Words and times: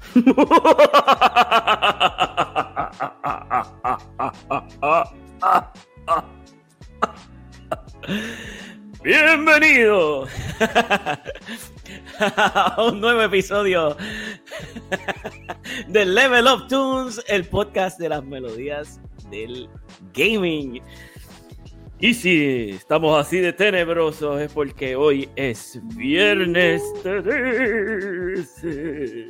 Bienvenido 9.02 10.26
a 12.18 12.76
un 12.78 13.00
nuevo 13.00 13.22
episodio 13.22 13.96
de 15.88 16.04
Level 16.04 16.46
Up 16.46 16.68
Tunes, 16.68 17.22
el 17.28 17.44
podcast 17.44 17.98
de 17.98 18.08
las 18.08 18.24
melodías 18.24 19.00
del 19.30 19.68
gaming. 20.14 20.80
Y 22.00 22.14
si 22.14 22.70
estamos 22.70 23.20
así 23.20 23.40
de 23.40 23.52
tenebrosos 23.52 24.40
es 24.40 24.50
porque 24.50 24.96
hoy 24.96 25.28
es 25.36 25.78
viernes 25.94 26.82
13. 27.02 29.26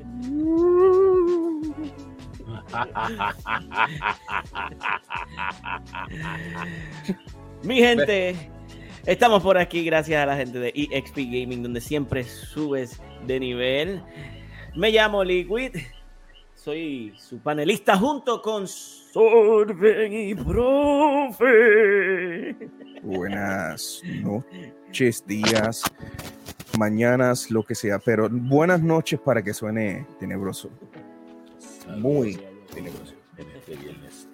Mi 7.62 7.78
gente, 7.78 8.34
estamos 9.06 9.42
por 9.42 9.58
aquí 9.58 9.84
gracias 9.84 10.22
a 10.22 10.26
la 10.26 10.36
gente 10.36 10.58
de 10.58 10.72
EXP 10.74 11.16
Gaming, 11.16 11.62
donde 11.62 11.80
siempre 11.80 12.24
subes 12.24 13.00
de 13.26 13.40
nivel. 13.40 14.02
Me 14.74 14.90
llamo 14.90 15.24
Liquid, 15.24 15.76
soy 16.54 17.12
su 17.18 17.38
panelista 17.38 17.96
junto 17.96 18.40
con 18.40 18.68
Sorben 18.68 20.12
y 20.12 20.34
Profe. 20.34 22.56
Buenas 23.02 24.02
noches, 24.22 25.26
días, 25.26 25.82
mañanas, 26.78 27.50
lo 27.50 27.62
que 27.62 27.74
sea, 27.74 27.98
pero 27.98 28.28
buenas 28.30 28.82
noches 28.82 29.18
para 29.20 29.42
que 29.42 29.54
suene 29.54 30.06
tenebroso. 30.18 30.70
Muy 31.96 32.38
tenebroso. 32.72 33.14
Este 33.36 33.76
viernes 33.76 34.28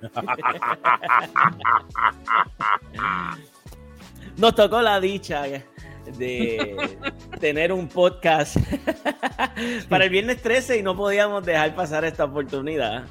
13. 0.00 0.02
Nos 4.36 4.54
tocó 4.54 4.82
la 4.82 5.00
dicha 5.00 5.44
de 6.18 6.98
tener 7.38 7.72
un 7.72 7.88
podcast 7.88 8.56
para 9.88 10.04
el 10.04 10.10
viernes 10.10 10.42
13 10.42 10.78
y 10.78 10.82
no 10.82 10.96
podíamos 10.96 11.44
dejar 11.44 11.74
pasar 11.74 12.04
esta 12.04 12.24
oportunidad 12.24 13.04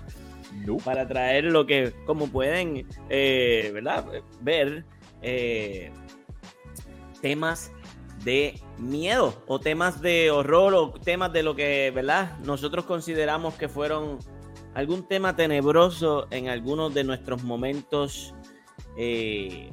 para 0.84 1.08
traer 1.08 1.46
lo 1.46 1.66
que, 1.66 1.94
como 2.06 2.28
pueden 2.28 2.86
eh, 3.10 3.72
¿verdad? 3.74 4.06
ver, 4.42 4.84
eh, 5.22 5.92
temas 7.22 7.72
de 8.24 8.60
miedo 8.78 9.34
o 9.48 9.60
temas 9.60 10.02
de 10.02 10.32
horror 10.32 10.74
o 10.74 10.92
temas 10.92 11.34
de 11.34 11.44
lo 11.44 11.56
que 11.56 11.92
¿verdad? 11.94 12.38
nosotros 12.40 12.86
consideramos 12.86 13.56
que 13.56 13.68
fueron 13.68 14.20
algún 14.74 15.08
tema 15.08 15.36
tenebroso 15.36 16.28
en 16.32 16.50
algunos 16.50 16.94
de 16.94 17.04
nuestros 17.04 17.44
momentos 17.44 18.34
eh, 18.98 19.72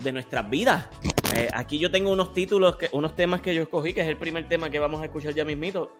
de 0.00 0.12
nuestras 0.12 0.48
vidas. 0.48 0.88
Eh, 1.36 1.48
aquí 1.52 1.78
yo 1.78 1.90
tengo 1.90 2.10
unos 2.10 2.32
títulos, 2.32 2.76
que, 2.76 2.88
unos 2.92 3.14
temas 3.14 3.40
que 3.40 3.54
yo 3.54 3.62
escogí, 3.62 3.92
que 3.92 4.00
es 4.02 4.08
el 4.08 4.16
primer 4.16 4.48
tema 4.48 4.70
que 4.70 4.78
vamos 4.78 5.02
a 5.02 5.06
escuchar 5.06 5.34
ya 5.34 5.44
mismito. 5.44 5.92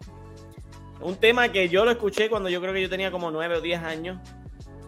Un 1.01 1.15
tema 1.15 1.51
que 1.51 1.69
yo 1.69 1.85
lo 1.85 1.91
escuché 1.91 2.29
cuando 2.29 2.49
yo 2.49 2.59
creo 2.59 2.73
que 2.73 2.81
yo 2.81 2.89
tenía 2.89 3.11
como 3.11 3.29
nueve 3.29 3.55
o 3.55 3.61
diez 3.61 3.81
años. 3.81 4.19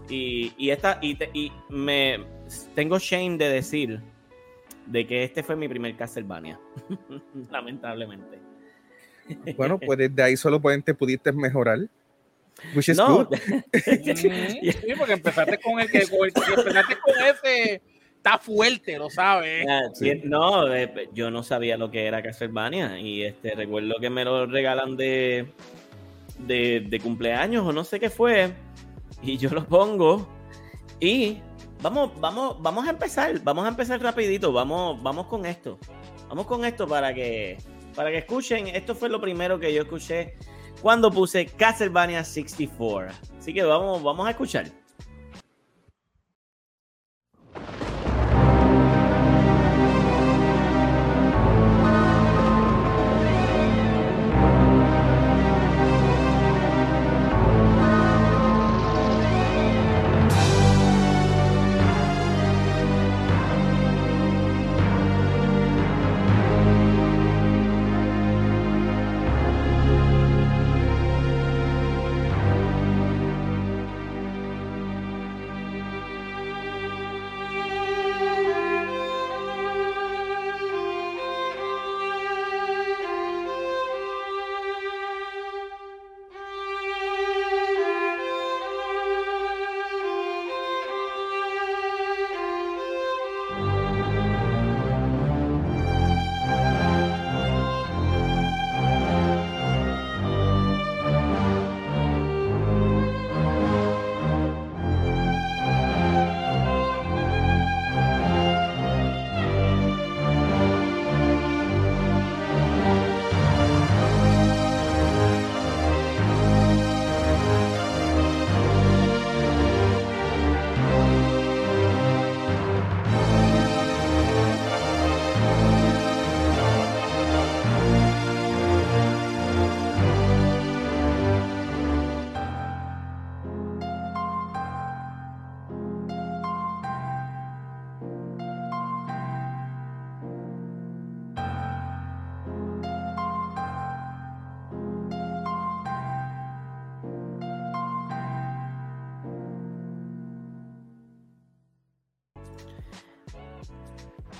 Y, 0.09 0.53
y, 0.57 0.71
esta, 0.71 0.97
y, 1.01 1.17
y 1.33 1.51
me 1.69 2.25
tengo 2.73 2.97
shame 2.97 3.37
de 3.37 3.49
decir 3.49 4.01
de 4.89 5.05
que 5.05 5.23
este 5.23 5.43
fue 5.43 5.55
mi 5.55 5.67
primer 5.67 5.95
Castlevania. 5.95 6.59
Lamentablemente. 7.51 8.39
Bueno, 9.55 9.79
pues 9.79 9.99
desde 9.99 10.23
ahí 10.23 10.35
solo 10.35 10.59
pueden, 10.59 10.81
te 10.81 10.93
pudiste 10.93 11.31
mejorar. 11.31 11.79
Which 12.75 12.89
is 12.89 12.97
No, 12.97 13.25
good. 13.25 13.37
Sí, 14.15 14.71
porque 14.97 15.13
empezaste 15.13 15.59
con 15.59 15.79
el 15.79 15.89
que 15.89 16.07
con 16.07 16.25
el 16.25 16.33
que 16.33 16.53
empezaste 16.53 16.97
con 16.97 17.13
ese 17.23 17.81
está 18.17 18.37
fuerte, 18.37 18.97
lo 18.97 19.09
sabes. 19.09 19.65
Ah, 19.69 19.83
sí, 19.93 20.21
No, 20.23 20.73
eh, 20.73 21.09
yo 21.13 21.31
no 21.31 21.43
sabía 21.43 21.77
lo 21.77 21.89
que 21.91 22.05
era 22.05 22.21
Castlevania 22.21 22.99
y 22.99 23.23
este 23.23 23.55
recuerdo 23.55 23.95
que 24.01 24.09
me 24.09 24.25
lo 24.25 24.45
regalan 24.45 24.97
de, 24.97 25.45
de, 26.39 26.81
de 26.81 26.99
cumpleaños 26.99 27.65
o 27.65 27.71
no 27.71 27.83
sé 27.83 27.99
qué 27.99 28.09
fue 28.09 28.51
y 29.21 29.37
yo 29.37 29.51
lo 29.51 29.65
pongo 29.65 30.27
y 30.99 31.37
vamos, 31.81 32.11
vamos, 32.19 32.61
vamos 32.61 32.87
a 32.87 32.91
empezar, 32.91 33.39
vamos 33.43 33.65
a 33.65 33.69
empezar 33.69 34.01
rapidito, 34.01 34.51
vamos, 34.51 35.01
vamos 35.01 35.27
con 35.27 35.45
esto, 35.45 35.77
vamos 36.27 36.45
con 36.45 36.65
esto 36.65 36.87
para 36.87 37.13
que, 37.13 37.57
para 37.95 38.11
que 38.11 38.19
escuchen, 38.19 38.67
esto 38.67 38.95
fue 38.95 39.09
lo 39.09 39.19
primero 39.21 39.59
que 39.59 39.73
yo 39.73 39.83
escuché 39.83 40.35
cuando 40.81 41.11
puse 41.11 41.45
Castlevania 41.45 42.23
64, 42.23 43.13
así 43.39 43.53
que 43.53 43.63
vamos, 43.63 44.01
vamos 44.03 44.27
a 44.27 44.31
escuchar. 44.31 44.67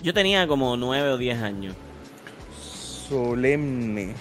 Yo 0.10 0.14
tenía 0.16 0.48
como 0.48 0.76
nueve 0.76 1.10
o 1.10 1.18
diez 1.20 1.40
años. 1.40 1.76
Solemne. 3.08 4.16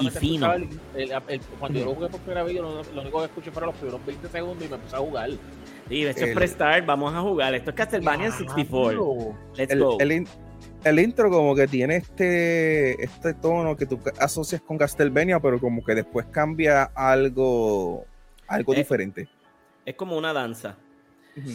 Y 0.00 0.10
fino. 0.10 0.52
escuchaba 0.52 0.56
el- 0.56 0.68
el- 0.96 1.12
el- 1.28 1.40
cuando 1.60 1.78
yo 1.78 1.84
lo 1.84 1.94
jugué 1.94 2.08
por 2.08 2.18
primera 2.22 2.42
vez, 2.42 2.56
yo 2.56 2.62
lo, 2.62 2.82
lo 2.82 3.02
único 3.02 3.20
que 3.20 3.26
escuché 3.26 3.52
fueron 3.52 3.68
los 3.68 3.76
primeros 3.76 4.04
20 4.04 4.28
segundos 4.28 4.66
y 4.66 4.68
me 4.68 4.78
puse 4.78 4.96
a 4.96 4.98
jugar. 4.98 5.30
Sí, 5.88 6.04
esto 6.04 6.22
es 6.24 6.28
El- 6.30 6.34
Prestar, 6.34 6.84
vamos 6.84 7.14
a 7.14 7.20
jugar. 7.20 7.54
Esto 7.54 7.70
es 7.70 7.76
Castlevania 7.76 8.32
64. 8.32 8.90
Diablo. 8.90 9.36
Let's 9.54 9.72
El, 9.72 9.78
go. 9.80 9.98
el 10.82 10.98
intro 10.98 11.30
como 11.30 11.54
que 11.54 11.68
tiene 11.68 11.98
este, 11.98 13.00
este 13.00 13.32
tono 13.34 13.76
que 13.76 13.86
tú 13.86 14.00
asocias 14.18 14.60
con 14.60 14.76
Castlevania, 14.76 15.38
pero 15.38 15.60
como 15.60 15.84
que 15.84 15.94
después 15.94 16.26
cambia 16.32 16.82
algo, 16.96 18.06
algo 18.48 18.72
Eh, 18.74 18.76
diferente. 18.78 19.28
Es 19.84 19.94
como 19.94 20.16
una 20.18 20.32
danza. 20.32 20.74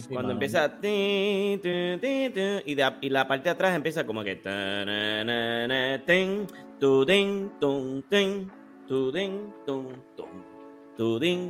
Cuando 0.09 0.31
empieza 0.33 0.79
ti, 0.79 1.59
ti, 1.61 1.69
ti, 1.99 2.29
ti, 2.33 2.41
y, 2.65 2.75
de- 2.75 2.93
y 3.01 3.09
la 3.09 3.27
parte 3.27 3.45
de 3.45 3.49
atrás 3.51 3.75
empieza 3.75 4.05
como 4.05 4.23
que 4.23 4.35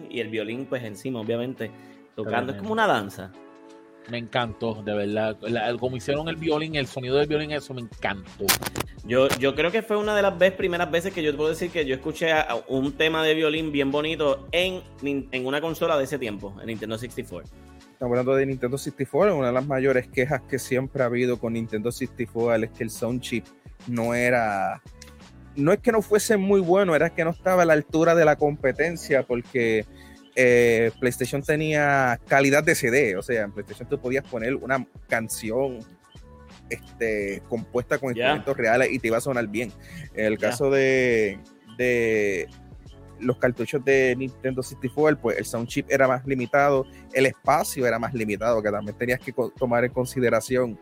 y 0.10 0.19
el 0.19 0.30
violín 0.30 0.66
pues 0.66 0.83
encima, 0.83 1.19
obviamente, 1.19 1.72
tocando. 2.16 2.54
Es 2.54 2.57
como 2.60 2.72
una 2.74 2.88
danza. 2.88 3.31
Me 4.10 4.18
encantó, 4.18 4.81
de 4.84 4.94
verdad. 4.95 5.38
La, 5.42 5.75
como 5.77 5.95
hicieron 5.98 6.27
el 6.27 6.36
violín, 6.36 6.75
el 6.75 6.88
sonido 6.88 7.18
del 7.18 7.27
violín, 7.27 7.51
eso 7.51 7.74
me 7.74 7.81
encantó. 7.81 8.45
Yo, 9.06 9.27
yo 9.39 9.54
creo 9.56 9.72
que 9.72 9.81
fue 9.84 9.98
una 9.98 10.16
de 10.16 10.22
las 10.22 10.38
veces, 10.38 10.57
primeras 10.57 10.89
veces 10.89 11.13
que 11.13 11.22
yo 11.22 11.36
puedo 11.36 11.50
decir 11.50 11.69
que 11.69 11.86
yo 11.86 11.95
escuché 11.95 12.34
un 12.68 12.94
tema 12.94 13.24
de 13.24 13.34
violín 13.36 13.72
bien 13.72 13.92
bonito 13.92 14.48
en, 14.51 14.81
en 15.04 15.45
una 15.45 15.62
consola 15.62 15.98
de 15.98 16.06
ese 16.06 16.18
tiempo, 16.18 16.56
en 16.62 16.68
Nintendo 16.68 16.98
64. 16.98 17.70
Estamos 18.01 18.18
hablando 18.18 18.36
de 18.36 18.48
Nintendo 18.48 18.80
64. 18.80 19.38
Una 19.38 19.48
de 19.50 19.53
las 19.53 19.68
mayores 19.68 20.07
quejas 20.07 20.42
que 20.50 20.57
siempre 20.57 21.03
ha 21.03 21.06
habido 21.06 21.38
con 21.38 21.53
Nintendo 21.53 21.92
64 21.92 22.65
es 22.65 22.71
que 22.71 22.83
el 22.83 22.89
sound 22.89 23.21
chip 23.21 23.45
no 23.86 24.15
era. 24.15 24.81
No 25.56 25.71
es 25.71 25.77
que 25.77 25.92
no 25.92 26.01
fuese 26.01 26.36
muy 26.36 26.62
bueno, 26.62 26.95
era 26.95 27.12
que 27.12 27.24
no 27.24 27.30
estaba 27.30 27.62
a 27.62 27.65
la 27.68 27.74
altura 27.74 28.15
de 28.15 28.25
la 28.25 28.38
competencia, 28.38 29.21
porque 29.21 29.86
eh, 30.36 30.89
PlayStation 31.00 31.44
tenía 31.44 32.19
calidad 32.27 32.63
de 32.63 32.74
CD. 32.74 33.18
O 33.18 33.21
sea, 33.21 33.44
en 33.44 33.51
PlayStation 33.51 33.88
tú 33.88 34.01
podías 34.01 34.25
poner 34.27 34.56
una 34.56 34.83
canción 35.07 35.77
este, 36.71 37.44
compuesta 37.50 38.00
con 38.00 38.18
instrumentos 38.18 38.57
reales 38.57 38.92
y 38.92 38.98
te 38.98 39.09
iba 39.09 39.18
a 39.18 39.21
sonar 39.21 39.48
bien. 39.48 39.71
En 40.15 40.25
el 40.25 40.39
caso 40.39 40.71
de, 40.71 41.38
de 41.77 42.50
los 43.21 43.38
cartuchos 43.38 43.83
de 43.85 44.15
Nintendo 44.18 44.62
64, 44.62 45.19
pues 45.21 45.38
el 45.38 45.45
sound 45.45 45.68
chip 45.68 45.89
era 45.89 46.07
más 46.07 46.25
limitado, 46.25 46.85
el 47.13 47.25
espacio 47.25 47.85
era 47.85 48.00
más 48.00 48.13
limitado, 48.13 48.62
que 48.62 48.69
también 48.69 48.97
tenías 48.97 49.19
que 49.19 49.33
tomar 49.57 49.85
en 49.85 49.91
consideración 49.91 50.79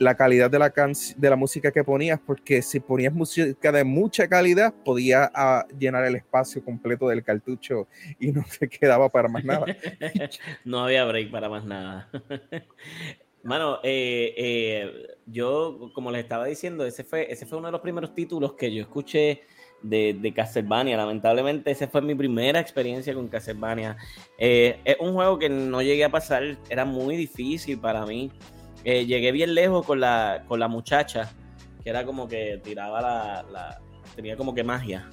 la 0.00 0.16
calidad 0.16 0.50
de 0.50 0.58
la, 0.58 0.72
de 1.16 1.30
la 1.30 1.36
música 1.36 1.70
que 1.70 1.84
ponías, 1.84 2.18
porque 2.18 2.62
si 2.62 2.80
ponías 2.80 3.12
música 3.12 3.70
de 3.70 3.84
mucha 3.84 4.26
calidad, 4.28 4.72
podía 4.82 5.30
ah, 5.34 5.66
llenar 5.78 6.06
el 6.06 6.16
espacio 6.16 6.64
completo 6.64 7.06
del 7.08 7.22
cartucho 7.22 7.86
y 8.18 8.32
no 8.32 8.42
te 8.58 8.66
quedaba 8.68 9.10
para 9.10 9.28
más 9.28 9.44
nada. 9.44 9.66
no 10.64 10.80
había 10.80 11.04
break 11.04 11.30
para 11.30 11.50
más 11.50 11.66
nada. 11.66 12.10
Mano, 13.42 13.78
eh, 13.82 14.34
eh, 14.36 15.16
yo, 15.26 15.90
como 15.94 16.10
les 16.10 16.22
estaba 16.22 16.46
diciendo, 16.46 16.86
ese 16.86 17.04
fue, 17.04 17.30
ese 17.30 17.44
fue 17.44 17.58
uno 17.58 17.68
de 17.68 17.72
los 17.72 17.80
primeros 17.82 18.14
títulos 18.14 18.54
que 18.54 18.72
yo 18.72 18.80
escuché 18.82 19.42
de, 19.82 20.16
de, 20.20 20.32
Castlevania. 20.32 20.96
Lamentablemente, 20.96 21.70
esa 21.70 21.88
fue 21.88 22.02
mi 22.02 22.14
primera 22.14 22.60
experiencia 22.60 23.14
con 23.14 23.28
Castlevania. 23.28 23.96
Eh, 24.38 24.80
es 24.84 24.96
un 25.00 25.14
juego 25.14 25.38
que 25.38 25.48
no 25.48 25.82
llegué 25.82 26.04
a 26.04 26.10
pasar, 26.10 26.58
era 26.68 26.84
muy 26.84 27.16
difícil 27.16 27.78
para 27.78 28.04
mí. 28.06 28.30
Eh, 28.84 29.06
llegué 29.06 29.32
bien 29.32 29.54
lejos 29.54 29.84
con 29.84 30.00
la, 30.00 30.44
con 30.48 30.60
la 30.60 30.68
muchacha, 30.68 31.30
que 31.82 31.90
era 31.90 32.04
como 32.04 32.28
que 32.28 32.60
tiraba 32.62 33.00
la, 33.00 33.80
tenía 34.16 34.36
como 34.36 34.54
que 34.54 34.64
magia. 34.64 35.08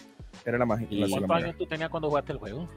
Era 0.45 0.57
la 0.57 0.65
magia. 0.65 0.87
¿Cuántos 1.09 1.31
años 1.31 1.55
tú 1.57 1.65
tenías 1.65 1.89
cuando 1.89 2.09
jugaste 2.09 2.33
el 2.33 2.39
juego? 2.39 2.67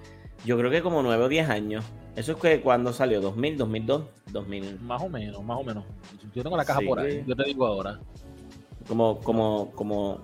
Yo 0.44 0.56
creo 0.58 0.70
que 0.70 0.82
como 0.82 1.02
9 1.02 1.24
o 1.24 1.28
10 1.28 1.48
años. 1.48 1.84
Eso 2.16 2.32
es 2.32 2.38
que 2.38 2.60
cuando 2.60 2.92
salió, 2.92 3.20
2000, 3.20 3.58
2002, 3.58 4.04
2000. 4.32 4.80
Más 4.80 5.02
o 5.02 5.08
menos, 5.08 5.44
más 5.44 5.58
o 5.58 5.64
menos. 5.64 5.84
Yo 6.34 6.42
tengo 6.42 6.56
la 6.56 6.64
caja 6.64 6.80
por 6.80 6.98
ahí, 6.98 7.22
yo 7.26 7.36
te 7.36 7.44
digo 7.44 7.66
ahora. 7.66 8.00
Como, 8.88 9.20
como, 9.20 9.70
como 9.72 10.22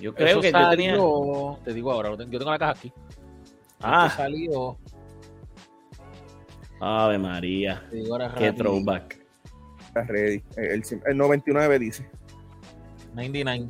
yo 0.00 0.14
creo 0.14 0.40
que 0.40 0.52
yo 0.52 0.70
tenía. 0.70 0.96
Te 1.64 1.72
digo 1.72 1.92
ahora, 1.92 2.10
yo 2.10 2.16
tengo 2.16 2.50
la 2.50 2.58
caja 2.58 2.72
aquí. 2.72 2.92
Ah. 3.80 4.12
salió. 4.14 4.78
Ave 6.80 7.18
María. 7.18 7.82
Qué 8.36 8.52
throwback. 8.52 9.18
Está 9.86 10.02
ready. 10.02 10.42
El, 10.56 10.82
99 11.16 11.78
dice. 11.78 12.06
99. 13.14 13.68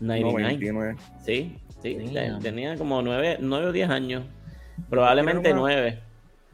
99. 0.00 0.96
Sí, 1.24 1.56
sí. 1.82 1.98
Tenía 2.42 2.76
como 2.76 3.02
9, 3.02 3.38
9 3.40 3.66
o 3.66 3.72
10 3.72 3.90
años. 3.90 4.24
Probablemente 4.88 5.52
9. 5.52 6.02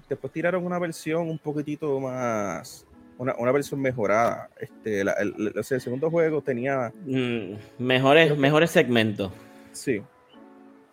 Después 0.08 0.32
tiraron 0.32 0.64
una 0.64 0.78
versión 0.78 1.28
un 1.28 1.38
poquitito 1.38 1.98
más 2.00 2.86
una, 3.18 3.34
una 3.38 3.52
versión 3.52 3.80
mejorada. 3.80 4.50
Este, 4.58 5.00
el, 5.00 5.64
segundo 5.64 6.10
juego 6.10 6.42
tenía 6.42 6.92
mm, 7.04 7.54
mejores, 7.78 8.36
mejores 8.36 8.70
segmentos. 8.70 9.32
Sí. 9.72 10.02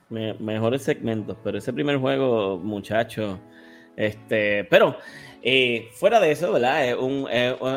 mejores 0.09 0.81
segmentos, 0.81 1.37
pero 1.43 1.57
ese 1.57 1.71
primer 1.71 1.97
juego, 1.97 2.57
muchacho, 2.57 3.39
este, 3.95 4.63
pero 4.65 4.97
eh, 5.43 5.89
fuera 5.93 6.19
de 6.19 6.31
eso, 6.31 6.51
¿verdad? 6.51 6.87
Es 6.87 6.95
un, 6.95 7.27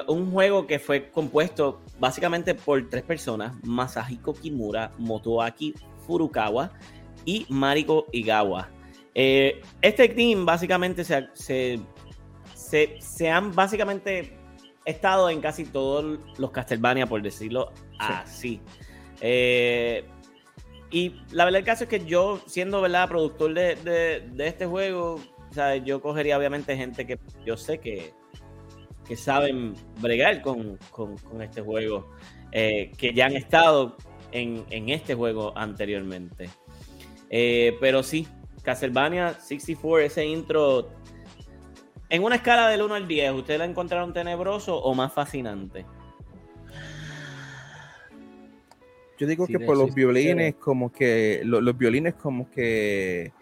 un, 0.09 0.31
juego 0.31 0.67
que 0.67 0.79
fue 0.79 1.11
compuesto 1.11 1.83
básicamente 1.99 2.55
por 2.55 2.89
tres 2.89 3.03
personas: 3.03 3.55
Masahiko 3.63 4.35
Kimura, 4.35 4.93
Motoaki 4.99 5.75
Furukawa 6.07 6.73
y 7.25 7.47
Mariko 7.49 8.07
Igawa. 8.13 8.71
Eh, 9.15 9.63
este 9.81 10.09
team 10.09 10.45
básicamente 10.45 11.05
se, 11.05 11.29
se 11.35 11.81
se, 12.65 13.31
han 13.31 13.55
básicamente 13.55 14.37
estado 14.85 15.31
en 15.31 15.41
casi 15.41 15.65
todos 15.65 16.19
los 16.39 16.51
Castlevania, 16.51 17.07
por 17.07 17.23
decirlo 17.23 17.73
así. 17.99 18.61
Eh, 19.21 20.05
y 20.91 21.21
la 21.31 21.45
verdad 21.45 21.61
el 21.61 21.65
caso 21.65 21.85
es 21.85 21.91
que 21.91 22.05
yo, 22.05 22.41
siendo 22.47 22.81
¿verdad? 22.81 23.09
productor 23.09 23.55
de, 23.55 24.31
este 24.39 24.67
juego, 24.67 25.21
yo 25.85 26.01
cogería 26.01 26.39
obviamente 26.39 26.77
gente 26.77 27.07
que 27.07 27.19
yo 27.45 27.57
sé 27.57 27.79
que, 27.79 28.13
que 29.07 29.17
saben 29.17 29.75
bregar 30.01 30.43
con, 30.43 30.79
este 31.41 31.63
juego, 31.63 32.11
eh, 32.53 32.93
que 32.97 33.13
ya 33.13 33.27
han 33.27 33.37
estado 33.37 33.97
en, 34.33 34.89
este 34.89 35.15
juego 35.15 35.57
anteriormente. 35.57 36.51
Eh, 37.31 37.77
pero 37.81 38.03
sí, 38.03 38.29
Castlevania 38.63 39.35
64, 39.35 40.01
ese 40.01 40.27
intro 40.27 40.91
en 42.09 42.23
una 42.23 42.37
escala 42.37 42.69
del 42.69 42.83
1 42.83 42.95
al 42.95 43.09
10, 43.09 43.33
¿usted 43.33 43.59
la 43.59 43.65
encontraron 43.65 44.13
tenebroso 44.13 44.77
o 44.77 44.95
más 44.95 45.13
fascinante? 45.13 45.85
Yo 49.19 49.27
digo 49.27 49.47
que 49.47 49.61
por 49.61 49.77
los 49.77 49.95
violines, 49.95 50.57
como 50.57 50.93
que 50.93 51.43
los, 51.45 51.77
violines 51.79 52.15
como 52.15 52.51
que 52.51 53.33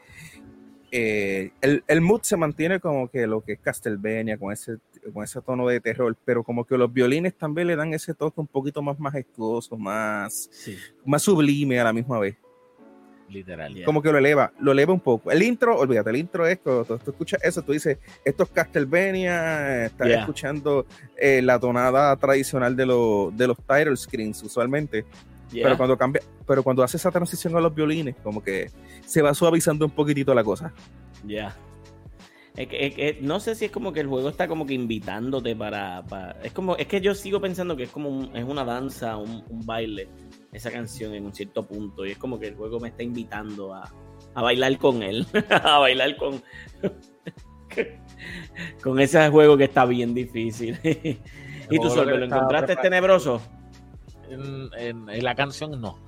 eh, 0.91 1.51
el, 1.63 1.83
el, 1.87 2.01
mood 2.03 2.21
se 2.23 2.37
mantiene 2.37 2.79
como 2.79 3.09
que 3.09 3.27
lo 3.27 3.41
que 3.41 3.53
es 3.53 3.61
Castlevania 3.61 4.37
con 4.37 4.53
ese, 4.53 4.77
con 5.15 5.25
ese 5.25 5.41
tono 5.41 5.67
de 5.67 5.81
terror, 5.81 6.15
pero 6.25 6.45
como 6.45 6.67
que 6.67 6.77
los 6.77 6.93
violines 6.93 7.35
también 7.35 7.69
le 7.69 7.77
dan 7.77 7.95
ese 7.95 8.13
toque 8.13 8.41
un 8.41 8.47
poquito 8.47 8.83
más 8.83 8.99
majestuoso, 8.99 9.79
más, 9.79 10.51
más 11.07 11.23
sublime 11.23 11.81
a 11.81 11.85
la 11.85 11.93
misma 11.95 12.19
vez. 12.19 12.37
Literal. 13.33 13.83
Como 13.85 14.03
que 14.03 14.13
lo 14.13 14.19
eleva, 14.19 14.53
lo 14.61 14.73
eleva 14.73 14.93
un 14.93 15.01
poco. 15.01 15.31
El 15.31 15.43
intro, 15.43 15.79
olvídate, 15.79 16.11
el 16.11 16.17
intro 16.17 16.47
es, 16.47 16.59
cuando 16.59 16.85
tú, 16.85 17.11
escuchas 17.11 17.43
eso, 17.43 17.63
tú 17.63 17.73
dices, 17.73 17.99
esto 18.25 18.43
es 18.43 18.51
Castlevania, 18.51 19.87
estás 19.87 20.09
escuchando 20.09 20.87
eh, 21.17 21.41
la 21.43 21.59
tonada 21.59 22.15
tradicional 22.17 22.77
de, 22.77 22.85
de 22.85 23.47
los 23.47 23.57
title 23.57 23.97
screens 23.97 24.43
usualmente. 24.43 25.05
Pero 25.51 25.77
cuando 25.77 25.99
cambia, 25.99 26.23
pero 26.47 26.63
cuando 26.63 26.83
hace 26.83 26.97
esa 26.97 27.11
transición 27.11 27.55
a 27.57 27.61
los 27.61 27.75
violines, 27.75 28.17
como 28.23 28.43
que 28.43 28.71
se 29.05 29.23
va 29.23 29.35
suavizando 29.35 29.85
un 29.85 29.91
poquitito 29.91 30.35
la 30.35 30.43
cosa. 30.43 30.73
Ya. 31.27 31.55
No 33.23 33.41
sé 33.41 33.55
si 33.55 33.67
es 33.67 33.71
como 33.71 33.93
que 33.93 34.01
el 34.01 34.07
juego 34.07 34.29
está 34.29 34.47
como 34.47 34.67
que 34.67 34.75
invitándote 34.75 35.57
para, 35.57 36.05
es 36.43 36.53
como 36.53 36.77
es 36.77 36.87
que 36.87 37.01
yo 37.01 37.15
sigo 37.15 37.41
pensando 37.41 37.77
que 37.77 37.85
es 37.85 37.91
como 37.91 38.31
es 38.35 38.45
una 38.45 38.65
danza 38.65 39.17
un, 39.17 39.43
un 39.49 39.65
baile 39.65 40.09
esa 40.53 40.71
canción 40.71 41.15
en 41.15 41.25
un 41.25 41.35
cierto 41.35 41.67
punto. 41.67 42.07
Y 42.07 42.13
es 42.13 42.19
como 42.19 42.39
que 42.39 42.49
el 42.49 42.55
juego 42.55 42.79
me 42.79 42.89
está 42.89 43.03
invitando 43.03 43.75
a, 43.75 43.91
bailar 44.35 44.79
con 44.79 45.03
él, 45.03 45.27
a 45.51 45.79
bailar 45.79 46.17
con, 46.17 46.43
con 48.83 49.01
ese 49.01 49.29
juego 49.31 49.57
que 49.57 49.65
está 49.65 49.85
bien 49.87 50.15
difícil. 50.15 50.79
¿Y 51.71 51.79
tú 51.79 51.89
solo 51.89 52.17
lo 52.17 52.27
encontraste 52.27 52.77
tenebroso? 52.77 53.41
En, 54.29 55.07
la 55.23 55.35
canción 55.35 55.81
no. 55.81 55.99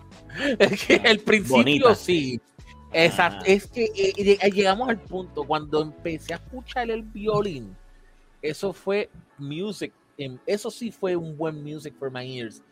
Es 0.58 0.86
que 0.86 0.96
el 0.96 1.20
principio 1.20 1.94
sí. 1.94 2.40
Exacto. 2.94 3.40
Ah. 3.40 3.50
Es 3.50 3.66
que 3.66 3.90
eh, 3.94 4.50
llegamos 4.50 4.88
al 4.88 5.00
punto 5.00 5.44
cuando 5.44 5.82
empecé 5.82 6.32
a 6.32 6.36
escuchar 6.36 6.90
el 6.90 7.02
violín. 7.02 7.76
Eso 8.40 8.72
fue 8.72 9.10
music. 9.36 9.92
Eso 10.46 10.70
sí 10.70 10.92
fue 10.92 11.16
un 11.16 11.36
buen 11.36 11.62
music 11.62 11.94
for 11.98 12.10
my 12.10 12.24
ears. 12.24 12.62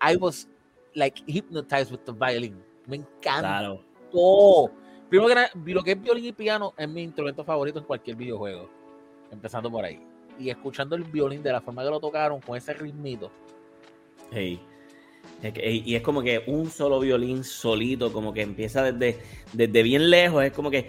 I 0.00 0.16
was 0.16 0.48
like 0.94 1.22
hypnotized 1.26 1.90
with 1.90 2.04
the 2.04 2.12
violin. 2.12 2.62
Me 2.86 2.96
encanta. 2.96 3.40
Claro. 3.40 4.72
Primero 5.08 5.50
que 5.64 5.74
lo 5.74 5.82
que 5.82 5.92
es 5.92 6.00
violín 6.00 6.26
y 6.26 6.32
piano 6.32 6.72
es 6.76 6.88
mi 6.88 7.02
instrumento 7.02 7.44
favorito 7.44 7.78
en 7.78 7.84
cualquier 7.84 8.16
videojuego. 8.16 8.70
Empezando 9.30 9.70
por 9.70 9.84
ahí. 9.84 10.00
Y 10.38 10.48
escuchando 10.48 10.96
el 10.96 11.04
violín 11.04 11.42
de 11.42 11.52
la 11.52 11.60
forma 11.60 11.82
que 11.82 11.90
lo 11.90 12.00
tocaron, 12.00 12.40
con 12.40 12.56
ese 12.56 12.72
ritmito. 12.72 13.30
Hey. 14.30 14.60
Y 15.42 15.94
es 15.94 16.02
como 16.02 16.22
que 16.22 16.42
un 16.46 16.70
solo 16.70 17.00
violín 17.00 17.42
solito, 17.42 18.12
como 18.12 18.32
que 18.32 18.42
empieza 18.42 18.92
desde, 18.92 19.20
desde 19.52 19.82
bien 19.82 20.08
lejos, 20.10 20.44
es 20.44 20.52
como 20.52 20.70
que. 20.70 20.86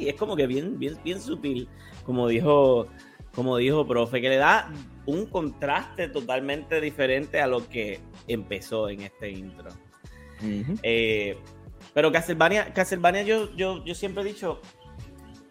Y 0.00 0.08
es 0.08 0.14
como 0.14 0.34
que 0.34 0.46
bien, 0.48 0.78
bien, 0.78 0.98
bien 1.04 1.20
sutil, 1.20 1.68
como 2.04 2.26
dijo 2.26 2.88
como 3.34 3.56
dijo 3.56 3.86
profe, 3.86 4.20
que 4.20 4.28
le 4.28 4.36
da 4.36 4.70
un 5.06 5.26
contraste 5.26 6.08
totalmente 6.08 6.80
diferente 6.80 7.40
a 7.40 7.46
lo 7.46 7.68
que 7.68 8.00
empezó 8.28 8.88
en 8.88 9.02
este 9.02 9.30
intro. 9.30 9.70
Eh, 10.82 11.38
pero 11.94 12.12
Castlevania, 12.12 12.72
Castlevania 12.72 13.22
yo, 13.22 13.54
yo, 13.56 13.84
yo 13.84 13.94
siempre 13.94 14.22
he 14.22 14.26
dicho 14.26 14.60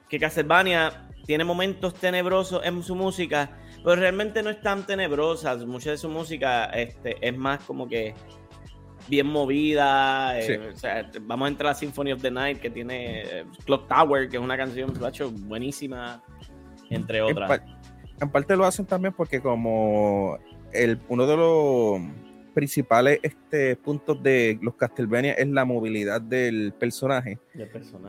que 0.09 0.19
Castlevania 0.19 1.09
tiene 1.25 1.43
momentos 1.43 1.93
tenebrosos 1.95 2.63
en 2.65 2.83
su 2.83 2.95
música, 2.95 3.57
pero 3.83 3.95
realmente 3.95 4.43
no 4.43 4.50
es 4.50 4.61
tan 4.61 4.85
tenebrosa. 4.85 5.55
Mucha 5.57 5.91
de 5.91 5.97
su 5.97 6.09
música 6.09 6.65
este, 6.65 7.15
es 7.25 7.35
más 7.35 7.63
como 7.63 7.88
que 7.88 8.13
bien 9.07 9.27
movida. 9.27 10.39
Eh, 10.39 10.71
vamos 11.21 11.45
a 11.47 11.50
entrar 11.50 11.71
a 11.71 11.75
Symphony 11.75 12.11
of 12.11 12.21
the 12.21 12.31
Night, 12.31 12.59
que 12.59 12.69
tiene 12.69 13.21
eh, 13.21 13.45
Clock 13.65 13.88
Tower, 13.88 14.29
que 14.29 14.38
es 14.38 14.43
una 14.43 14.57
canción 14.57 14.93
buenísima, 15.47 16.23
entre 16.89 17.21
otras. 17.21 17.61
En, 18.19 18.29
parte 18.29 18.55
lo 18.55 18.65
hacen 18.65 18.85
también 18.85 19.13
porque 19.13 19.41
como 19.41 20.38
el, 20.71 21.00
uno 21.09 21.25
de 21.25 21.38
los 21.38 22.01
principales 22.53 23.19
este, 23.23 23.75
puntos 23.77 24.21
de 24.21 24.59
los 24.61 24.75
Castlevania 24.75 25.33
es 25.33 25.47
la 25.47 25.65
movilidad 25.65 26.21
del 26.21 26.73
personaje. 26.77 27.39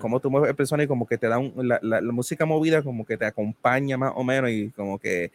Como 0.00 0.20
tú 0.20 0.30
mueves 0.30 0.50
el 0.50 0.56
personaje, 0.56 0.88
como 0.88 1.06
que 1.06 1.16
te 1.16 1.28
da 1.28 1.40
la, 1.56 1.78
la, 1.80 2.12
música 2.12 2.44
movida, 2.44 2.82
como 2.82 3.06
que 3.06 3.16
te 3.16 3.24
acompaña 3.24 3.96
más 3.96 4.12
o 4.14 4.24
menos 4.24 4.50
y 4.50 4.70
como 4.70 4.98
que 4.98 5.30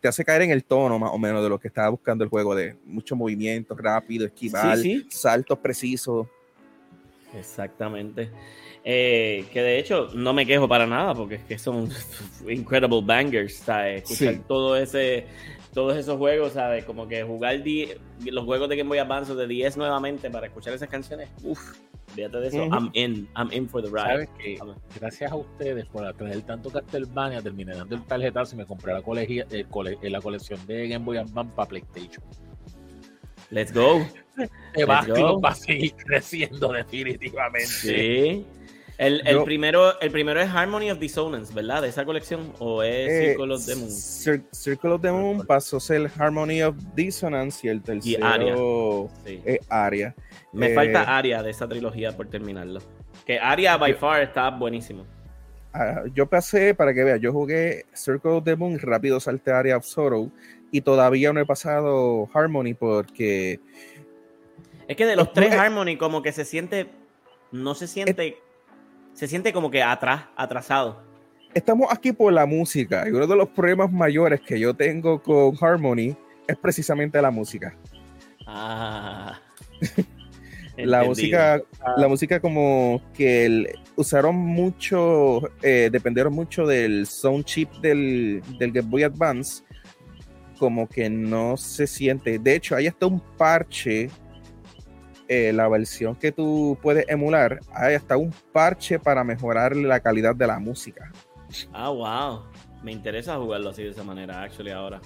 te 0.00 0.08
hace 0.08 0.24
caer 0.24 0.42
en 0.42 0.50
el 0.50 0.64
tono 0.64 0.98
más 0.98 1.10
o 1.12 1.18
menos 1.18 1.42
de 1.42 1.48
lo 1.48 1.58
que 1.58 1.68
estaba 1.68 1.88
buscando 1.88 2.24
el 2.24 2.30
juego, 2.30 2.54
de 2.54 2.76
mucho 2.84 3.16
movimiento 3.16 3.74
rápido, 3.76 4.26
esquivar, 4.26 4.78
saltos 5.08 5.58
precisos. 5.58 6.26
Exactamente. 7.36 8.30
Eh, 8.86 9.46
que 9.50 9.62
de 9.62 9.78
hecho 9.78 10.10
no 10.14 10.34
me 10.34 10.44
quejo 10.44 10.68
para 10.68 10.86
nada 10.86 11.14
porque 11.14 11.36
es 11.36 11.44
que 11.44 11.58
son 11.58 11.88
incredible 12.48 13.00
bangers, 13.02 13.56
¿sabes? 13.56 14.02
Escuchar 14.02 14.46
todo 14.46 14.76
ese 14.76 15.26
todos 15.72 15.96
esos 15.96 16.16
juegos, 16.18 16.52
¿sabes? 16.52 16.84
Como 16.84 17.08
que 17.08 17.22
jugar 17.24 17.60
los 18.24 18.44
juegos 18.44 18.68
de 18.68 18.76
Game 18.76 18.88
Boy 18.88 18.98
Advance 18.98 19.34
de 19.34 19.46
10 19.46 19.76
nuevamente 19.76 20.30
para 20.30 20.46
escuchar 20.46 20.72
esas 20.74 20.88
canciones. 20.88 21.28
Uff, 21.42 21.76
fíjate 22.08 22.40
de 22.40 22.48
eso. 22.48 22.64
I'm 22.64 22.90
in. 22.94 23.28
I'm 23.36 23.50
in 23.52 23.68
for 23.68 23.82
the 23.82 23.88
ride. 23.88 24.02
¿Sabes 24.02 24.28
que 24.38 24.58
Gracias 24.98 25.32
a 25.32 25.36
ustedes 25.36 25.86
por 25.86 26.12
tener 26.14 26.42
tanto 26.42 26.70
Castlevania, 26.70 27.42
terminé 27.42 27.74
dando 27.74 27.96
el 27.96 28.04
tarjetazo 28.04 28.54
y 28.54 28.58
me 28.58 28.66
compré 28.66 28.92
la, 28.92 29.02
colegia, 29.02 29.46
eh, 29.50 29.64
la 30.02 30.20
colección 30.20 30.64
de 30.66 30.88
Game 30.88 31.04
Boy 31.04 31.18
Advance 31.18 31.52
para 31.54 31.68
PlayStation. 31.68 32.24
Let's 33.50 33.72
go. 33.72 34.04
Te 34.74 34.84
vas 34.84 35.08
va 35.08 35.50
a 35.50 35.54
seguir 35.54 35.94
creciendo 35.94 36.72
definitivamente. 36.72 37.66
Sí. 37.66 38.46
El, 38.96 39.26
el 39.26 39.42
primero, 39.42 39.98
el 40.00 40.10
primero 40.12 40.40
es 40.40 40.48
Harmony 40.48 40.90
of 40.90 40.98
Dissonance, 41.00 41.52
¿verdad? 41.52 41.82
De 41.82 41.88
esa 41.88 42.04
colección. 42.04 42.52
¿O 42.60 42.82
es 42.82 43.10
eh, 43.10 43.26
Circle 43.28 43.54
of 43.54 43.66
the 43.66 43.74
Moon? 43.74 43.90
Circle 43.90 44.90
of 44.90 45.02
the 45.02 45.10
Moon 45.10 45.46
pasó 45.46 45.78
a 45.78 45.80
ser 45.80 46.10
Harmony 46.16 46.62
of 46.62 46.76
Dissonance 46.94 47.66
y 47.66 47.70
el 47.70 47.82
tercero 47.82 49.10
es 49.24 49.60
Aria. 49.68 50.14
Me 50.52 50.70
eh, 50.70 50.74
falta 50.74 51.16
Aria 51.16 51.42
de 51.42 51.50
esa 51.50 51.68
trilogía 51.68 52.16
por 52.16 52.28
terminarlo. 52.28 52.80
Que 53.26 53.38
Aria 53.38 53.76
by 53.76 53.94
far 53.94 54.22
está 54.22 54.50
buenísimo. 54.50 55.04
Ah, 55.72 56.04
yo 56.14 56.26
pasé, 56.26 56.72
para 56.72 56.94
que 56.94 57.02
veas, 57.02 57.20
yo 57.20 57.32
jugué 57.32 57.86
Circle 57.94 58.30
of 58.30 58.44
the 58.44 58.54
Moon, 58.54 58.78
rápido 58.78 59.18
salté 59.18 59.50
Aria 59.50 59.76
of 59.76 59.84
Sorrow 59.84 60.30
y 60.70 60.82
todavía 60.82 61.32
no 61.32 61.40
he 61.40 61.46
pasado 61.46 62.28
Harmony 62.32 62.74
porque... 62.74 63.58
Es 64.86 64.96
que 64.96 65.04
de 65.04 65.16
los 65.16 65.32
tres 65.32 65.52
Harmony 65.52 65.96
como 65.96 66.22
que 66.22 66.30
se 66.30 66.44
siente... 66.44 66.90
No 67.50 67.74
se 67.74 67.86
siente 67.86 68.38
se 69.14 69.28
siente 69.28 69.52
como 69.52 69.70
que 69.70 69.82
atrás, 69.82 70.24
atrasado. 70.36 71.02
Estamos 71.54 71.86
aquí 71.90 72.12
por 72.12 72.32
la 72.32 72.46
música 72.46 73.08
y 73.08 73.12
uno 73.12 73.26
de 73.26 73.36
los 73.36 73.48
problemas 73.48 73.90
mayores 73.92 74.40
que 74.40 74.58
yo 74.58 74.74
tengo 74.74 75.22
con 75.22 75.56
Harmony 75.60 76.16
es 76.48 76.56
precisamente 76.60 77.22
la 77.22 77.30
música. 77.30 77.76
Ah. 78.46 79.38
la 80.76 81.04
música, 81.04 81.62
la 81.96 82.08
música 82.08 82.40
como 82.40 83.00
que 83.14 83.78
usaron 83.94 84.34
mucho, 84.34 85.42
eh, 85.62 85.88
dependieron 85.92 86.32
mucho 86.32 86.66
del 86.66 87.06
sound 87.06 87.44
chip 87.44 87.70
del, 87.74 88.42
del 88.58 88.72
Game 88.72 88.88
Boy 88.90 89.04
Advance, 89.04 89.62
como 90.58 90.88
que 90.88 91.08
no 91.08 91.56
se 91.56 91.86
siente. 91.86 92.40
De 92.40 92.56
hecho, 92.56 92.74
hay 92.74 92.88
hasta 92.88 93.06
un 93.06 93.20
parche 93.38 94.10
eh, 95.28 95.52
la 95.52 95.68
versión 95.68 96.14
que 96.16 96.32
tú 96.32 96.78
puedes 96.82 97.08
emular, 97.08 97.60
hay 97.72 97.94
hasta 97.94 98.16
un 98.16 98.32
parche 98.52 98.98
para 98.98 99.24
mejorar 99.24 99.74
la 99.74 100.00
calidad 100.00 100.34
de 100.34 100.46
la 100.46 100.58
música. 100.58 101.10
Ah, 101.72 101.88
wow. 101.88 102.42
Me 102.82 102.92
interesa 102.92 103.36
jugarlo 103.36 103.70
así 103.70 103.82
de 103.82 103.90
esa 103.90 104.04
manera, 104.04 104.42
actually, 104.42 104.70
ahora. 104.70 105.00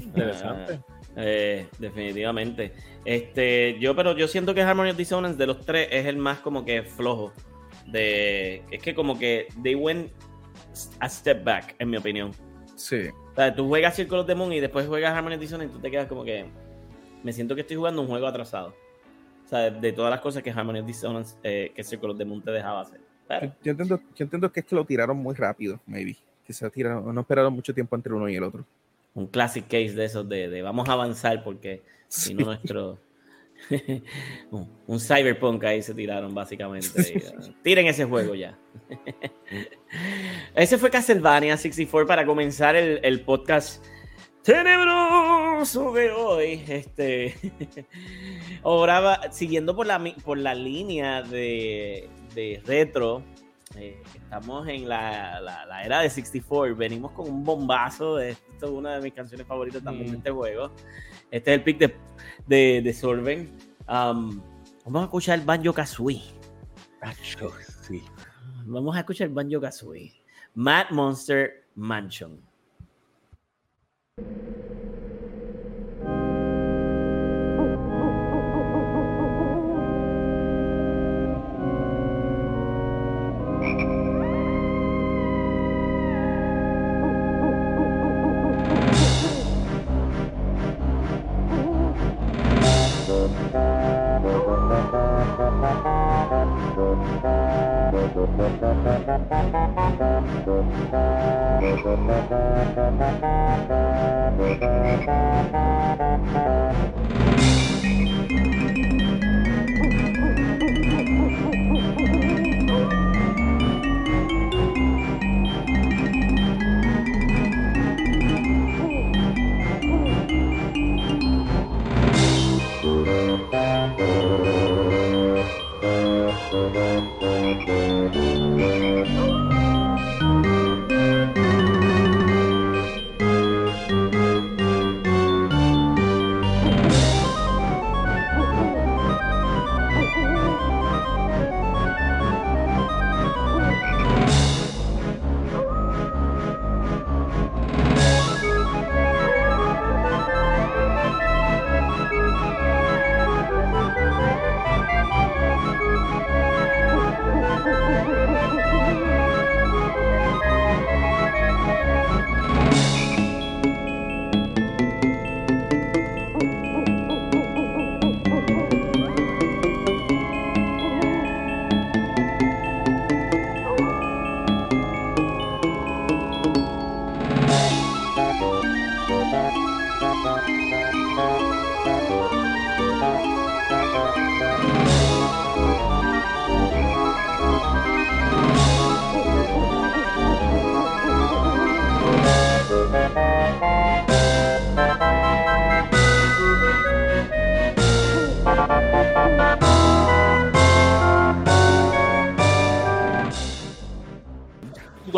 Interesante. 0.00 0.80
Eh, 1.16 1.66
definitivamente. 1.78 2.72
Este, 3.04 3.78
yo, 3.78 3.94
pero 3.94 4.16
yo 4.16 4.26
siento 4.28 4.54
que 4.54 4.62
Harmony 4.62 4.90
of 4.90 4.96
Dissonance 4.96 5.36
de 5.36 5.46
los 5.46 5.60
tres 5.64 5.88
es 5.90 6.06
el 6.06 6.16
más 6.16 6.38
como 6.38 6.64
que 6.64 6.82
flojo. 6.82 7.32
De, 7.86 8.62
es 8.70 8.82
que 8.82 8.94
como 8.94 9.18
que 9.18 9.48
they 9.62 9.74
went 9.74 10.10
a 11.00 11.08
step 11.08 11.44
back, 11.44 11.74
en 11.78 11.90
mi 11.90 11.98
opinión. 11.98 12.30
Sí. 12.76 13.08
O 13.32 13.34
sea, 13.34 13.54
tú 13.54 13.68
juegas 13.68 13.94
Circle 13.94 14.20
of 14.20 14.26
the 14.26 14.34
Moon 14.34 14.52
y 14.52 14.60
después 14.60 14.86
juegas 14.86 15.14
Harmony 15.14 15.34
of 15.34 15.40
Dissonance 15.40 15.70
y 15.70 15.76
tú 15.76 15.82
te 15.82 15.90
quedas 15.90 16.06
como 16.06 16.24
que 16.24 16.46
me 17.22 17.32
siento 17.32 17.54
que 17.54 17.60
estoy 17.60 17.76
jugando 17.76 18.00
un 18.00 18.08
juego 18.08 18.26
atrasado 18.26 18.74
de 19.58 19.92
todas 19.92 20.10
las 20.10 20.20
cosas 20.20 20.42
que 20.42 20.50
Harmony 20.50 20.80
of 20.80 20.86
Dissonance, 20.86 21.36
eh, 21.42 21.72
que 21.74 21.84
Circle 21.84 22.14
de 22.14 22.24
Moon 22.24 22.42
te 22.42 22.50
dejaba 22.50 22.80
hacer. 22.80 23.00
Yo, 23.62 23.70
entiendo, 23.70 24.00
yo 24.14 24.24
entiendo 24.24 24.52
que 24.52 24.60
es 24.60 24.66
que 24.66 24.74
lo 24.74 24.84
tiraron 24.84 25.16
muy 25.16 25.34
rápido, 25.34 25.80
maybe. 25.86 26.16
Que 26.44 26.52
se 26.52 26.68
tiraron, 26.70 27.14
no 27.14 27.20
esperaron 27.20 27.52
mucho 27.52 27.72
tiempo 27.72 27.96
entre 27.96 28.12
uno 28.12 28.28
y 28.28 28.36
el 28.36 28.42
otro. 28.42 28.64
Un 29.14 29.26
classic 29.26 29.64
case 29.64 29.92
de 29.92 30.04
esos 30.04 30.28
de, 30.28 30.48
de 30.48 30.62
vamos 30.62 30.88
a 30.88 30.92
avanzar 30.92 31.42
porque 31.42 31.82
si 32.08 32.34
no 32.34 32.46
nuestro... 32.46 32.98
un 34.50 34.98
cyberpunk 34.98 35.62
ahí 35.64 35.82
se 35.82 35.94
tiraron 35.94 36.34
básicamente. 36.34 37.22
Tiren 37.62 37.86
ese 37.86 38.04
juego 38.04 38.34
ya. 38.34 38.58
ese 40.54 40.78
fue 40.78 40.90
Castlevania 40.90 41.56
64 41.56 42.06
para 42.06 42.26
comenzar 42.26 42.74
el, 42.74 42.98
el 43.04 43.20
podcast 43.20 43.84
tenebroso 44.42 45.92
de 45.92 46.10
hoy. 46.12 46.64
Este, 46.66 47.34
ahora, 48.62 49.32
siguiendo 49.32 49.74
por 49.74 49.86
la, 49.86 50.02
por 50.24 50.38
la 50.38 50.54
línea 50.54 51.22
de, 51.22 52.08
de 52.34 52.62
retro, 52.66 53.22
eh, 53.76 54.02
estamos 54.14 54.68
en 54.68 54.88
la, 54.88 55.40
la, 55.40 55.84
era 55.84 56.00
de 56.00 56.10
64. 56.10 56.76
Venimos 56.76 57.12
con 57.12 57.28
un 57.28 57.44
bombazo. 57.44 58.16
De, 58.16 58.30
esto 58.30 58.66
es 58.66 58.72
una 58.72 58.96
de 58.96 59.02
mis 59.02 59.14
canciones 59.14 59.46
favoritas 59.46 59.82
también 59.82 60.06
de 60.06 60.12
mm. 60.12 60.18
este 60.18 60.30
juego. 60.30 60.70
Este 61.30 61.52
es 61.52 61.58
el 61.58 61.64
pick 61.64 61.78
de, 61.78 61.96
de, 62.46 62.82
de 62.82 62.92
Sorben. 62.92 63.50
Um, 63.88 64.40
vamos 64.84 65.02
a 65.02 65.04
escuchar 65.04 65.38
el 65.38 65.44
Banjo 65.44 65.72
Kazooie. 65.72 66.22
Vamos 68.66 68.96
a 68.96 69.00
escuchar 69.00 69.28
el 69.28 69.34
Banjo 69.34 69.60
Kazooie. 69.60 70.12
Mad 70.54 70.90
Monster 70.90 71.64
Mansion. 71.74 72.51
You 74.18 74.71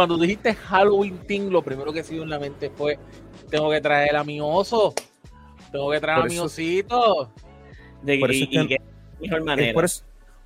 cuando 0.07 0.23
dijiste 0.23 0.55
Halloween 0.55 1.19
Team, 1.27 1.49
lo 1.49 1.63
primero 1.63 1.93
que 1.93 2.03
se 2.05 2.15
dio 2.15 2.23
en 2.25 2.31
la 2.31 2.39
mente 2.39 2.71
fue: 2.71 2.99
tengo 3.51 3.71
que 3.71 3.81
traer 3.81 4.17
a 4.17 4.25
mi 4.25 4.39
oso, 4.41 4.95
tengo 5.73 5.91
que 5.91 6.01
traer 6.01 6.25
a 6.25 6.25
mi 6.27 6.39
osito. 6.39 7.33
De, 8.03 8.19
por, 8.19 8.31
eso 8.31 8.45
es 8.45 8.51
que, 8.51 9.73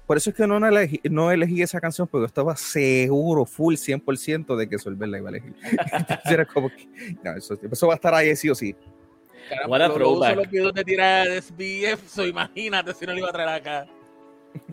por, 0.07 0.17
eso, 0.17 0.31
es 0.31 0.37
que 0.37 0.47
no 0.47 0.65
elegí, 0.65 1.01
no 1.11 1.33
elegí 1.33 1.61
esa 1.61 1.81
canción 1.81 2.07
porque 2.07 2.27
estaba 2.27 2.55
seguro, 2.55 3.45
full 3.45 3.75
100% 3.75 4.55
de 4.55 4.69
que 4.69 4.79
Solver 4.79 5.09
la 5.09 5.19
iba 5.19 5.31
a 5.31 5.33
elegir. 5.33 5.57
Era 6.25 6.45
como 6.45 6.69
que, 6.71 6.87
no, 7.25 7.33
eso, 7.33 7.59
eso, 7.61 7.87
va 7.89 7.95
a 7.95 7.97
estar 7.97 8.15
ahí 8.15 8.37
sí 8.37 8.49
o 8.49 8.55
sí. 8.55 8.77
Caramba, 9.49 9.89
solo 9.89 10.73
tirar 10.85 11.27
de 11.27 11.43
SBF, 11.43 12.29
imagínate 12.29 12.95
si 12.95 13.07
no 13.07 13.13
lo 13.13 13.19
iba 13.19 13.29
a 13.29 13.33
traer 13.33 13.49
acá. 13.49 13.87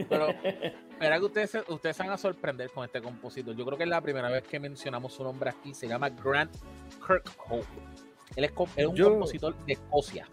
Pero 0.10 0.28
Espera 0.96 1.20
que 1.20 1.26
ustedes, 1.26 1.58
ustedes 1.68 1.98
se 1.98 2.04
van 2.04 2.14
a 2.14 2.18
sorprender 2.18 2.70
con 2.70 2.86
este 2.86 3.02
compositor. 3.02 3.54
Yo 3.54 3.66
creo 3.66 3.78
que 3.78 3.84
es 3.84 3.90
la 3.90 4.00
primera 4.00 4.30
vez 4.30 4.44
que 4.44 4.62
mencionamos 4.62 5.12
su 5.14 5.26
nombre 5.26 5.50
aquí. 5.50 5.74
Se 5.74 5.90
llama 5.90 6.10
Grant 6.10 6.56
Kirkhope. 7.06 7.66
Él 8.38 8.46
es, 8.46 8.52
un 8.52 8.96
compositor 8.96 9.58
de 9.66 9.74
Escocia. 9.74 10.26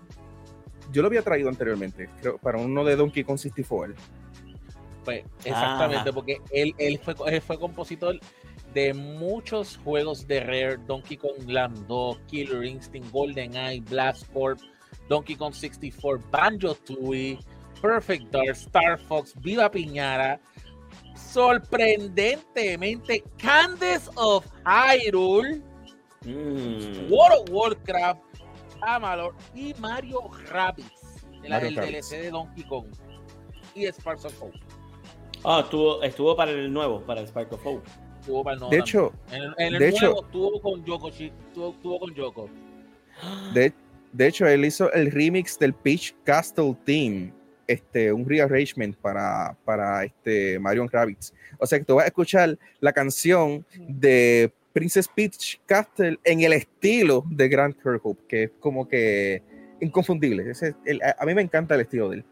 Yo 0.93 1.03
lo 1.03 1.09
había 1.09 1.23
traído 1.23 1.49
anteriormente, 1.49 2.09
creo, 2.21 2.39
para 2.39 2.59
uno 2.59 2.85
de 2.85 2.95
Donkey 2.95 3.25
Kong 3.25 3.39
64. 3.39 3.95
Pues, 5.05 5.25
exactamente, 5.45 6.13
porque 6.13 6.41
él, 6.53 6.75
él, 6.79 7.01
fue, 7.01 7.15
él 7.27 7.41
fue 7.41 7.59
compositor 7.59 8.21
de 8.73 8.95
muchos 8.95 9.79
juegos 9.79 10.29
de 10.29 10.41
Rare, 10.41 10.79
Donkey 10.87 11.17
Kong 11.17 11.49
Land 11.49 11.89
2, 11.89 12.21
Killer 12.29 12.65
Instinct, 12.65 13.11
Golden 13.11 13.57
Eye, 13.57 13.81
Blast 13.81 14.33
Corp, 14.33 14.61
Donkey 15.09 15.35
Kong 15.35 15.55
64, 15.55 16.25
Banjo 16.31 16.75
Tooie, 16.77 17.39
Perfect 17.83 18.31
Dark, 18.31 18.55
Star 18.55 18.97
Fox, 18.97 19.35
Viva 19.43 19.69
Piñara, 19.69 20.39
sorprendentemente 21.17 23.25
Candace 23.37 24.09
of 24.17 24.47
Hyrule, 24.65 25.61
mm. 26.25 27.11
World 27.11 27.43
of 27.43 27.51
Warcraft, 27.51 28.21
Amalur 28.83 29.35
y 29.55 29.75
Mario 29.81 30.31
Rabbids, 30.49 31.27
el, 31.43 31.53
el 31.53 31.75
DLC 31.75 32.23
de 32.23 32.31
Donkey 32.31 32.63
Kong 32.65 32.87
y 33.75 33.87
Sparks 33.87 34.27
of 34.27 34.41
Hope. 34.41 34.61
Ah, 35.45 35.63
estuvo, 35.65 36.01
estuvo 36.05 36.37
para 36.37 36.53
el 36.53 36.73
nuevo, 36.73 37.03
para 37.03 37.21
el 37.21 37.27
Spark 37.27 37.53
of 37.53 37.67
Hope. 37.67 37.91
Estuvo 38.21 38.45
para 38.45 38.55
el 38.55 38.61
nuevo 38.61 38.71
de 38.71 38.79
hecho, 38.79 39.13
en 39.33 39.43
el, 39.43 39.55
en 39.59 39.75
el 39.75 39.81
nuevo 39.81 39.97
hecho, 39.97 40.25
estuvo 40.25 40.61
con 40.61 40.85
Yoko, 40.85 41.09
estuvo, 41.09 41.99
con 41.99 42.15
Yoko. 42.15 42.49
De, 43.53 43.73
de 44.13 44.29
hecho, 44.29 44.47
él 44.47 44.65
hizo 44.65 44.93
el 44.93 45.11
remix 45.11 45.59
del 45.59 45.75
Peach 45.75 46.15
Castle 46.25 46.77
Team 46.85 47.33
este, 47.67 48.13
un 48.13 48.29
rearrangement 48.29 48.97
para, 48.97 49.57
para 49.65 50.05
este 50.05 50.59
Mario 50.59 50.87
Rabbids. 50.91 51.33
O 51.59 51.67
sea 51.67 51.79
que 51.79 51.85
tú 51.85 51.97
vas 51.97 52.05
a 52.05 52.09
escuchar 52.09 52.59
la 52.81 52.93
canción 52.93 53.65
de 53.89 54.53
Princess 54.73 55.09
Peach 55.09 55.61
Castle 55.67 56.19
en 56.25 56.41
el 56.41 56.53
estilo 56.53 57.25
de 57.29 57.49
Grant 57.49 57.77
Kirkhope, 57.83 58.23
que 58.27 58.43
es 58.45 58.51
como 58.59 58.89
que 58.89 59.43
inconfundible. 59.81 60.53
a, 61.19 61.27
mí 61.27 61.35
me 61.35 61.43
encanta 61.43 61.75
el 61.75 61.83
estilo 61.83 62.09
de 62.11 62.17
él. 62.17 62.25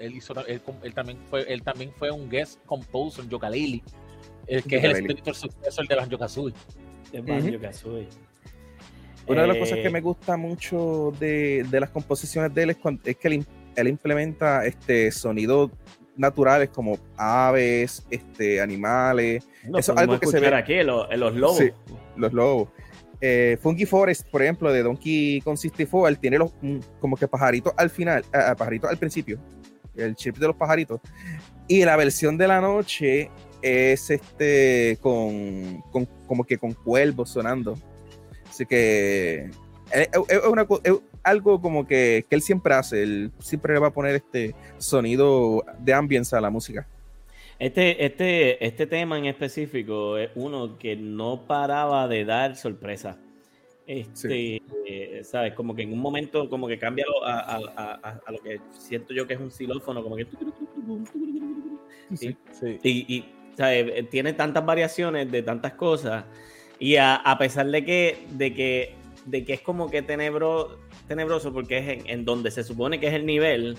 él, 0.00 0.14
hizo, 0.14 0.34
él, 0.46 0.94
también 0.94 1.18
fue, 1.28 1.52
él 1.52 1.62
también 1.62 1.92
fue 1.96 2.10
un 2.10 2.28
guest 2.28 2.60
composer 2.66 3.24
en 3.24 3.30
Yooka-Laylee, 3.30 3.82
que 4.68 4.76
es 4.76 4.84
el 4.84 4.90
espíritu 4.92 5.34
sucesor 5.34 5.88
de 5.88 5.94
Banjo 5.96 6.18
Kazooie. 6.18 6.54
De 7.10 7.20
Banjo 7.20 7.60
Kazooie. 7.60 8.08
Una 9.26 9.42
de 9.42 9.48
las 9.48 9.56
cosas 9.56 9.78
que 9.78 9.86
eh, 9.86 9.90
me 9.90 10.00
gusta 10.00 10.36
mucho 10.36 11.12
de, 11.18 11.66
las 11.70 11.90
composiciones 11.90 12.52
de 12.54 12.62
él 12.64 12.70
es, 12.70 13.16
que 13.16 13.44
él, 13.76 13.88
implementa 13.88 14.64
este 14.66 15.10
sonidos 15.10 15.70
naturales 16.16 16.68
como 16.68 16.98
aves, 17.16 18.04
este, 18.10 18.60
animales. 18.60 19.46
Eso 19.76 19.92
es 19.92 19.98
algo 19.98 20.18
que 20.18 20.26
se 20.26 20.40
ve 20.40 20.54
aquí, 20.54 20.82
los, 20.82 21.08
lobos. 21.34 21.62
los 22.16 22.32
lobos. 22.32 22.68
Eh, 23.20 23.56
Funky 23.60 23.86
Forest, 23.86 24.28
por 24.28 24.42
ejemplo, 24.42 24.72
de 24.72 24.82
Donkey 24.82 25.40
Kong 25.42 25.56
64, 25.56 26.08
él 26.08 26.18
tiene 26.18 26.38
los 26.38 26.52
mm, 26.60 26.78
como 27.00 27.16
que 27.16 27.28
pajaritos 27.28 27.72
al 27.76 27.88
final, 27.88 28.24
pajaritos 28.58 28.90
al 28.90 28.98
principio, 28.98 29.38
el 29.94 30.16
chip 30.16 30.36
de 30.38 30.48
los 30.48 30.56
pajaritos. 30.56 31.00
Y 31.68 31.84
la 31.84 31.96
versión 31.96 32.36
de 32.36 32.48
la 32.48 32.60
noche 32.60 33.30
es 33.62 34.10
este 34.10 34.98
con, 35.00 35.82
con 35.92 36.06
como 36.26 36.44
que 36.44 36.58
con 36.58 36.72
cuervos 36.72 37.30
sonando. 37.30 37.78
Así 38.52 38.66
que 38.66 39.48
es, 39.90 40.08
algo 41.22 41.58
como 41.58 41.86
que, 41.86 42.26
él 42.28 42.42
siempre 42.42 42.74
hace, 42.74 43.02
él 43.02 43.32
siempre 43.38 43.72
le 43.72 43.80
va 43.80 43.86
a 43.86 43.92
poner 43.92 44.14
este 44.14 44.54
sonido 44.76 45.64
de 45.78 45.94
ambience 45.94 46.36
a 46.36 46.40
la 46.42 46.50
música. 46.50 46.86
Este, 47.58 48.04
este, 48.04 48.62
este 48.62 48.86
tema 48.86 49.16
en 49.16 49.24
específico 49.24 50.18
es 50.18 50.32
uno 50.34 50.76
que 50.76 50.96
no 50.96 51.46
paraba 51.46 52.06
de 52.08 52.26
dar 52.26 52.56
sorpresa. 52.56 53.16
Este, 53.86 54.60
eh, 54.86 55.22
¿sabes? 55.24 55.54
Como 55.54 55.74
que 55.74 55.84
en 55.84 55.94
un 55.94 55.98
momento, 55.98 56.50
como 56.50 56.68
que 56.68 56.78
cambia 56.78 57.06
a, 57.24 58.20
lo 58.28 58.38
que 58.42 58.60
siento 58.78 59.14
yo 59.14 59.26
que 59.26 59.32
es 59.32 59.40
un 59.40 59.50
xilófono, 59.50 60.02
como 60.02 60.16
que. 60.16 60.26
Sí, 62.14 62.36
Y, 62.82 63.16
y 63.16 63.24
¿sabes? 63.56 64.10
tiene 64.10 64.34
tantas 64.34 64.66
variaciones 64.66 65.32
de 65.32 65.42
tantas 65.42 65.72
cosas 65.72 66.26
y 66.82 66.96
a, 66.96 67.36
pesar 67.38 67.68
de 67.68 67.84
que, 67.84 68.26
de 68.30 68.52
que, 68.52 68.96
de 69.26 69.44
que 69.44 69.52
es 69.52 69.60
como 69.60 69.88
que 69.88 70.02
tenebro, 70.02 70.80
tenebroso, 71.06 71.52
porque 71.52 71.78
es 71.78 72.02
en, 72.06 72.24
donde 72.24 72.50
se 72.50 72.64
supone 72.64 72.98
que 72.98 73.06
es 73.06 73.14
el 73.14 73.24
nivel, 73.24 73.76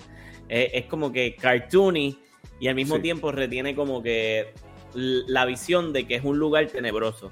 eh, 0.48 0.70
es 0.72 0.86
como 0.86 1.12
que 1.12 1.36
cartoony 1.36 2.16
y 2.60 2.68
al 2.68 2.74
mismo 2.74 3.00
tiempo 3.00 3.30
retiene 3.30 3.74
como 3.74 4.02
que 4.02 4.54
la 4.94 5.44
visión 5.44 5.92
de 5.92 6.06
que 6.06 6.14
es 6.14 6.24
un 6.24 6.38
lugar 6.38 6.66
tenebroso. 6.68 7.30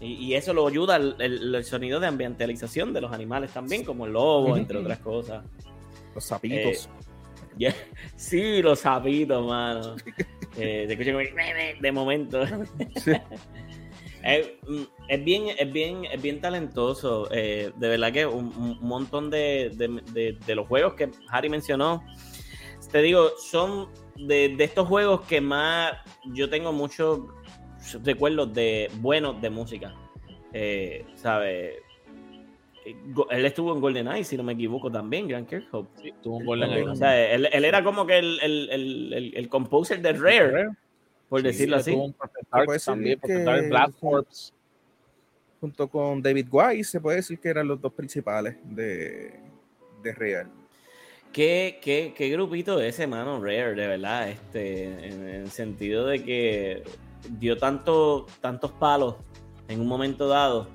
Y, 0.00 0.32
eso 0.32 0.54
lo 0.54 0.66
ayuda 0.66 0.96
el, 0.96 1.62
sonido 1.64 2.00
de 2.00 2.06
ambientalización 2.06 2.94
de 2.94 3.02
los 3.02 3.12
animales 3.12 3.52
también, 3.52 3.84
como 3.84 4.06
el 4.06 4.14
lobo, 4.14 4.56
entre 4.56 4.78
otras 4.78 5.00
cosas. 5.00 5.44
Los 6.14 6.24
sapitos. 6.24 6.88
Eh, 7.58 7.74
sí, 8.16 8.62
los 8.62 8.78
sapitos, 8.78 9.46
mano. 9.46 9.96
Eh, 10.56 11.76
de 11.82 11.92
momento. 11.92 12.46
Mm, 12.46 13.12
es, 14.24 15.24
bien, 15.24 15.48
es 15.58 15.72
bien, 15.72 16.04
es 16.10 16.20
bien 16.20 16.40
talentoso. 16.40 17.28
Eh, 17.30 17.72
de 17.76 17.88
verdad 17.88 18.12
que 18.12 18.26
un, 18.26 18.78
montón 18.80 19.30
de, 19.30 19.70
los 20.48 20.66
juegos 20.66 20.94
que 20.94 21.10
Harry 21.28 21.48
mencionó, 21.48 22.02
te 22.90 23.02
digo, 23.02 23.30
son 23.38 23.88
de, 24.16 24.54
estos 24.58 24.88
juegos 24.88 25.22
que 25.22 25.40
más 25.40 25.92
yo 26.32 26.48
tengo 26.48 26.72
muchos 26.72 27.20
recuerdos 28.02 28.52
de 28.54 28.90
buenos 29.00 29.40
de 29.42 29.50
música. 29.50 29.94
Eh, 30.52 31.04
¿Sabes? 31.16 31.74
Él 33.30 33.46
estuvo 33.46 33.74
en 33.74 33.80
GoldenEye, 33.80 34.24
si 34.24 34.36
no 34.36 34.42
me 34.42 34.52
equivoco, 34.52 34.90
también, 34.90 35.26
Grant 35.26 35.48
Kirkhope. 35.48 35.88
Sí, 36.00 36.08
estuvo 36.08 36.40
en 36.40 36.46
GoldenEye. 36.46 36.88
O 36.88 36.94
sea, 36.94 37.30
él, 37.30 37.46
era 37.46 37.82
como 37.82 38.06
que 38.06 38.18
el, 38.18 38.38
el, 38.42 38.70
el, 38.70 39.32
el 39.34 39.48
composer 39.48 40.00
de 40.00 40.12
Rare 40.12 40.68
por 41.28 41.42
decirlo 41.42 41.76
así. 41.76 41.96
también, 42.84 43.18
Black 43.68 43.92
Corps. 44.00 44.52
Junto 45.60 45.88
con 45.88 46.20
David 46.20 46.48
Wise, 46.50 46.90
se 46.90 47.00
puede 47.00 47.16
decir 47.18 47.38
que 47.38 47.48
eran 47.48 47.66
los 47.66 47.80
dos 47.80 47.92
principales 47.92 48.56
de, 48.64 49.40
de 50.02 50.12
Real. 50.12 50.50
¿Qué, 51.34 51.80
qué, 51.82 52.14
qué 52.16 52.28
grupito 52.28 52.80
ese, 52.80 53.08
mano, 53.08 53.42
Rare, 53.42 53.74
de 53.74 53.88
verdad, 53.88 54.28
este, 54.28 54.84
en, 54.84 55.26
el 55.26 55.50
sentido 55.50 56.06
de 56.06 56.22
que 56.22 56.84
dio 57.40 57.56
tanto, 57.56 58.26
tantos 58.40 58.70
palos 58.70 59.16
en 59.66 59.80
un 59.80 59.88
momento 59.88 60.28
dado. 60.28 60.68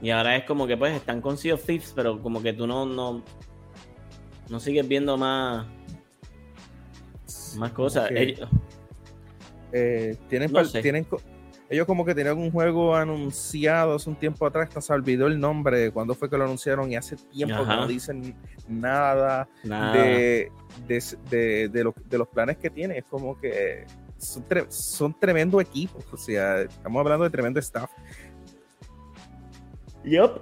Y 0.00 0.08
ahora 0.08 0.34
es 0.36 0.44
como 0.44 0.66
que 0.66 0.78
pues 0.78 0.94
están 0.94 1.20
con 1.20 1.36
Sea 1.36 1.54
of 1.54 1.66
Thieves, 1.66 1.92
pero 1.94 2.22
como 2.22 2.42
que 2.42 2.54
tú 2.54 2.66
no, 2.66 2.86
no, 2.86 3.22
no 4.48 4.60
sigues 4.60 4.88
viendo 4.88 5.18
más, 5.18 5.66
más 7.58 7.72
cosas. 7.72 8.10
Eh, 9.78 10.16
tienen, 10.30 10.50
tienen, 10.80 11.06
ellos 11.68 11.86
como 11.86 12.04
que 12.06 12.14
tenían 12.14 12.38
un 12.38 12.50
juego 12.50 12.96
anunciado 12.96 13.96
hace 13.96 14.08
un 14.08 14.16
tiempo 14.16 14.46
atrás, 14.46 14.68
hasta 14.68 14.80
se 14.80 14.92
olvidó 14.94 15.26
el 15.26 15.38
nombre 15.38 15.78
de 15.78 15.90
cuándo 15.90 16.14
fue 16.14 16.30
que 16.30 16.38
lo 16.38 16.44
anunciaron 16.44 16.90
y 16.90 16.96
hace 16.96 17.16
tiempo 17.16 17.58
que 17.58 17.76
no 17.76 17.86
dicen 17.86 18.34
nada, 18.68 19.46
De, 19.62 20.50
de, 20.88 22.18
los 22.18 22.28
planes 22.28 22.56
que 22.56 22.70
tienen. 22.70 22.96
Es 22.96 23.04
como 23.04 23.38
que 23.38 23.84
son, 24.16 24.44
son 24.68 25.18
tremendo 25.18 25.60
equipo, 25.60 25.98
o 26.10 26.16
sea, 26.16 26.62
estamos 26.62 27.00
hablando 27.00 27.24
de 27.24 27.30
tremendo 27.30 27.60
staff. 27.60 27.90
Yup. 30.04 30.40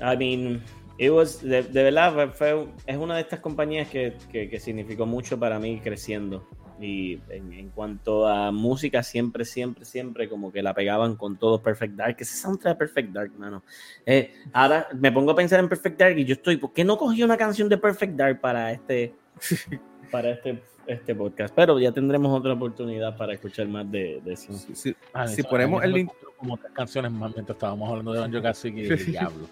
I 0.00 0.16
mean, 0.16 0.62
it 0.98 1.10
was, 1.10 1.42
de, 1.42 1.62
verdad, 1.62 2.32
fue, 2.34 2.68
es 2.86 2.96
una 2.96 3.16
de 3.16 3.22
estas 3.22 3.40
compañías 3.40 3.88
que, 3.88 4.16
que, 4.30 4.60
significó 4.60 5.06
mucho 5.06 5.38
para 5.38 5.58
mí 5.58 5.80
creciendo. 5.80 6.46
Y 6.80 7.20
en, 7.28 7.70
cuanto 7.70 8.26
a 8.26 8.52
música, 8.52 9.02
siempre, 9.02 9.44
siempre, 9.44 9.84
siempre 9.84 10.28
como 10.28 10.52
que 10.52 10.62
la 10.62 10.74
pegaban 10.74 11.16
con 11.16 11.36
todo 11.36 11.62
Perfect 11.62 11.94
Dark. 11.94 12.16
Ese 12.18 12.36
soundtrack 12.36 12.74
de 12.74 12.78
Perfect 12.78 13.12
Dark, 13.12 13.32
mano. 13.38 13.62
Eh, 14.06 14.32
ahora 14.52 14.86
me 14.94 15.10
pongo 15.10 15.32
a 15.32 15.36
pensar 15.36 15.60
en 15.60 15.68
Perfect 15.68 15.98
Dark 15.98 16.18
y 16.18 16.24
yo 16.24 16.34
estoy, 16.34 16.56
¿por 16.56 16.72
qué 16.72 16.84
no 16.84 16.96
cogí 16.96 17.22
una 17.22 17.36
canción 17.36 17.68
de 17.68 17.78
Perfect 17.78 18.14
Dark 18.14 18.40
para 18.40 18.72
este, 18.72 19.14
para 20.10 20.30
este 20.30 20.62
este 20.88 21.14
podcast, 21.14 21.54
pero 21.54 21.78
ya 21.78 21.92
tendremos 21.92 22.36
otra 22.36 22.54
oportunidad 22.54 23.14
para 23.16 23.34
escuchar 23.34 23.68
más 23.68 23.90
de, 23.90 24.22
eso. 24.26 24.54
si 24.74 24.96
ah, 25.12 25.26
ponemos 25.48 25.84
el 25.84 25.92
link. 25.92 26.10
Como 26.38 26.56
tres 26.56 26.72
canciones 26.72 27.12
más 27.12 27.34
mientras 27.34 27.56
estábamos 27.56 27.90
hablando 27.90 28.12
de 28.12 28.20
Banjo 28.20 28.40
Kazooie 28.40 28.86
y 28.86 29.04
Diablo. 29.10 29.46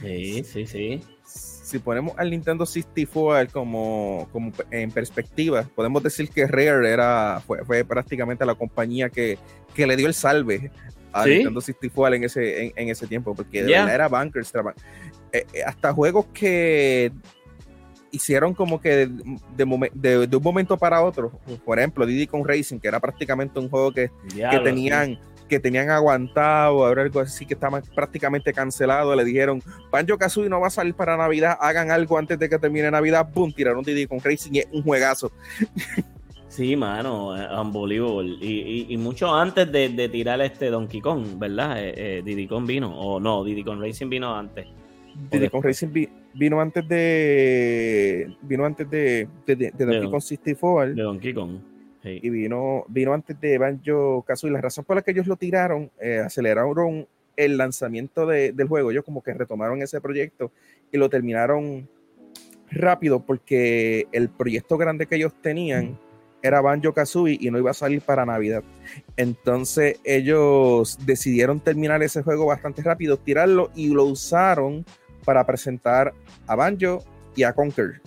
Sí, 0.00 0.44
sí, 0.44 0.66
sí. 0.66 1.00
Si 1.32 1.78
ponemos 1.78 2.12
al 2.18 2.30
Nintendo 2.30 2.66
64 2.66 3.50
como, 3.50 4.28
como 4.30 4.52
en 4.70 4.90
perspectiva, 4.90 5.66
podemos 5.74 6.02
decir 6.02 6.28
que 6.28 6.46
Rare 6.46 6.90
era, 6.90 7.42
fue, 7.46 7.84
prácticamente 7.84 8.44
la 8.44 8.54
compañía 8.54 9.08
que, 9.08 9.38
que, 9.74 9.86
le 9.86 9.96
dio 9.96 10.06
el 10.06 10.12
salve 10.12 10.70
a 11.12 11.26
Nintendo 11.26 11.60
64 11.60 12.14
en 12.16 12.24
ese, 12.24 12.72
en, 12.76 12.88
ese 12.88 13.06
tiempo, 13.06 13.34
porque 13.34 13.62
de 13.62 13.72
verdad 13.72 13.94
era 13.94 14.08
Bankers. 14.08 14.52
Eh, 15.32 15.46
eh, 15.54 15.62
hasta 15.64 15.94
juegos 15.94 16.26
que 16.34 17.10
hicieron 18.10 18.52
como 18.52 18.78
que 18.80 19.08
de, 19.56 20.26
de, 20.26 20.36
un 20.36 20.42
momento 20.42 20.76
para 20.76 21.02
otro, 21.02 21.32
por 21.64 21.78
ejemplo, 21.78 22.04
Diddy 22.04 22.26
con 22.26 22.46
Racing, 22.46 22.78
que 22.78 22.88
era 22.88 23.00
prácticamente 23.00 23.58
un 23.58 23.70
juego 23.70 23.92
que, 23.92 24.10
que 24.28 24.60
tenían 24.62 25.18
que 25.48 25.60
tenían 25.60 25.90
aguantado, 25.90 26.84
ahora 26.84 27.02
algo 27.02 27.20
así 27.20 27.46
que 27.46 27.54
estaba 27.54 27.80
prácticamente 27.94 28.52
cancelado, 28.52 29.14
le 29.14 29.24
dijeron, 29.24 29.62
Banjo 29.90 30.18
Kazooie 30.18 30.48
no 30.48 30.60
va 30.60 30.68
a 30.68 30.70
salir 30.70 30.94
para 30.94 31.16
Navidad, 31.16 31.56
hagan 31.60 31.90
algo 31.90 32.18
antes 32.18 32.38
de 32.38 32.48
que 32.48 32.58
termine 32.58 32.90
Navidad, 32.90 33.28
boom, 33.32 33.52
tiraron 33.52 33.82
Diddy 33.82 34.06
con 34.06 34.20
Racing 34.20 34.52
y 34.54 34.58
es 34.60 34.68
un 34.72 34.82
juegazo. 34.82 35.32
Sí, 36.48 36.76
mano, 36.76 37.34
eh, 37.34 37.48
unbelievable. 37.58 38.36
Y, 38.38 38.86
y, 38.90 38.96
mucho 38.98 39.34
antes 39.34 39.72
de, 39.72 39.88
de, 39.88 40.10
tirar 40.10 40.38
este 40.42 40.68
Donkey 40.68 41.00
Kong, 41.00 41.38
¿verdad? 41.38 41.82
Eh, 41.82 41.94
eh, 41.96 42.22
Diddy 42.22 42.46
Kong 42.46 42.66
vino, 42.66 42.94
o 42.94 43.18
no, 43.18 43.42
Diddy 43.42 43.64
Kong 43.64 43.80
Racing 43.80 44.10
vino 44.10 44.36
antes. 44.36 44.66
Diddy 45.30 45.48
Kong 45.48 45.64
Racing 45.64 45.92
vino 45.92 46.22
vino 46.34 46.60
antes 46.60 46.86
de 46.88 48.36
vino 48.42 48.64
antes 48.64 48.88
de, 48.88 49.28
de, 49.46 49.70
Donkey 49.70 50.10
Kong 50.10 50.20
64 50.20 50.94
de 50.94 51.02
Donkey 51.02 51.34
Kong 51.34 51.58
y 52.04 52.30
vino 52.30 52.84
vino 52.88 53.12
antes 53.12 53.40
de 53.40 53.58
Banjo 53.58 54.22
Kazooie 54.26 54.52
la 54.52 54.60
razón 54.60 54.84
por 54.84 54.96
la 54.96 55.02
que 55.02 55.12
ellos 55.12 55.26
lo 55.26 55.36
tiraron 55.36 55.90
eh, 56.00 56.18
aceleraron 56.18 57.06
el 57.36 57.56
lanzamiento 57.56 58.26
del 58.26 58.68
juego 58.68 58.90
ellos 58.90 59.04
como 59.04 59.22
que 59.22 59.32
retomaron 59.34 59.82
ese 59.82 60.00
proyecto 60.00 60.50
y 60.90 60.98
lo 60.98 61.08
terminaron 61.08 61.88
rápido 62.70 63.20
porque 63.20 64.06
el 64.12 64.28
proyecto 64.28 64.76
grande 64.76 65.06
que 65.06 65.16
ellos 65.16 65.32
tenían 65.40 65.98
era 66.42 66.60
Banjo 66.60 66.92
Kazooie 66.92 67.38
y 67.40 67.50
no 67.50 67.58
iba 67.58 67.70
a 67.70 67.74
salir 67.74 68.02
para 68.02 68.26
Navidad. 68.26 68.64
Entonces 69.16 70.00
ellos 70.04 70.98
decidieron 71.06 71.60
terminar 71.60 72.02
ese 72.02 72.22
juego 72.22 72.46
bastante 72.46 72.82
rápido, 72.82 73.16
tirarlo 73.16 73.70
y 73.74 73.88
lo 73.88 74.04
usaron 74.04 74.84
para 75.24 75.46
presentar 75.46 76.12
a 76.46 76.56
Banjo 76.56 77.04
y 77.36 77.44
a 77.44 77.52
Conker. 77.52 78.00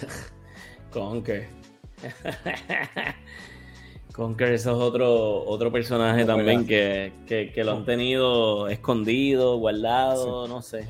Conker. 0.92 1.57
Conker, 4.12 4.52
eso 4.52 4.72
es 4.72 4.76
otro, 4.76 5.44
otro 5.44 5.70
personaje 5.70 6.24
también 6.24 6.66
que, 6.66 7.12
lo 7.56 7.72
han 7.72 7.84
tenido 7.84 8.68
escondido, 8.68 9.58
guardado, 9.58 10.48
no 10.48 10.62
sé. 10.62 10.88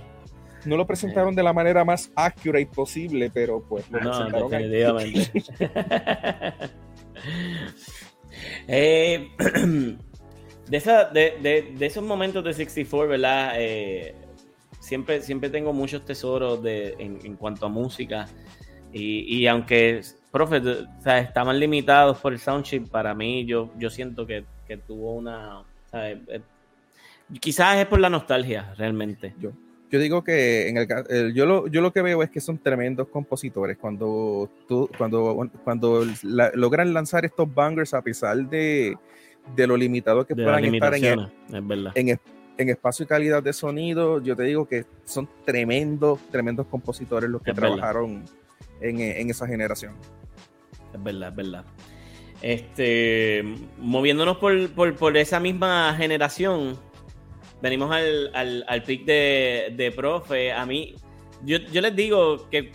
No 0.65 0.77
lo 0.77 0.87
presentaron 0.87 1.35
de 1.35 1.43
la 1.43 1.53
manera 1.53 1.85
más 1.85 2.11
accurate 2.17 2.67
posible, 2.67 3.31
pero 3.31 3.63
pues 3.63 3.91
lo 3.91 4.01
no, 4.01 4.49
definitivamente. 4.49 5.31
Eh, 8.67 9.31
de, 10.69 10.77
esa, 10.77 11.05
de, 11.07 11.73
de, 11.77 11.87
esos 11.87 12.05
momentos 12.05 12.45
de 12.45 12.53
64, 12.53 13.09
¿verdad? 13.09 13.53
Eh, 13.57 14.15
siempre, 14.81 15.23
siempre 15.23 15.51
tengo 15.51 15.73
muchos 15.73 16.05
tesoros 16.05 16.63
de, 16.63 16.95
en, 16.99 17.37
cuanto 17.37 17.67
a 17.67 17.69
música. 17.69 18.29
Y, 18.93 19.47
aunque, 19.47 20.03
profe, 20.31 20.57
o 20.59 21.03
sea, 21.03 21.19
estaban 21.19 21.59
limitados 21.59 22.19
por 22.19 22.33
el 22.33 22.39
soundchip, 22.39 22.89
para 22.89 23.15
mí 23.15 23.45
yo, 23.45 23.71
yo 23.79 23.91
siento 23.91 24.27
que, 24.27 24.45
tuvo 24.87 25.15
una... 25.15 25.63
Eh, 25.95 26.41
quizás 27.41 27.79
es 27.79 27.87
por 27.87 28.01
la 28.01 28.11
nostalgia, 28.11 28.75
realmente. 28.77 29.35
Yo, 29.41 29.53
yo 29.91 29.99
digo 29.99 30.23
que 30.23 30.69
en 30.69 30.77
el, 30.77 31.35
yo, 31.35 31.47
lo, 31.47 31.67
yo 31.69 31.81
lo 31.81 31.93
que 31.93 32.03
veo 32.03 32.23
es 32.23 32.31
que 32.31 32.41
son 32.41 32.59
tremendos 32.59 33.09
compositores. 33.09 33.79
Cuando, 33.79 34.51
tú, 34.69 34.91
cuando, 34.99 35.49
cuando 35.65 36.05
logran 36.23 36.93
lanzar 36.93 37.25
estos 37.25 37.53
bangers 37.53 37.95
a 37.95 38.03
pesar 38.03 38.37
de, 38.37 38.97
de 39.57 39.67
lo 39.67 39.77
limitado 39.77 40.27
que 40.27 40.35
puedan 40.35 40.65
estar 40.67 40.95
en, 40.95 41.29
en, 41.95 42.21
en 42.59 42.69
espacio 42.69 43.05
y 43.05 43.07
calidad 43.07 43.43
de 43.43 43.53
sonido, 43.53 44.21
yo 44.23 44.37
te 44.37 44.43
digo 44.43 44.69
que 44.69 44.85
son 45.05 45.29
tremendos, 45.47 46.21
tremendos 46.31 46.67
compositores 46.67 47.31
los 47.31 47.41
que 47.41 47.55
trabajaron 47.55 48.25
en, 48.81 49.31
esa 49.31 49.47
generación. 49.47 49.95
Es 50.93 51.03
verdad, 51.03 51.31
es 51.31 51.37
verdad. 51.37 51.65
Este, 52.41 53.43
moviéndonos 53.79 54.37
por, 54.37 55.17
esa 55.17 55.41
misma 55.41 55.95
generación, 55.97 56.79
venimos 57.61 57.91
al, 57.91 58.65
al, 58.67 58.83
pick 58.85 59.05
de, 59.05 59.75
de, 59.77 59.91
profe. 59.91 60.53
A 60.53 60.65
mí, 60.65 60.95
yo, 61.45 61.59
les 61.59 61.97
digo 61.97 62.49
que 62.51 62.71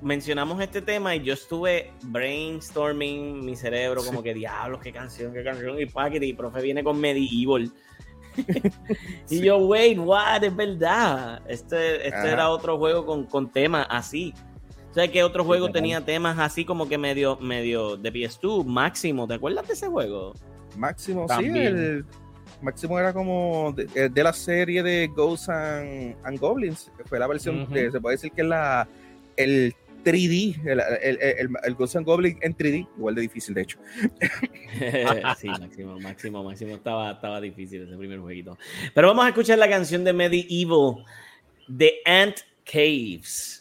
mencionamos 0.00 0.60
este 0.60 0.82
tema 0.82 1.16
y 1.16 1.22
yo 1.24 1.34
estuve 1.34 1.92
brainstorming 2.04 3.44
mi 3.44 3.56
cerebro, 3.56 4.04
como 4.04 4.22
que 4.22 4.34
diablos, 4.34 4.80
qué 4.80 4.92
canción, 4.92 5.32
qué 5.32 5.42
canción. 5.42 5.76
Y, 5.78 6.24
y 6.24 6.32
profe 6.34 6.62
viene 6.62 6.84
con 6.84 7.00
Medieval 7.00 7.72
y 9.30 9.40
yo, 9.40 9.58
wait, 9.58 9.98
what, 9.98 10.44
es 10.44 10.54
verdad. 10.54 11.42
Este, 11.48 12.06
este 12.06 12.28
era 12.28 12.50
otro 12.50 12.78
juego 12.78 13.04
con, 13.04 13.24
con 13.24 13.50
temas 13.50 13.86
así. 13.90 14.34
¿Sabes 14.98 15.12
qué 15.12 15.22
otro 15.22 15.44
juego 15.44 15.70
tenía 15.70 16.04
temas 16.04 16.40
así 16.40 16.64
como 16.64 16.88
que 16.88 16.98
medio, 16.98 17.36
medio 17.36 17.96
de 17.96 18.12
PS2? 18.12 18.64
Máximo, 18.64 19.28
¿te 19.28 19.34
acuerdas 19.34 19.68
de 19.68 19.74
ese 19.74 19.86
juego? 19.86 20.34
Máximo, 20.76 21.24
sí, 21.38 21.44
el 21.44 22.04
Máximo 22.60 22.98
era 22.98 23.12
como 23.12 23.72
de, 23.76 23.88
eh, 23.94 24.10
la 24.12 24.32
serie 24.32 24.82
de 24.82 25.06
Ghosts 25.06 25.50
and, 25.50 26.40
Goblins, 26.40 26.90
que 26.96 27.04
fue 27.04 27.20
la 27.20 27.28
versión, 27.28 27.68
se 27.72 28.00
puede 28.00 28.16
decir 28.16 28.32
que 28.32 28.42
es 28.42 28.48
la, 28.48 28.88
el 29.36 29.72
3D, 30.04 30.66
el, 30.66 30.80
el, 30.80 31.48
el, 31.62 31.74
Ghost 31.76 31.94
and 31.94 32.04
Goblin 32.04 32.36
en 32.42 32.56
3D, 32.56 32.88
igual 32.96 33.14
de 33.14 33.20
difícil 33.20 33.54
de 33.54 33.62
hecho. 33.62 33.78
sí, 35.38 35.46
máximo, 35.46 36.00
máximo, 36.00 36.42
máximo, 36.42 36.74
estaba, 36.74 37.12
estaba 37.12 37.40
difícil 37.40 37.82
ese 37.84 37.96
primer 37.96 38.18
jueguito. 38.18 38.58
Pero 38.92 39.06
vamos 39.06 39.26
a 39.26 39.28
escuchar 39.28 39.58
la 39.58 39.70
canción 39.70 40.02
de 40.02 40.12
Medieval, 40.12 41.04
The 41.68 42.00
Ant 42.04 42.38
Caves. 42.64 43.57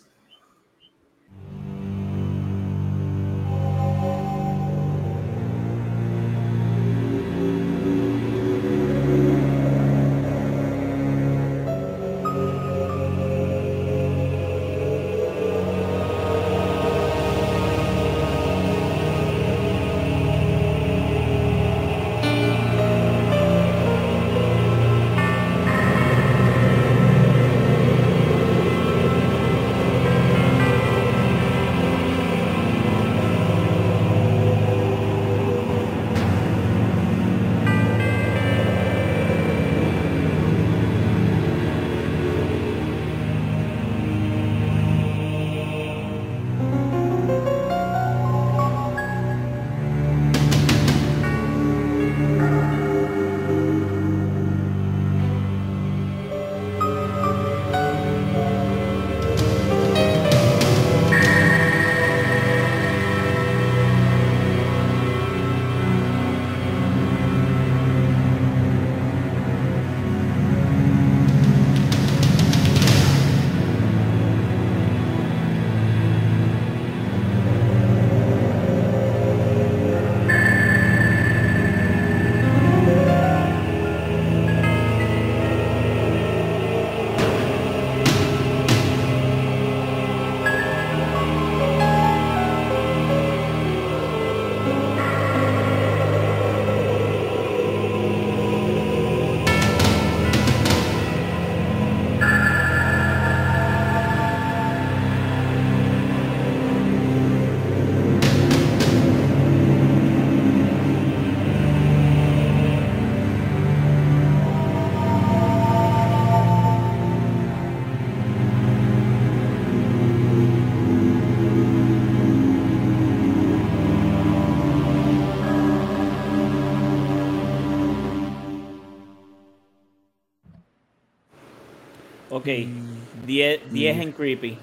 10 133.78 133.98
mm. 133.98 134.02
en 134.02 134.12
creepy. 134.12 134.58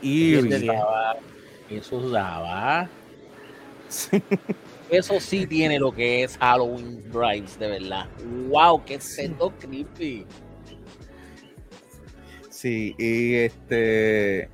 Y 0.00 0.34
eso 1.70 2.08
daba. 2.10 2.88
Eso 4.90 5.20
sí 5.20 5.46
tiene 5.46 5.78
lo 5.78 5.92
que 5.92 6.22
es 6.22 6.36
Halloween 6.38 7.02
Drives, 7.10 7.58
de 7.58 7.68
verdad. 7.68 8.06
¡Wow! 8.48 8.84
¡Qué 8.84 9.00
sendo 9.00 9.50
creepy! 9.58 10.24
Sí, 12.48 12.94
y 12.98 13.34
este. 13.34 14.48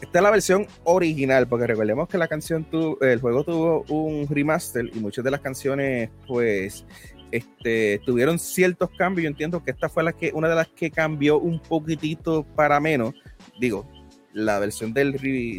Esta 0.00 0.18
es 0.18 0.22
la 0.22 0.30
versión 0.30 0.66
original, 0.84 1.46
porque 1.46 1.66
recordemos 1.66 2.08
que 2.08 2.16
la 2.16 2.26
canción 2.26 2.64
tuvo, 2.64 2.98
el 3.02 3.20
juego 3.20 3.44
tuvo 3.44 3.84
un 3.90 4.26
remaster 4.28 4.90
y 4.94 4.98
muchas 4.98 5.22
de 5.22 5.30
las 5.30 5.40
canciones, 5.40 6.08
pues, 6.26 6.86
este, 7.32 8.00
tuvieron 8.04 8.38
ciertos 8.38 8.90
cambios. 8.96 9.24
Yo 9.24 9.28
entiendo 9.30 9.62
que 9.62 9.70
esta 9.70 9.88
fue 9.88 10.02
la 10.02 10.12
que, 10.12 10.32
una 10.34 10.48
de 10.48 10.54
las 10.54 10.68
que 10.68 10.90
cambió 10.90 11.38
un 11.38 11.60
poquitito 11.60 12.44
para 12.54 12.80
menos. 12.80 13.14
Digo, 13.58 13.86
la 14.32 14.58
versión 14.58 14.92
del, 14.92 15.14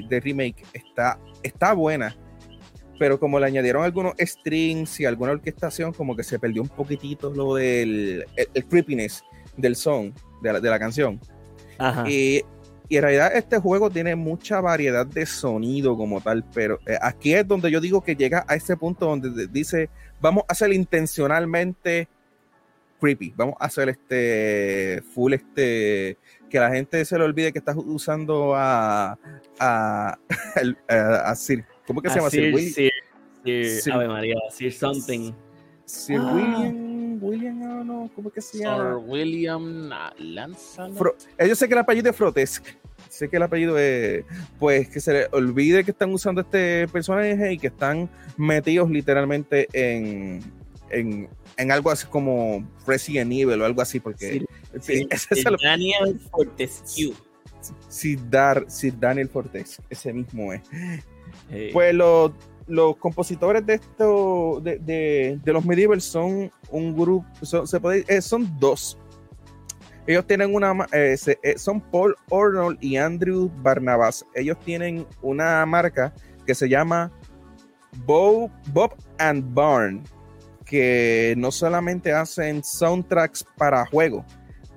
remake 0.10 0.64
está, 0.74 1.20
está 1.44 1.74
buena, 1.74 2.16
pero 3.00 3.20
como 3.20 3.40
le 3.40 3.48
añadieron 3.48 3.84
algunos 3.84 4.14
strings 4.20 5.00
y 5.00 5.06
alguna 5.06 5.34
orquestación, 5.34 5.94
como 5.94 6.16
que 6.16 6.24
se 6.24 6.40
perdió 6.40 6.62
un 6.62 6.70
poquitito 6.70 7.32
lo 7.32 7.56
del 7.56 8.26
el, 8.36 8.66
creepiness 8.66 9.24
del 9.58 9.76
son, 9.76 10.14
de 10.42 10.62
la, 10.62 10.80
canción. 10.80 11.20
Y, 12.08 12.44
en 12.90 13.02
realidad 13.02 13.32
este 13.34 13.58
juego 13.58 13.90
tiene 13.90 14.18
mucha 14.18 14.60
variedad 14.60 15.06
de 15.06 15.26
sonido 15.26 15.96
como 15.96 16.20
tal, 16.20 16.44
pero 16.54 16.78
eh, 16.86 16.98
aquí 17.02 17.34
es 17.34 17.48
donde 17.48 17.72
yo 17.72 17.80
digo 17.80 18.02
que 18.02 18.18
llega 18.18 18.44
a 18.50 18.56
ese 18.56 18.76
punto 18.76 19.06
donde 19.06 19.48
dice, 19.48 19.90
vamos 20.22 20.44
a 20.48 20.54
hacer 20.54 20.72
intencionalmente 20.72 22.08
creepy, 23.00 23.34
vamos 23.36 23.56
a 23.60 23.66
hacer 23.66 23.90
este 23.90 25.02
full 25.14 25.34
este 25.34 26.18
que 26.50 26.60
la 26.60 26.70
gente 26.70 27.04
se 27.04 27.18
le 27.18 27.24
olvide 27.24 27.52
que 27.52 27.60
estás 27.60 27.76
usando 27.76 28.54
a 28.56 29.18
a, 29.60 30.18
a, 30.88 31.36
Sir, 31.36 31.66
¿cómo 31.88 32.02
que 32.02 32.10
se 32.10 32.16
llama? 32.16 32.30
Sir, 32.30 32.58
Sir, 32.60 32.92
Sir, 33.82 33.94
Ave 33.94 34.08
María, 34.08 34.36
Sir 34.52 34.72
something. 34.72 35.34
Sir 35.86 36.20
ah. 36.20 36.32
William, 36.34 37.24
William, 37.24 37.60
no, 37.60 37.84
no, 37.84 38.12
¿cómo 38.16 38.30
que 38.30 38.42
se 38.42 38.60
llama? 38.60 39.00
Sir 39.00 39.10
William 39.10 39.90
Lanza. 40.20 40.88
Ellos 41.38 41.58
sé 41.58 41.68
que 41.68 41.74
el 41.74 41.80
apellido 41.80 42.12
es 42.12 42.16
Frotesc. 42.16 42.68
Sé 43.10 43.30
que 43.30 43.38
el 43.38 43.44
apellido 43.44 43.78
es, 43.78 44.24
pues, 44.60 44.90
que 44.90 45.00
se 45.00 45.14
le 45.14 45.28
olvide 45.32 45.84
que 45.84 45.92
están 45.92 46.12
usando 46.14 46.42
este 46.42 46.88
personaje 46.88 47.54
y 47.54 47.58
que 47.58 47.68
están 47.68 48.10
metidos 48.38 48.90
literalmente 48.90 49.68
en, 49.74 50.42
en 50.90 51.30
en 51.58 51.72
algo 51.72 51.92
así 51.92 52.08
como 52.08 52.68
Resident 52.88 53.32
Evil 53.32 53.62
o 53.62 53.66
algo 53.66 53.82
así, 53.82 54.00
porque 54.00 54.46
sí, 54.82 55.08
ese 55.10 55.40
es 55.40 55.44
Daniel 55.62 56.20
Fortescue. 56.32 57.14
Sí, 57.88 58.18
Dar, 58.30 58.66
Daniel 59.00 59.30
Fortescue, 59.30 59.86
ese 59.90 60.14
mismo 60.14 60.54
es. 60.54 60.62
Pues 61.72 61.94
los, 61.94 62.32
los 62.68 62.98
compositores 62.98 63.66
de 63.66 63.76
esto, 63.76 64.60
de, 64.64 64.80
de, 64.80 65.40
de, 65.44 65.54
los 65.54 65.66
Medieval 65.66 66.02
son 66.02 66.52
un 66.70 66.98
grupo, 66.98 67.26
son, 67.42 67.68
se 67.68 67.80
puede, 67.80 68.06
eh, 68.08 68.22
son 68.22 68.60
dos. 68.60 68.98
Ellos 70.08 70.26
tienen 70.26 70.54
una, 70.54 70.88
eh, 70.92 71.16
eh, 71.44 71.58
son 71.58 71.80
Paul 71.80 72.16
Arnold 72.32 72.78
y 72.82 72.98
Andrew 72.98 73.52
Barnabas. 73.62 74.26
Ellos 74.36 74.58
tienen 74.60 75.06
una 75.22 75.66
marca 75.66 76.14
que 76.46 76.56
se 76.56 76.68
llama 76.68 77.12
Bob, 78.06 78.52
Bob 78.74 78.96
and 79.20 79.54
Barn 79.54 80.04
que 80.72 81.34
no 81.38 81.52
solamente 81.52 82.14
hacen 82.14 82.64
soundtracks 82.64 83.46
para 83.58 83.86
juegos, 83.86 84.24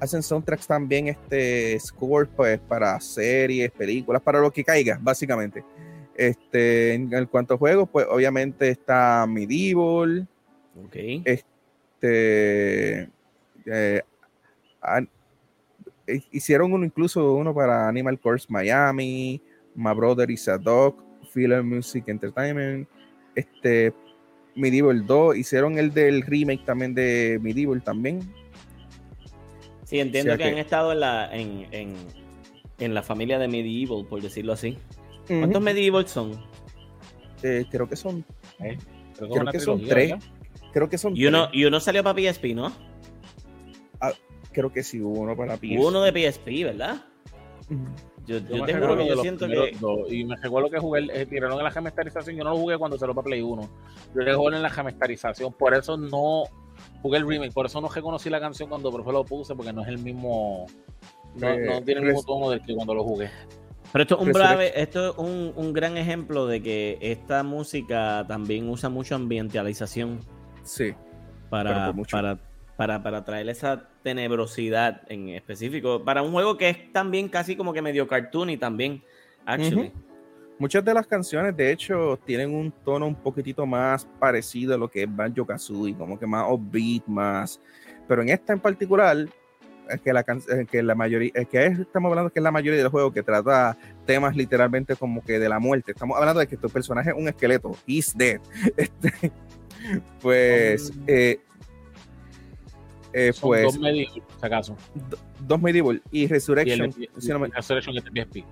hacen 0.01 0.25
soundtracks 0.25 0.67
también 0.67 1.07
este 1.07 1.79
score 1.79 2.29
pues, 2.29 2.59
para 2.59 2.99
series, 2.99 3.71
películas, 3.71 4.21
para 4.21 4.41
lo 4.41 4.51
que 4.51 4.65
caiga, 4.65 4.99
básicamente. 5.01 5.65
Este, 6.17 6.95
en, 6.95 7.27
cuanto 7.27 7.55
a 7.55 7.59
juegos, 7.59 7.89
pues 7.91 8.07
obviamente 8.11 8.71
está 8.71 9.25
Medieval. 9.29 10.27
Ok. 10.85 10.97
Este. 11.25 13.03
Eh, 13.03 13.09
eh, 13.67 14.03
hicieron 16.31 16.73
uno, 16.73 16.85
incluso 16.85 17.35
uno 17.35 17.55
para 17.55 17.88
Animal 17.88 18.18
Course 18.18 18.47
Miami, 18.49 19.40
My 19.75 19.94
Brother 19.94 20.31
is 20.31 20.49
a 20.49 20.59
Dog, 20.59 20.97
Film 21.33 21.68
Music 21.68 22.05
Entertainment. 22.09 22.88
Este, 23.35 23.92
Medieval 24.55 25.05
2, 25.07 25.37
hicieron 25.37 25.79
el 25.79 25.92
del 25.92 26.23
remake 26.23 26.64
también 26.64 26.94
de 26.94 27.38
Medieval 27.42 27.83
también. 27.83 28.20
Sí, 29.85 29.99
entiendo 29.99 30.37
que, 30.37 30.44
han 30.44 30.59
estado 30.59 30.92
en 30.92 31.01
la, 31.01 31.35
en, 31.35 31.66
en, 32.79 32.94
la 32.94 33.03
familia 33.03 33.38
de 33.38 33.49
Medieval, 33.49 34.07
por 34.07 34.23
decirlo 34.23 34.53
así. 34.53 34.79
¿Cuántos 35.27 35.62
Medieval 35.62 36.07
son? 36.07 36.33
Eh, 37.42 37.66
creo 37.70 37.88
que 37.88 37.97
son. 37.97 38.25
Eh, 38.61 38.79
creo, 39.18 39.44
que, 39.47 39.61
son 39.61 39.85
tres. 39.87 40.14
Creo 40.73 40.88
que 40.88 40.99
son 40.99 41.16
y 41.16 41.27
uno, 41.27 41.49
Y 41.53 41.64
uno 41.64 41.81
salió 41.81 42.03
para 42.03 42.18
PSP, 42.18 42.55
¿no? 42.55 42.73
Creo 44.55 44.73
que 44.73 44.83
sí, 44.83 45.03
hubo 45.03 45.21
uno 45.21 45.37
para 45.37 45.57
PSP. 45.57 45.79
Uno 45.79 46.03
de 46.03 46.12
PSP, 46.12 46.47
¿verdad? 46.64 47.05
Yo, 48.27 48.38
yo, 48.38 48.64
tengo 48.64 48.97
que 48.97 49.07
yo 49.07 49.21
siento 49.21 49.47
que. 49.47 49.77
y 50.09 50.25
me 50.25 50.37
recuerdo 50.37 50.71
que 50.71 50.79
jugué, 50.79 51.01
el, 51.01 51.29
tiraron 51.29 51.59
en 51.59 51.64
la 51.64 51.71
gemestarización. 51.71 52.37
Yo 52.37 52.45
no 52.45 52.51
lo 52.51 52.57
jugué 52.57 52.79
cuando 52.79 52.97
se 52.97 53.07
lo 53.07 53.14
para 53.14 53.27
Play 53.27 53.43
1. 53.43 53.71
Yo 54.14 54.21
le 54.23 54.35
jugué 54.35 54.57
en 54.57 54.62
la 54.62 54.71
gemestarización. 54.71 55.53
Por 55.53 55.75
eso 55.75 55.97
no 55.97 56.45
jugué 57.03 57.19
el 57.19 57.29
remake. 57.29 57.53
Por 57.53 57.67
eso 57.67 57.81
no 57.81 57.88
reconocí 57.88 58.31
la 58.31 58.40
canción 58.40 58.69
cuando 58.69 58.90
por 58.90 59.12
lo 59.12 59.25
puse, 59.25 59.55
porque 59.55 59.73
no 59.73 59.83
es 59.83 59.88
el 59.88 59.99
mismo. 59.99 60.67
No, 61.35 61.49
eh, 61.49 61.83
tiene 61.85 62.01
el 62.01 62.07
mismo 62.07 62.23
tono 62.23 62.51
del 62.51 62.62
que 62.62 62.75
cuando 62.75 62.95
lo 62.95 63.03
jugué. 63.03 63.29
Pero 63.93 64.03
esto 64.03 64.14
es 64.21 64.27
un 64.27 64.33
brave, 64.33 64.81
esto 64.81 65.11
es 65.11 65.19
un, 65.19 65.53
un, 65.55 65.73
gran 65.73 65.97
ejemplo 65.97 66.47
de 66.47 66.62
que 66.62 66.99
esta 67.01 67.43
música 67.43 68.25
también 68.27 68.69
usa 68.69 68.88
mucho 68.88 69.14
ambientalización. 69.14 70.21
Sí. 70.62 70.95
Para, 71.51 71.93
para 72.11 72.38
para, 72.77 73.03
para 73.03 73.25
traer 73.25 73.49
esa 73.49 73.89
tenebrosidad 74.03 75.03
en 75.09 75.31
específico. 75.31 76.05
Para 76.05 76.23
un 76.23 76.33
juego 76.33 76.57
que 76.57 76.71
es 76.71 76.93
también 76.93 77.29
casi 77.29 77.57
como 77.57 77.73
que 77.73 77.83
medio 77.83 78.09
cartoon 78.09 78.51
y 78.51 78.57
también, 78.57 79.03
actually. 79.45 79.93
Muchas 80.59 80.85
de 80.85 80.95
las 80.95 81.07
canciones, 81.07 81.57
de 81.57 81.73
hecho, 81.73 82.19
tienen 82.25 82.55
un 82.55 82.71
tono 82.71 83.07
un 83.07 83.15
poquitito 83.17 83.67
más 83.67 84.07
parecido 84.21 84.75
a 84.75 84.79
lo 84.79 84.89
que 84.89 85.03
es 85.03 85.17
Banjo 85.17 85.45
Kazooie, 85.45 85.97
como 85.97 86.19
que 86.19 86.27
más 86.27 86.47
upbeat, 86.49 87.05
más. 87.07 87.61
Pero 88.07 88.23
en 88.23 88.29
esta 88.29 88.53
en 88.53 88.61
particular, 88.61 89.17
es 89.91 90.01
que 90.01 90.13
la, 90.13 90.25
que 90.71 90.83
la 90.83 90.95
mayoría, 90.95 91.33
es 91.35 91.49
que 91.49 91.67
estamos 91.67 92.09
hablando 92.11 92.31
que 92.31 92.39
es 92.39 92.43
la 92.43 92.53
mayoría 92.53 92.79
del 92.79 92.89
juego 92.89 93.13
que 93.13 93.23
trata 93.23 93.77
temas 94.07 94.37
literalmente 94.37 94.95
como 94.97 95.23
que 95.23 95.39
de 95.39 95.49
la 95.49 95.59
muerte. 95.59 95.93
Estamos 95.93 96.17
hablando 96.17 96.41
de 96.41 96.47
que 96.47 96.57
tu 96.57 96.69
personaje 96.69 97.11
es 97.11 97.17
un 97.17 97.29
esqueleto, 97.29 97.77
is 97.87 98.17
dead. 98.17 98.41
Este, 98.77 99.33
pues, 100.23 100.91
eh, 101.07 101.41
eh, 103.16 103.33
pues, 103.40 103.62
dos 103.62 103.79
medieval, 103.79 104.12
si 104.12 104.22
acaso. 104.46 104.77
dos 105.40 105.62
medieval 105.62 106.03
y 106.11 106.27
Resurrection. 106.27 106.92
Y 106.98 107.05
el, 107.05 107.53
Resurrection 107.53 107.96
es 107.96 108.05
de 108.05 108.11
PSP. 108.11 108.44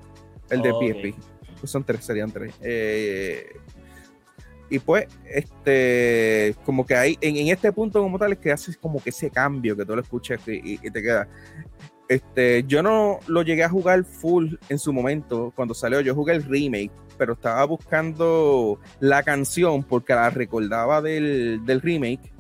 El 0.51 0.62
de 0.62 0.70
PSP. 0.70 1.20
Pues 1.59 1.70
son 1.70 1.83
tres, 1.83 2.05
serían 2.05 2.31
tres. 2.31 2.55
Eh, 2.61 3.57
y 4.70 4.79
pues, 4.79 5.07
este, 5.29 6.55
como 6.64 6.87
que 6.87 6.94
hay, 6.94 7.18
en, 7.20 7.48
este 7.48 7.72
punto 7.72 8.01
como 8.01 8.18
tal, 8.20 8.33
es 8.33 8.38
que 8.38 8.53
haces 8.53 8.77
como 8.77 9.03
que 9.03 9.11
ese 9.11 9.31
cambio, 9.31 9.77
que 9.77 9.85
tú 9.85 9.96
lo 9.96 10.01
escuchas 10.01 10.40
y, 10.46 10.79
te 10.79 11.03
queda. 11.03 11.29
Este, 12.09 12.62
yo 12.66 12.85
no 12.85 13.18
lo 13.27 13.42
llegué 13.42 13.64
a 13.64 13.68
jugar 13.68 14.05
full 14.05 14.55
en 14.68 14.79
su 14.79 14.92
momento, 14.92 15.53
cuando 15.57 15.75
salió, 15.75 16.01
yo 16.01 16.14
jugué 16.14 16.35
el 16.35 16.44
remake, 16.44 16.92
pero 17.18 17.33
estaba 17.33 17.64
buscando 17.64 18.79
la 19.01 19.25
canción 19.25 19.83
porque 19.83 20.14
la 20.14 20.31
recordaba 20.31 21.03
del, 21.03 21.64
del 21.66 21.81
remake, 21.81 22.33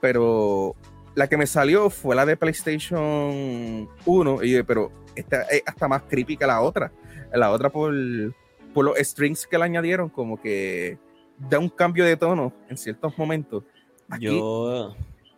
pero 0.00 0.74
la 1.14 1.28
que 1.28 1.36
me 1.36 1.46
salió 1.46 1.90
fue 1.90 2.14
la 2.14 2.24
de 2.24 2.36
PlayStation 2.36 3.88
1, 4.04 4.42
y, 4.42 4.62
pero 4.62 4.92
esta 5.14 5.42
es 5.42 5.62
hasta 5.66 5.88
más 5.88 6.02
creepy 6.02 6.36
que 6.36 6.46
la 6.46 6.60
otra. 6.60 6.92
La 7.32 7.50
otra 7.50 7.70
por, 7.70 7.94
por 8.74 8.84
los 8.84 8.98
strings 8.98 9.46
que 9.46 9.58
le 9.58 9.64
añadieron, 9.64 10.08
como 10.08 10.40
que 10.40 10.98
da 11.38 11.58
un 11.58 11.68
cambio 11.68 12.04
de 12.04 12.16
tono 12.16 12.52
en 12.68 12.76
ciertos 12.76 13.16
momentos. 13.16 13.64
Yo. 14.18 14.94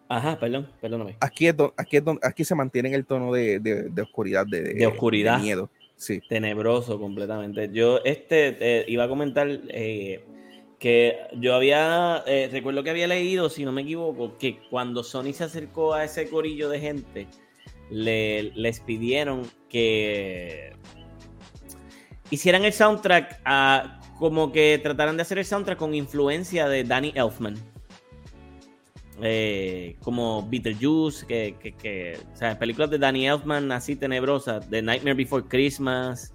Ajá, 0.09 0.39
perdón, 0.39 0.71
perdóname. 0.81 1.17
Aquí, 1.21 1.47
es 1.47 1.55
aquí, 1.77 1.99
aquí 2.23 2.45
se 2.45 2.55
mantiene 2.55 2.91
en 2.91 2.95
el 2.95 3.07
tono 3.07 3.33
de, 3.33 3.61
de, 3.61 4.03
oscuridad, 4.03 4.47
de, 4.47 4.75
de 4.75 4.87
oscuridad. 4.87 5.41
miedo. 5.41 5.71
Sí. 5.97 6.21
Tenebroso 6.29 6.99
completamente. 6.99 7.71
Yo 7.73 8.01
este 8.05 8.57
eh, 8.61 8.85
iba 8.89 9.05
a 9.05 9.09
comentar 9.09 9.49
eh, 9.69 10.25
que 10.83 11.17
yo 11.39 11.55
había, 11.55 12.25
eh, 12.27 12.49
recuerdo 12.51 12.83
que 12.83 12.91
había 12.91 13.07
leído, 13.07 13.49
si 13.49 13.65
no 13.65 13.71
me 13.71 13.83
equivoco, 13.83 14.37
que 14.37 14.59
cuando 14.69 15.05
Sony 15.05 15.33
se 15.33 15.45
acercó 15.45 15.95
a 15.95 16.03
ese 16.03 16.29
corillo 16.29 16.69
de 16.69 16.81
gente, 16.81 17.29
le, 17.89 18.51
les 18.57 18.81
pidieron 18.81 19.49
que 19.69 20.73
hicieran 22.31 22.65
el 22.65 22.73
soundtrack 22.73 23.43
a, 23.45 24.01
como 24.19 24.51
que 24.51 24.81
trataran 24.83 25.17
de 25.17 25.23
hacer 25.23 25.39
el 25.39 25.45
soundtrack 25.45 25.79
con 25.79 25.95
influencia 25.95 26.69
de 26.69 26.83
Danny 26.83 27.13
Elfman. 27.15 27.55
eh, 29.21 29.95
como 30.03 30.49
Beetlejuice, 30.49 31.25
que, 31.27 31.57
que, 31.61 31.73
que, 31.77 32.19
o 32.33 32.37
sea, 32.37 32.59
películas 32.59 32.91
de 32.91 32.99
Danny 32.99 33.29
Elfman 33.29 33.71
así 33.71 33.95
tenebrosas, 33.95 34.69
The 34.69 34.83
Nightmare 34.83 35.15
Before 35.15 35.45
Christmas. 35.49 36.35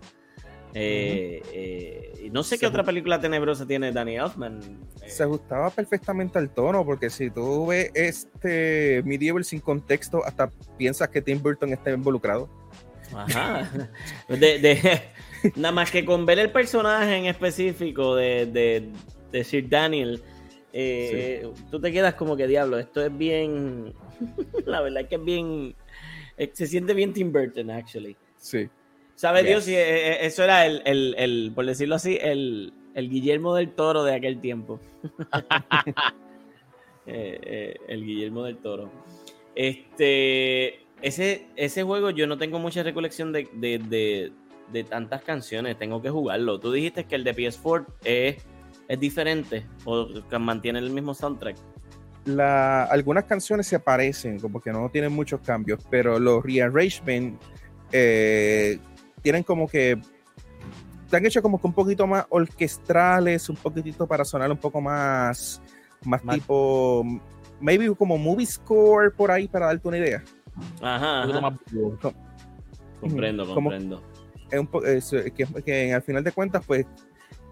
Eh, 0.80 1.42
eh, 1.54 2.30
no 2.32 2.44
sé 2.44 2.60
qué 2.60 2.68
otra 2.68 2.84
película 2.84 3.20
tenebrosa 3.20 3.66
tiene 3.66 3.92
Danny 3.92 4.16
Elfman. 4.16 4.60
Se 5.08 5.24
ajustaba 5.24 5.72
perfectamente 5.72 6.38
al 6.38 6.50
tono, 6.50 6.86
porque 6.86 7.10
si 7.10 7.32
tú 7.32 7.68
ves 7.68 7.90
este 7.96 9.02
Medieval 9.04 9.44
sin 9.44 9.60
contexto, 9.60 10.24
hasta 10.24 10.52
piensas 10.78 11.10
que 11.10 11.22
Tim 11.22 11.42
Burton 11.42 11.74
está 11.74 11.92
involucrado. 11.92 12.48
Ajá. 13.16 13.72
de, 14.30 15.02
nada 15.56 15.72
más 15.72 15.90
que 15.90 16.06
con 16.06 16.26
ver 16.26 16.40
el 16.40 16.52
personaje 16.52 17.16
en 17.16 17.26
específico 17.26 18.16
de, 18.16 18.46
de, 18.46 18.90
de 19.32 19.44
Sir 19.44 19.68
Daniel, 19.68 20.22
eh, 20.74 21.50
tú 21.72 21.80
te 21.80 21.92
quedas 21.92 22.14
como 22.14 22.38
que 22.38 22.46
diablo, 22.46 22.78
esto 22.78 23.04
es 23.04 23.18
bien, 23.18 23.94
la 24.66 24.82
verdad 24.82 25.02
es 25.02 25.08
que 25.08 25.16
es 25.16 25.24
bien, 25.24 25.76
eh, 26.38 26.52
se 26.54 26.68
siente 26.68 26.94
bien 26.94 27.14
Tim 27.14 27.32
Burton, 27.32 27.72
actually. 27.72 28.16
Sí. 28.38 28.70
¿Sabe 29.18 29.44
Dios 29.44 29.66
si 29.66 29.76
eh, 29.76 30.26
eso 30.26 30.44
era 30.44 30.66
el, 30.66 30.82
el, 30.86 31.16
el, 31.18 31.52
por 31.54 31.66
decirlo 31.66 31.96
así, 31.96 32.18
el, 32.22 32.72
el 32.94 33.10
Guillermo 33.10 33.54
del 33.56 33.72
Toro 33.74 34.04
de 34.04 34.14
aquel 34.14 34.40
tiempo? 34.40 34.80
el 37.06 38.06
Guillermo 38.06 38.44
del 38.44 38.58
Toro. 38.58 38.90
Este, 39.56 40.86
ese, 41.02 41.48
ese 41.56 41.84
juego 41.84 42.12
yo 42.12 42.28
no 42.28 42.38
tengo 42.38 42.60
mucha 42.60 42.84
recolección 42.84 43.34
de, 43.34 43.50
de, 43.54 43.80
de, 43.80 44.32
de 44.72 44.84
tantas 44.86 45.24
canciones, 45.24 45.78
tengo 45.78 46.02
que 46.02 46.10
jugarlo. 46.10 46.60
Tú 46.60 46.72
dijiste 46.72 47.06
que 47.06 47.16
el 47.16 47.26
de 47.26 47.36
PS4 47.36 47.86
es 48.06 48.46
es 48.88 49.00
diferente 49.00 49.66
o 49.86 50.08
mantiene 50.40 50.80
el 50.80 50.90
mismo 50.90 51.14
soundtrack? 51.14 51.58
La, 52.26 52.84
algunas 52.84 53.26
canciones 53.26 53.68
se 53.68 53.80
parecen, 53.80 54.40
como 54.40 54.60
que 54.60 54.72
no 54.72 54.90
tienen 54.90 55.14
muchos 55.14 55.40
cambios, 55.42 55.80
pero 55.90 56.20
los 56.20 56.44
rearrangement 56.44 57.42
eh, 57.92 58.80
tienen 59.28 59.44
como 59.44 59.68
que 59.68 60.00
están 61.04 61.26
hechos 61.26 61.44
como 61.44 61.60
que 61.60 61.68
un 61.68 61.74
poquito 61.74 62.08
más 62.08 62.26
orquestrales, 62.30 63.50
un 63.50 63.58
poquitito 63.58 64.08
para 64.08 64.24
sonar 64.24 64.50
un 64.50 64.58
poco 64.58 64.80
más, 64.80 65.62
más, 66.06 66.22
tipo, 66.22 67.04
maybe 67.60 67.94
como 67.94 68.18
movie 68.18 68.46
score 68.46 69.14
por 69.14 69.30
ahí 69.30 69.50
para 69.50 69.66
darte 69.66 69.86
una 69.86 69.98
idea. 69.98 70.24
Ajá. 70.82 71.28
comprendo, 73.02 73.54
comprendo. 73.54 74.02
Es 74.86 75.12
que, 75.34 75.46
que, 75.62 75.94
al 75.94 76.02
final 76.04 76.24
de 76.24 76.32
cuentas, 76.32 76.64
pues 76.66 76.86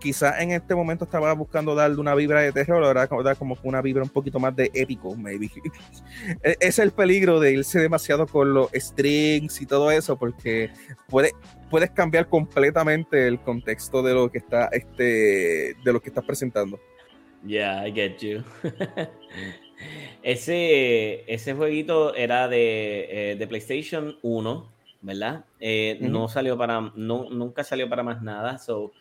quizás 0.05 0.39
en 0.39 0.51
este 0.51 0.75
momento 0.75 1.05
estaba 1.05 1.33
buscando 1.33 1.73
darle 1.73 1.99
una 1.99 2.13
vibra 2.13 2.41
de 2.41 2.51
terror, 2.51 2.83
ahora 2.83 3.07
dar 3.23 3.37
como 3.37 3.57
una 3.63 3.81
vibra 3.81 4.03
un 4.03 4.09
poquito 4.09 4.39
más 4.39 4.55
de 4.55 4.69
épico, 4.75 5.15
maybe. 5.15 5.49
E-, 6.43 6.57
es 6.59 6.77
el 6.77 6.91
peligro 6.91 7.39
de 7.39 7.53
irse 7.53 7.79
demasiado 7.79 8.27
con 8.27 8.53
los 8.53 8.69
strings 8.71 9.59
y 9.61 9.65
todo 9.65 9.89
eso, 9.89 10.15
porque 10.15 10.69
puede, 11.09 11.31
puedes 11.71 11.89
cambiar 11.89 12.29
completamente 12.29 13.27
el 13.27 13.39
contexto 13.39 14.03
de 14.03 14.13
lo 14.13 14.31
que 14.31 14.37
está 14.37 14.67
este 14.71 15.75
de 15.83 15.93
lo 15.93 15.99
que 15.99 16.09
estás 16.09 16.23
presentando. 16.23 16.79
Yeah, 17.43 17.87
I 17.87 17.91
get 17.91 18.19
you. 18.19 18.43
ese, 20.21 21.23
ese 21.33 21.53
jueguito 21.55 22.13
era 22.13 22.47
de, 22.47 23.31
eh, 23.31 23.35
de 23.37 23.47
PlayStation 23.47 24.19
1, 24.21 24.71
¿verdad? 25.01 25.45
Eh, 25.59 25.97
no 25.99 26.27
salió 26.27 26.59
para, 26.59 26.91
no, 26.95 27.27
nunca 27.31 27.63
salió 27.63 27.89
para 27.89 28.03
más 28.03 28.21
nada, 28.21 28.59
so 28.59 28.91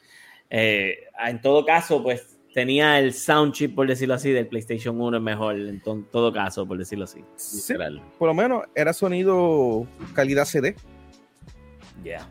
eh, 0.57 1.09
en 1.27 1.41
todo 1.41 1.65
caso, 1.65 2.01
pues 2.01 2.39
tenía 2.55 3.01
el 3.01 3.13
sound 3.13 3.53
chip, 3.53 3.75
por 3.75 3.89
decirlo 3.89 4.15
así, 4.15 4.31
del 4.31 4.47
PlayStation 4.47 5.01
1 5.01 5.19
mejor, 5.21 5.59
en 5.59 5.83
todo 5.83 6.33
caso, 6.33 6.65
por 6.65 6.79
decirlo 6.79 7.07
así. 7.07 7.25
por 8.19 8.29
lo 8.29 8.35
menos 8.35 8.63
era 8.77 8.93
sonido 8.93 9.85
calidad 10.15 10.45
CD. 10.45 10.77
Ya. 12.05 12.29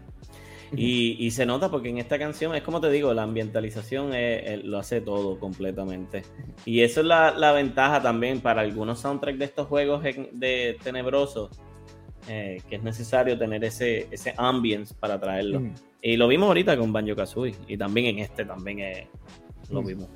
Y, 0.75 1.29
se 1.31 1.45
nota 1.45 1.69
porque 1.69 1.89
en 1.89 1.97
esta 1.97 2.17
canción 2.17 2.55
es 2.55 2.63
como 2.63 2.79
te 2.79 2.89
digo, 2.89 3.13
la 3.13 3.23
ambientalización 3.23 4.11
lo 4.63 4.79
hace 4.79 5.01
todo 5.01 5.37
completamente. 5.37 6.23
Y 6.65 6.79
eso 6.81 7.01
es 7.01 7.05
la, 7.05 7.51
ventaja 7.51 8.01
también 8.01 8.39
para 8.39 8.61
algunos 8.61 9.01
soundtracks 9.01 9.37
de 9.37 9.45
estos 9.45 9.67
juegos 9.67 10.01
de 10.01 10.77
tenebrosos, 10.81 11.51
eh, 12.27 12.61
que 12.69 12.75
es 12.77 12.83
necesario 12.83 13.37
tener 13.37 13.63
ese, 13.63 14.07
ese 14.11 14.33
ambience 14.37 14.93
para 14.93 15.19
traerlo. 15.19 15.61
Y 16.01 16.17
lo 16.17 16.27
vimos 16.27 16.47
ahorita 16.47 16.77
con 16.77 16.91
Banjo 16.91 17.15
Kazooie. 17.15 17.55
Y 17.67 17.77
también 17.77 18.07
en 18.07 18.19
este 18.19 18.45
también 18.45 18.79
eh, 18.79 19.07
lo 19.69 19.81
mm. 19.81 19.85
vimos. 19.85 20.09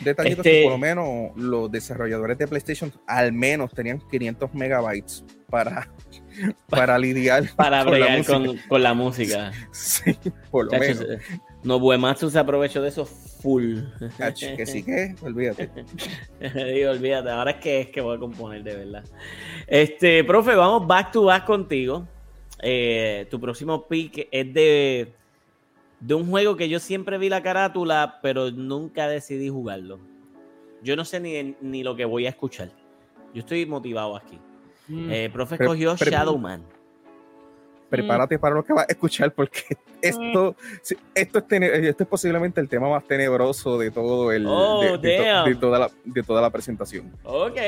Detallitos 0.00 0.44
este... 0.44 0.58
que 0.58 0.62
por 0.64 0.72
lo 0.72 0.78
menos 0.78 1.30
los 1.36 1.70
desarrolladores 1.70 2.38
de 2.38 2.48
PlayStation 2.48 2.92
al 3.06 3.32
menos 3.32 3.72
tenían 3.72 4.00
500 4.10 4.52
megabytes 4.54 5.24
para, 5.48 5.88
para 6.68 6.98
lidiar 6.98 7.44
para 7.54 7.84
con, 7.84 8.00
la 8.00 8.24
con, 8.24 8.58
con, 8.68 8.82
la 8.82 8.94
música. 8.94 9.52
Sí, 9.72 10.16
por 10.50 10.72
lo 10.72 10.78
menos. 10.78 11.06
Eh, 11.62 11.68
Nobuematsu 11.68 12.30
se 12.30 12.38
aprovechó 12.38 12.82
de 12.82 12.88
eso 12.88 13.04
full. 13.06 13.78
que 14.56 14.66
sí 14.66 14.82
que, 14.82 15.14
olvídate. 15.22 15.70
Digo, 16.74 16.90
olvídate, 16.90 17.30
ahora 17.30 17.52
es 17.52 17.56
que 17.58 17.80
es 17.82 17.88
que 17.88 18.00
voy 18.00 18.16
a 18.16 18.18
componer 18.18 18.62
de 18.62 18.76
verdad. 18.76 19.04
Este, 19.66 20.24
profe, 20.24 20.54
vamos 20.54 20.86
back 20.86 21.12
to 21.12 21.24
back 21.24 21.44
contigo. 21.44 22.06
Eh, 22.60 23.26
tu 23.30 23.40
próximo 23.40 23.86
pick 23.88 24.28
es 24.30 24.54
de 24.54 25.12
de 26.02 26.14
un 26.14 26.28
juego 26.28 26.56
que 26.56 26.68
yo 26.68 26.80
siempre 26.80 27.16
vi 27.16 27.28
la 27.28 27.42
carátula, 27.42 28.18
pero 28.22 28.50
nunca 28.50 29.06
decidí 29.06 29.48
jugarlo. 29.48 30.00
Yo 30.82 30.96
no 30.96 31.04
sé 31.04 31.20
ni, 31.20 31.54
ni 31.60 31.84
lo 31.84 31.94
que 31.94 32.04
voy 32.04 32.26
a 32.26 32.30
escuchar. 32.30 32.70
Yo 33.32 33.40
estoy 33.40 33.64
motivado 33.66 34.16
aquí. 34.16 34.38
Mm. 34.88 35.10
Eh, 35.10 35.30
profe 35.32 35.54
escogió 35.54 35.96
Shadowman. 35.96 36.64
Prepárate 37.92 38.38
para 38.38 38.54
lo 38.54 38.64
que 38.64 38.72
vas 38.72 38.86
a 38.88 38.92
escuchar 38.92 39.34
porque 39.34 39.76
esto, 40.00 40.56
esto, 41.14 41.38
es 41.38 41.62
esto 41.84 42.02
es 42.04 42.08
posiblemente 42.08 42.58
el 42.58 42.66
tema 42.66 42.88
más 42.88 43.06
tenebroso 43.06 43.76
de 43.76 43.90
todo 43.90 44.32
el 44.32 44.46
oh, 44.46 44.96
de, 44.96 45.54
toda 45.60 45.78
la, 45.78 45.90
de 46.02 46.22
toda 46.22 46.40
la 46.40 46.48
presentación. 46.48 47.12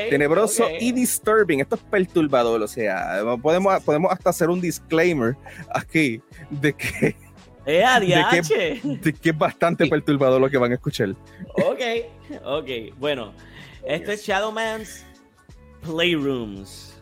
tenebroso 0.09 0.67
y 0.79 0.91
disturbing. 0.91 1.59
Esto 1.59 1.75
es 1.75 1.81
perturbador. 1.83 2.59
O 2.59 2.67
sea, 2.67 3.21
podemos, 3.39 3.83
podemos 3.83 4.11
hasta 4.11 4.31
hacer 4.31 4.49
un 4.49 4.59
disclaimer 4.59 5.35
aquí 5.69 6.19
de 6.49 6.73
que 6.73 7.15
¡Eh, 7.67 7.83
de, 7.99 8.43
que, 8.43 8.81
de 8.83 9.13
que 9.13 9.29
es 9.29 9.37
bastante 9.37 9.87
perturbador 9.87 10.41
lo 10.41 10.49
que 10.49 10.57
van 10.57 10.71
a 10.71 10.75
escuchar. 10.75 11.09
Ok, 11.63 11.81
ok. 12.43 12.69
Bueno, 12.97 13.31
esto 13.85 14.11
es 14.11 14.23
Shadowman's 14.23 15.05
Playrooms. 15.81 16.94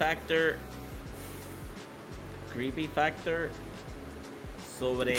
Factor. 0.00 0.56
Creepy 2.54 2.88
factor 2.88 3.50
sobre. 4.78 5.16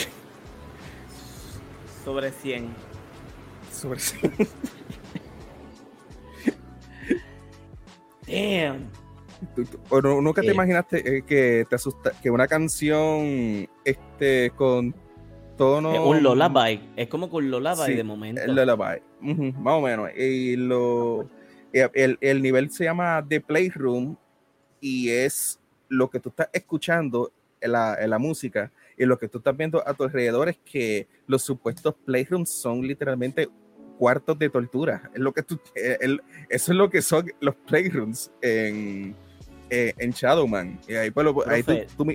sobre 2.03 2.31
100. 2.31 2.73
Sobre 3.71 3.99
100. 3.99 4.31
Damn. 8.27 8.89
¿O 9.89 10.01
nunca 10.01 10.41
te 10.41 10.51
imaginaste 10.51 11.17
eh, 11.17 11.21
que 11.23 11.65
te 11.69 11.75
asusta 11.75 12.11
que 12.21 12.31
una 12.31 12.47
canción 12.47 13.67
este 13.85 14.51
con 14.55 14.95
tono 15.57 15.93
es 15.93 15.99
un 15.99 16.21
lullaby 16.21 16.91
es 16.95 17.07
como 17.07 17.27
con 17.27 17.49
lullaby 17.49 17.95
de 17.95 18.03
momento 18.03 18.39
el 18.43 18.55
lullaby 18.55 19.01
más 19.57 19.73
o 19.73 19.81
menos 19.81 20.11
y 20.15 20.55
lo 20.57 21.27
el, 21.73 22.19
el, 22.21 22.41
nivel 22.43 22.69
se 22.69 22.83
llama 22.83 23.25
The 23.27 23.41
Playroom 23.41 24.15
y 24.81 25.09
es 25.09 25.59
lo 25.87 26.09
que 26.09 26.19
tú 26.19 26.29
estás 26.29 26.49
escuchando 26.51 27.31
en 27.61 27.71
la, 27.71 27.95
en 28.01 28.09
la 28.09 28.17
música 28.17 28.71
y 28.97 29.05
lo 29.05 29.17
que 29.17 29.27
tú 29.27 29.37
estás 29.37 29.55
viendo 29.55 29.87
a 29.87 29.93
tu 29.93 30.03
alrededor 30.03 30.49
es 30.49 30.57
que 30.65 31.07
los 31.27 31.41
supuestos 31.43 31.95
playrooms 32.05 32.49
son 32.49 32.81
literalmente 32.81 33.47
cuartos 33.97 34.37
de 34.37 34.49
tortura. 34.49 35.09
Es 35.13 35.19
lo 35.19 35.31
que 35.31 35.43
tú, 35.43 35.59
eso 35.75 36.71
es 36.71 36.77
lo 36.77 36.89
que 36.89 37.01
son 37.01 37.31
los 37.39 37.55
playrooms 37.55 38.31
en, 38.41 39.15
eh, 39.69 39.93
en 39.97 40.11
Shadowman. 40.11 40.79
Y 40.87 40.95
ahí, 40.95 41.11
pues, 41.11 41.27
ahí 41.47 41.63
tú, 41.63 42.05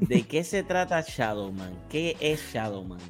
¿De 0.00 0.22
qué 0.22 0.44
se 0.44 0.62
trata 0.62 1.02
Shadowman? 1.06 1.78
¿Qué 1.88 2.16
es 2.20 2.40
Shadowman? 2.52 3.00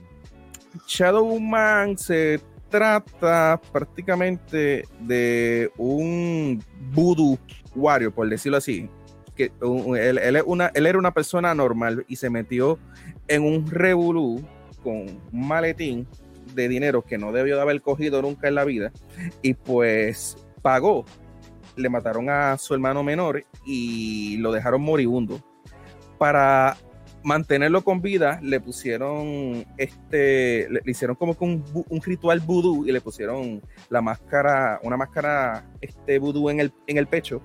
Shadowman 0.86 1.97
se 1.97 2.40
trata 2.68 3.61
prácticamente 3.72 4.84
de 5.01 5.70
un 5.76 6.62
voodoo 6.92 7.38
warrior, 7.75 8.12
por 8.12 8.29
decirlo 8.29 8.59
así. 8.59 8.89
Que 9.37 9.51
él, 9.99 10.18
él, 10.18 10.43
una, 10.47 10.70
él 10.75 10.87
era 10.87 10.99
una 10.99 11.12
persona 11.12 11.55
normal 11.55 12.05
y 12.09 12.16
se 12.16 12.31
metió 12.31 12.79
en 13.27 13.43
un 13.43 13.68
revolú 13.68 14.45
con 14.83 14.97
un 15.33 15.49
maletín 15.49 16.07
de 16.55 16.68
dinero 16.68 17.03
que 17.03 17.18
no 17.18 17.33
debió 17.33 17.57
de 17.57 17.62
haber 17.62 17.81
cogido 17.83 18.22
nunca 18.22 18.49
en 18.49 18.55
la 18.55 18.64
vida 18.64 18.93
y 19.43 19.55
pues 19.55 20.37
pagó. 20.62 21.05
Le 21.77 21.89
mataron 21.89 22.31
a 22.31 22.57
su 22.59 22.75
hermano 22.75 23.03
menor 23.03 23.45
y 23.66 24.37
lo 24.37 24.53
dejaron 24.53 24.83
moribundo. 24.83 25.43
Para 26.18 26.77
mantenerlo 27.25 27.83
con 27.83 28.01
vida, 28.01 28.39
le 28.43 28.61
pusieron 28.61 29.64
este, 29.79 30.68
le, 30.70 30.83
hicieron 30.85 31.16
como 31.16 31.37
que 31.37 31.45
un, 31.45 31.64
un, 31.89 32.03
ritual 32.03 32.39
vudú 32.41 32.87
y 32.87 32.93
le 32.93 33.01
pusieron 33.01 33.62
la 33.89 34.03
máscara, 34.03 34.79
una 34.83 34.97
máscara 34.97 35.64
este 35.81 36.18
vudú 36.18 36.51
en 36.51 36.61
el, 36.61 36.72
en 36.87 36.99
el 36.99 37.09
pecho. 37.09 37.43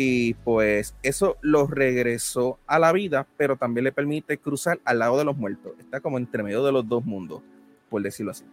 Y 0.00 0.34
pues 0.34 0.94
eso 1.02 1.38
lo 1.40 1.66
regresó 1.66 2.60
a 2.68 2.78
la 2.78 2.92
vida, 2.92 3.26
pero 3.36 3.56
también 3.56 3.82
le 3.82 3.90
permite 3.90 4.38
cruzar 4.38 4.78
al 4.84 5.00
lado 5.00 5.18
de 5.18 5.24
los 5.24 5.36
muertos. 5.36 5.72
Está 5.80 5.98
como 5.98 6.18
entre 6.18 6.44
medio 6.44 6.64
de 6.64 6.70
los 6.70 6.88
dos 6.88 7.04
mundos, 7.04 7.42
por 7.90 8.00
decirlo 8.00 8.30
así. 8.30 8.44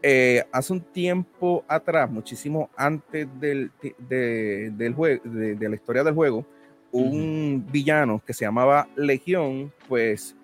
Eh, 0.00 0.42
hace 0.52 0.72
un 0.72 0.80
tiempo 0.80 1.66
atrás, 1.68 2.10
muchísimo 2.10 2.70
antes 2.78 3.28
del, 3.38 3.70
del 4.08 4.94
juego, 4.94 5.20
de, 5.22 5.68
la 5.68 5.74
historia 5.74 6.02
del 6.02 6.14
juego, 6.14 6.46
un 6.92 7.66
villano 7.70 8.22
que 8.26 8.32
se 8.32 8.46
llamaba 8.46 8.88
Legión, 8.96 9.70
pues 9.86 10.34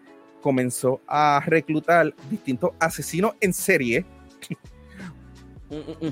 comenzó 0.43 1.01
a 1.07 1.43
reclutar 1.47 2.14
distintos 2.29 2.73
asesinos 2.79 3.37
en 3.41 3.55
serie. 3.55 4.05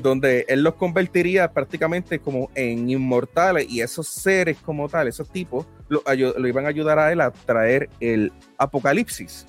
Donde 0.02 0.44
él 0.48 0.62
los 0.62 0.74
convertiría 0.74 1.52
prácticamente 1.52 2.18
como 2.18 2.50
en 2.54 2.88
inmortales 2.88 3.68
y 3.68 3.80
esos 3.80 4.08
seres 4.08 4.58
como 4.58 4.88
tal, 4.88 5.08
esos 5.08 5.28
tipos, 5.30 5.66
lo, 5.88 6.02
lo 6.06 6.48
iban 6.48 6.66
a 6.66 6.68
ayudar 6.68 6.98
a 6.98 7.12
él 7.12 7.20
a 7.20 7.30
traer 7.30 7.90
el 8.00 8.32
apocalipsis. 8.58 9.46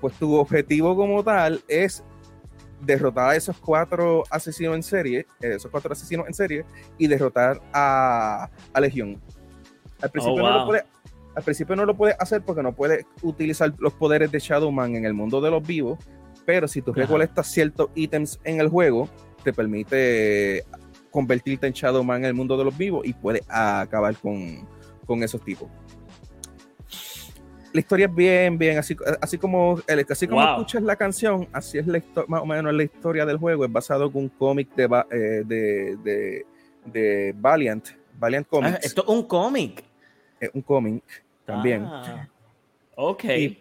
Pues 0.00 0.14
tu 0.14 0.34
objetivo 0.34 0.96
como 0.96 1.22
tal 1.22 1.62
es 1.68 2.04
derrotar 2.80 3.30
a 3.30 3.36
esos 3.36 3.58
cuatro 3.58 4.24
asesinos 4.30 4.74
en 4.74 4.82
serie, 4.82 5.26
eh, 5.40 5.54
esos 5.56 5.70
cuatro 5.70 5.92
asesinos 5.92 6.26
en 6.26 6.34
serie, 6.34 6.64
y 6.98 7.06
derrotar 7.06 7.60
a, 7.72 8.50
a 8.72 8.80
Legión. 8.80 9.20
Al 10.00 10.10
principio, 10.10 10.42
no 10.42 10.58
lo 10.58 10.66
puede, 10.66 10.84
al 11.34 11.42
principio 11.42 11.76
no 11.76 11.86
lo 11.86 11.96
puedes 11.96 12.16
hacer 12.18 12.42
porque 12.42 12.62
no 12.62 12.74
puedes 12.74 13.06
utilizar 13.22 13.72
los 13.78 13.94
poderes 13.94 14.30
de 14.30 14.38
Shadowman 14.38 14.96
en 14.96 15.06
el 15.06 15.14
mundo 15.14 15.40
de 15.40 15.50
los 15.50 15.66
vivos, 15.66 15.98
pero 16.44 16.68
si 16.68 16.82
tú 16.82 16.92
recolectas 16.92 17.46
ciertos 17.46 17.88
ítems 17.94 18.38
en 18.44 18.60
el 18.60 18.68
juego, 18.68 19.08
te 19.44 19.52
permite 19.52 20.64
convertirte 21.10 21.66
en 21.66 21.72
Shadowman 21.72 22.18
en 22.18 22.24
el 22.24 22.34
mundo 22.34 22.56
de 22.56 22.64
los 22.64 22.76
vivos 22.76 23.06
y 23.06 23.12
puedes 23.12 23.42
acabar 23.48 24.16
con, 24.16 24.66
con 25.06 25.22
esos 25.22 25.44
tipos. 25.44 25.68
La 27.72 27.80
historia 27.80 28.06
es 28.06 28.14
bien, 28.14 28.56
bien, 28.56 28.78
así, 28.78 28.96
así 29.20 29.36
como, 29.36 29.80
así 30.08 30.28
como 30.28 30.42
escuchas 30.42 30.82
la 30.82 30.94
canción, 30.94 31.48
así 31.52 31.78
es 31.78 31.86
la 31.88 32.00
más 32.28 32.42
o 32.42 32.46
menos 32.46 32.72
la 32.72 32.84
historia 32.84 33.26
del 33.26 33.36
juego, 33.36 33.64
es 33.64 33.72
basado 33.72 34.06
en 34.06 34.16
un 34.16 34.28
cómic 34.28 34.72
de, 34.76 34.84
eh, 35.10 35.42
de, 35.44 35.96
de, 35.96 36.46
de 36.84 37.34
Valiant, 37.36 37.84
Valiant 38.16 38.46
Comics. 38.46 38.74
Ah, 38.76 38.80
esto 38.80 39.02
es 39.02 39.08
un 39.08 39.24
cómic. 39.24 39.82
Es 40.38 40.50
un 40.54 40.62
cómic 40.62 41.02
también. 41.44 41.84
Ah, 41.84 42.28
ok. 42.96 43.24
Y, 43.24 43.60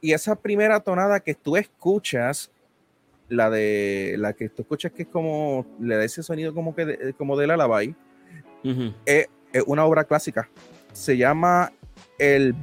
esa 0.00 0.36
primera 0.36 0.80
tonada 0.80 1.20
que 1.20 1.34
tú 1.34 1.56
escuchas, 1.56 2.50
la 3.28 3.50
de 3.50 4.16
la 4.18 4.32
que 4.32 4.48
tú 4.48 4.62
escuchas 4.62 4.92
que 4.92 5.02
es 5.02 5.08
como 5.08 5.66
le 5.80 5.96
da 5.96 6.04
ese 6.04 6.22
sonido 6.22 6.54
como 6.54 6.74
que 6.74 6.86
de, 6.86 7.12
como 7.14 7.36
del 7.36 7.50
alabai, 7.50 7.94
es, 9.04 9.28
una 9.66 9.84
obra 9.84 10.04
clásica. 10.04 10.48
Se 10.92 11.16
llama 11.16 11.72
el 12.18 12.54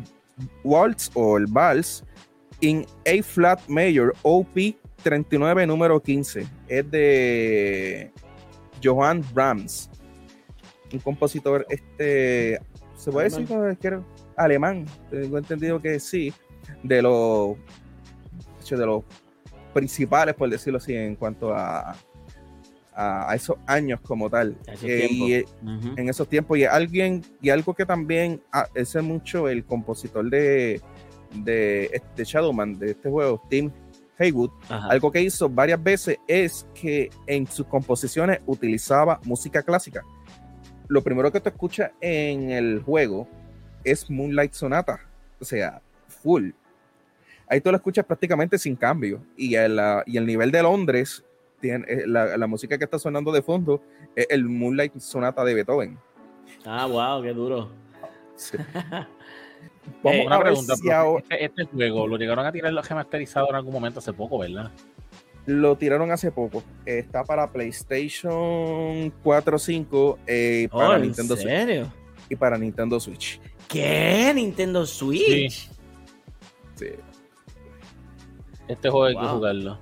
Waltz 0.64 1.12
o 1.14 1.38
el 1.38 1.46
Vals 1.48 2.04
in 2.62 2.86
A 3.06 3.24
Flat 3.24 3.62
Major 3.68 4.14
OP 4.22 4.56
39 5.04 5.68
número 5.68 6.02
15. 6.02 6.46
Es 6.68 6.92
de 6.92 8.12
Johan 8.84 9.24
Brahms 9.34 9.90
un 10.94 11.00
compositor, 11.00 11.66
este, 11.70 12.60
se 12.96 13.12
puede 13.12 13.30
decir 13.30 13.48
que 13.80 13.88
era 13.88 14.04
alemán, 14.36 14.86
tengo 15.10 15.38
entendido 15.38 15.82
que 15.82 16.00
sí, 16.00 16.34
de 16.84 17.02
los, 17.02 17.58
de 18.70 18.86
los 18.86 19.04
principales, 19.76 20.34
por 20.36 20.50
decirlo 20.50 20.78
así, 20.78 20.96
en 20.96 21.16
cuanto 21.16 21.54
a, 21.54 21.96
a, 22.94 23.36
esos 23.36 23.58
años 23.68 24.00
como 24.02 24.30
tal. 24.30 24.58
Eh, 24.82 25.08
y 25.12 25.34
en 26.00 26.10
esos 26.10 26.28
tiempos, 26.28 26.58
y 26.58 26.64
alguien, 26.64 27.24
y 27.42 27.50
algo 27.50 27.74
que 27.74 27.86
también 27.86 28.42
hace 28.52 29.02
mucho 29.02 29.50
el 29.50 29.66
compositor 29.66 30.30
de, 30.30 30.82
de, 31.34 31.90
este 31.94 32.24
Shadowman, 32.24 32.80
de 32.80 32.92
este 32.92 33.10
juego, 33.10 33.42
Tim 33.50 33.70
Haywood, 34.18 34.52
algo 34.70 35.12
que 35.12 35.22
hizo 35.22 35.50
varias 35.50 35.84
veces 35.84 36.18
es 36.28 36.66
que 36.74 37.10
en 37.28 37.46
sus 37.46 37.68
composiciones 37.68 38.40
utilizaba 38.46 39.20
música 39.26 39.62
clásica 39.62 40.04
lo 40.88 41.02
primero 41.02 41.32
que 41.32 41.40
tú 41.40 41.50
escuchas 41.50 41.92
en 42.02 42.52
el 42.52 42.82
juego 42.82 43.28
es 43.84 44.10
Moonlight 44.10 44.54
Sonata, 44.54 45.00
o 45.40 45.46
sea, 45.46 45.82
full. 46.08 46.52
Ahí 47.48 47.62
tú 47.62 47.72
lo 47.72 47.78
escuchas 47.78 48.06
prácticamente 48.06 48.58
sin 48.58 48.76
cambio. 48.76 49.22
Y 49.38 49.56
el, 49.56 49.80
y 50.06 50.18
el 50.18 50.26
nivel 50.26 50.52
de 50.52 50.64
Londres, 50.64 51.24
tiene, 51.60 51.86
eh, 51.88 52.04
la, 52.06 52.48
música 52.48 52.78
que 52.78 52.84
está 52.84 53.00
sonando 53.00 53.32
de 53.32 53.42
fondo 53.42 53.82
es 54.16 54.28
el 54.30 54.46
Moonlight 54.46 54.98
Sonata 55.00 55.44
de 55.44 55.54
Beethoven. 55.54 55.98
Ah, 56.66 56.86
wow, 56.86 57.22
qué 57.22 57.34
duro. 57.34 57.70
Vamos 60.04 60.20
eh, 60.20 60.26
una 60.26 60.40
pregunta. 60.40 60.74
Este, 60.74 61.46
este, 61.46 61.66
juego 61.66 62.08
lo 62.08 62.18
llegaron 62.18 62.46
a 62.46 62.52
tirar 62.52 62.74
los 62.74 62.88
remasterizados 62.88 63.50
en 63.50 63.56
algún 63.56 63.74
momento 63.74 64.00
hace 64.00 64.14
poco, 64.14 64.40
¿verdad? 64.40 64.72
Lo 65.46 65.78
tiraron 65.78 66.12
hace 66.12 66.32
poco. 66.32 66.64
Está 66.86 67.24
para 67.24 67.52
PlayStation 67.52 69.14
4 69.24 69.60
5 69.60 70.20
eh, 70.26 70.68
para 70.72 70.90
oh, 70.90 70.98
Nintendo 70.98 71.38
serio? 71.38 71.84
Switch. 71.84 72.32
Y 72.32 72.36
para 72.36 72.58
Nintendo 72.58 73.00
Switch. 73.00 73.40
¿Qué? 73.68 74.32
¿Nintendo 74.34 74.86
Switch? 74.86 75.70
Sí. 76.76 76.88
Este 78.68 78.90
juego 78.90 79.06
hay 79.06 79.16
que 79.16 79.32
jugarlo. 79.34 79.80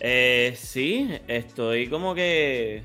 Eh, 0.00 0.54
sí, 0.56 1.10
estoy 1.26 1.88
como 1.88 2.14
que 2.14 2.84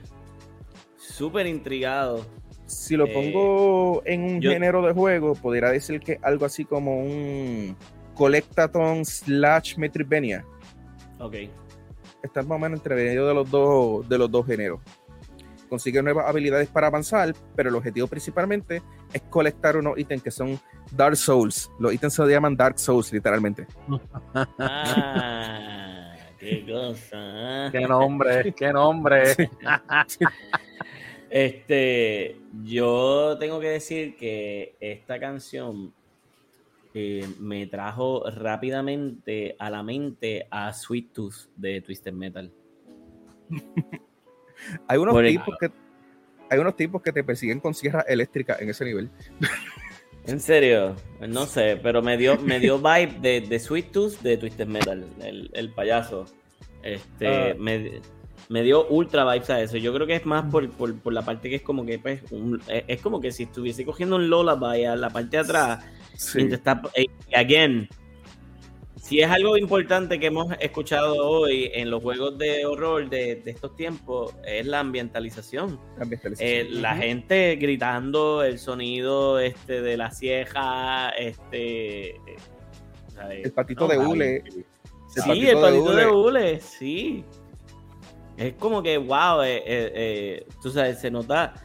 súper 0.97 1.47
intrigado. 1.47 2.25
Si 2.65 2.95
lo 2.95 3.05
pongo 3.11 4.01
eh, 4.05 4.13
en 4.13 4.23
un 4.23 4.41
género 4.41 4.81
de 4.81 4.93
juego, 4.93 5.35
podría 5.35 5.69
decir 5.69 5.99
que 5.99 6.19
algo 6.21 6.45
así 6.45 6.63
como 6.63 6.99
un 6.99 7.75
Collectathon 8.15 9.03
slash 9.03 9.77
Metroidvania. 9.77 10.45
Ok. 11.19 11.35
Está 12.23 12.43
más 12.43 12.55
o 12.55 12.59
menos 12.59 12.79
entre 12.79 12.95
medio 12.95 13.27
de 13.27 13.33
los 13.33 13.49
dos, 13.49 14.07
de 14.07 14.17
los 14.17 14.31
dos 14.31 14.45
géneros. 14.45 14.79
Consigue 15.71 16.03
nuevas 16.03 16.27
habilidades 16.27 16.67
para 16.67 16.87
avanzar, 16.87 17.33
pero 17.55 17.69
el 17.69 17.75
objetivo 17.75 18.05
principalmente 18.05 18.81
es 19.13 19.21
colectar 19.21 19.77
unos 19.77 19.97
ítems 19.97 20.21
que 20.21 20.29
son 20.29 20.59
Dark 20.91 21.15
Souls. 21.15 21.71
Los 21.79 21.93
ítems 21.93 22.13
se 22.13 22.27
llaman 22.27 22.57
Dark 22.57 22.77
Souls, 22.77 23.13
literalmente. 23.13 23.65
Ah, 24.59 26.13
qué 26.37 26.65
cosa. 26.65 27.67
¿eh? 27.67 27.69
Qué 27.71 27.87
nombre, 27.87 28.53
qué 28.53 28.73
nombre. 28.73 29.23
Este, 31.29 32.41
yo 32.65 33.37
tengo 33.39 33.61
que 33.61 33.69
decir 33.69 34.17
que 34.17 34.75
esta 34.81 35.17
canción 35.17 35.93
eh, 36.93 37.25
me 37.39 37.67
trajo 37.67 38.29
rápidamente 38.29 39.55
a 39.57 39.69
la 39.69 39.83
mente 39.83 40.45
a 40.51 40.73
Sweet 40.73 41.13
Tooth 41.13 41.47
de 41.55 41.79
Twisted 41.79 42.11
Metal. 42.11 42.51
hay 44.87 44.97
unos 44.97 45.21
tipos 45.23 45.55
que 45.59 45.71
hay 46.49 46.59
unos 46.59 46.75
tipos 46.75 47.01
que 47.01 47.13
te 47.13 47.23
persiguen 47.23 47.61
con 47.61 47.73
sierra 47.73 48.01
eléctrica 48.01 48.57
en 48.59 48.69
ese 48.69 48.83
nivel. 48.85 49.09
En 50.27 50.39
serio, 50.39 50.95
no 51.19 51.47
sé, 51.47 51.79
pero 51.81 52.03
me 52.03 52.15
dio, 52.15 52.37
me 52.37 52.59
dio 52.59 52.77
vibe 52.77 53.17
de, 53.21 53.41
de 53.41 53.59
Sweet 53.59 53.91
Tooth 53.91 54.19
de 54.21 54.37
Twisted 54.37 54.67
Metal, 54.67 55.03
el, 55.19 55.71
payaso. 55.71 56.25
Este, 56.83 57.51
ah. 57.51 57.55
me, 57.57 58.61
dio 58.61 58.87
ultra 58.87 59.25
vibes 59.31 59.49
a 59.49 59.61
eso. 59.61 59.77
Yo 59.77 59.91
creo 59.95 60.05
que 60.05 60.15
es 60.15 60.25
más 60.27 60.45
por, 60.51 61.11
la 61.11 61.23
parte 61.23 61.49
que 61.49 61.55
es 61.55 61.61
como 61.63 61.85
que 61.85 61.97
pues, 61.97 62.21
es 62.87 63.01
como 63.01 63.19
que 63.19 63.31
si 63.31 63.43
estuviese 63.43 63.83
cogiendo 63.83 64.15
un 64.15 64.29
lullaby 64.29 64.85
a 64.85 64.95
la 64.95 65.09
parte 65.09 65.37
de 65.37 65.43
atrás. 65.43 65.85
Sí. 66.15 66.47
Está, 66.51 66.83
eh, 66.93 67.07
again, 67.33 67.89
si 69.01 69.19
es 69.19 69.29
algo 69.31 69.57
importante 69.57 70.19
que 70.19 70.27
hemos 70.27 70.53
escuchado 70.59 71.27
hoy 71.27 71.71
en 71.73 71.89
los 71.89 72.03
juegos 72.03 72.37
de 72.37 72.67
horror 72.67 73.09
de, 73.09 73.41
estos 73.45 73.75
tiempos, 73.75 74.35
es 74.45 74.65
la 74.67 74.79
ambientalización. 74.79 75.79
Eh, 76.37 76.67
la, 76.69 76.95
gente 76.95 77.55
gritando, 77.55 78.43
el 78.43 78.59
sonido 78.59 79.39
este 79.39 79.81
de 79.81 79.97
la 79.97 80.11
cieja, 80.11 81.09
este... 81.17 82.15
el 83.31 83.51
patito 83.51 83.87
de 83.87 83.97
hule. 83.97 84.43
Sí, 85.07 85.47
el 85.47 85.59
patito 85.59 85.95
de 85.95 86.05
hule, 86.05 86.59
sí. 86.61 87.25
Es 88.37 88.53
como 88.53 88.83
que, 88.83 88.99
wow, 88.99 89.41
eh, 89.41 89.63
eh, 89.65 90.47
tú 90.61 90.69
sabes, 90.69 91.01
se 91.01 91.09
nota... 91.09 91.55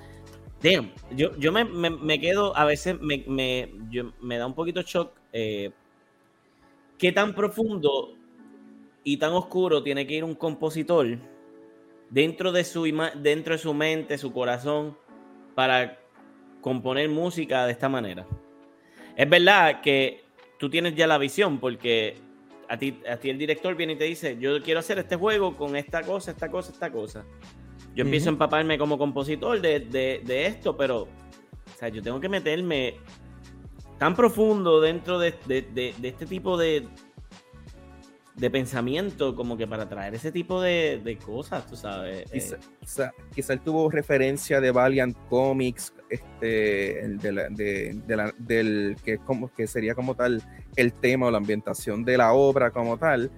Damn, 0.62 0.91
yo, 1.11 1.37
yo 1.37 1.53
me, 1.53 2.18
quedo, 2.18 2.57
a 2.57 2.64
veces 2.64 2.99
me, 2.99 3.22
me, 3.28 4.39
da 4.39 4.47
un 4.47 4.55
poquito 4.55 4.80
shock 4.80 5.12
¿Qué 6.99 7.12
tan 7.12 7.34
profundo 7.34 8.14
y 9.05 9.18
tan 9.18 9.32
oscuro 9.32 9.82
tiene 9.82 10.07
que 10.07 10.14
ir 10.14 10.24
un 10.24 10.34
compositor 10.34 11.18
dentro 12.11 12.53
de 12.53 12.64
su, 12.64 12.84
dentro 13.16 13.55
de 13.55 13.59
su 13.59 13.74
mente, 13.74 14.16
su 14.18 14.32
corazón, 14.32 14.97
para 15.55 15.99
componer 16.61 17.09
música 17.09 17.66
de 17.66 17.72
esta 17.72 17.88
manera? 17.88 18.26
Es 19.14 19.28
verdad 19.28 19.80
que 19.82 20.24
tú 20.59 20.70
tienes 20.70 20.94
ya 20.94 21.07
la 21.07 21.18
visión, 21.18 21.59
porque 21.59 22.16
a 22.68 22.78
ti, 22.78 23.01
a 23.09 23.16
ti 23.16 23.30
el 23.30 23.38
director 23.38 23.74
viene 23.74 23.94
y 23.94 23.97
te 23.97 24.05
dice, 24.05 24.38
yo 24.38 24.62
quiero 24.62 24.80
hacer 24.80 24.99
este 24.99 25.16
juego 25.16 25.57
con 25.57 25.76
esta 25.76 26.03
cosa, 26.03 26.30
esta 26.30 26.51
cosa, 26.51 26.72
esta 26.72 26.90
cosa. 26.90 27.24
Yo 27.94 28.05
empiezo 28.05 28.28
a 28.28 28.32
empaparme 28.32 28.76
como 28.78 28.99
compositor 28.99 29.61
de, 29.61 30.47
esto, 30.47 30.76
pero 30.76 31.03
o 31.03 31.78
sea, 31.78 31.88
yo 31.88 32.03
tengo 32.03 32.20
que 32.20 32.28
meterme 32.28 32.97
tan 33.99 34.14
profundo 34.14 34.80
dentro 34.80 35.18
de, 35.18 35.34
este 36.03 36.26
tipo 36.26 36.57
de, 36.57 36.86
de 38.36 38.51
pensamiento 38.51 39.34
como 39.34 39.57
que 39.57 39.66
para 39.66 39.88
traer 39.88 40.14
ese 40.14 40.30
tipo 40.30 40.61
de, 40.61 41.18
cosas, 41.24 41.66
tú 41.66 41.76
sabes. 41.76 42.30
Quizá, 42.30 42.57
eh. 42.57 43.11
quizá, 43.34 43.53
él 43.55 43.61
tuvo 43.61 43.90
referencia 43.90 44.61
de 44.61 44.70
Valiant 44.70 45.16
Comics, 45.28 45.94
este, 46.11 47.16
del 47.18 48.97
que, 49.03 49.18
como, 49.18 49.53
que 49.53 49.66
sería 49.66 49.94
como 49.94 50.14
tal 50.14 50.42
el 50.76 50.92
tema 50.92 51.26
o 51.26 51.30
la 51.30 51.38
ambientación 51.38 52.05
de 52.05 52.18
la 52.18 52.32
obra 52.32 52.70
como 52.70 52.99
tal. 52.99 53.30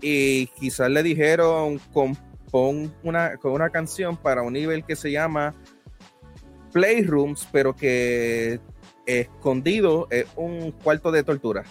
Y 0.00 0.46
quizás 0.58 0.90
le 0.90 1.02
dijeron, 1.02 1.80
compón 1.92 2.94
una, 3.02 3.36
con 3.38 3.52
una 3.52 3.70
canción 3.70 4.16
para 4.16 4.42
un 4.42 4.52
nivel 4.52 4.84
que 4.84 4.94
se 4.94 5.10
llama 5.10 5.54
Playrooms, 6.72 7.48
pero 7.50 7.74
que 7.74 8.60
escondido 9.06 10.08
es 10.10 10.26
un 10.36 10.72
cuarto 10.72 11.10
de 11.10 11.22
tortura. 11.22 11.64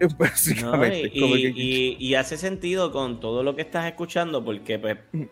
Básicamente. 0.18 1.10
y, 1.14 2.14
hace 2.14 2.36
sentido 2.36 2.92
con 2.92 3.20
todo 3.20 3.42
lo 3.42 3.54
que 3.54 3.62
estás 3.62 3.86
escuchando, 3.86 4.44
porque 4.44 4.78
pues 4.78 4.98
tú 5.12 5.28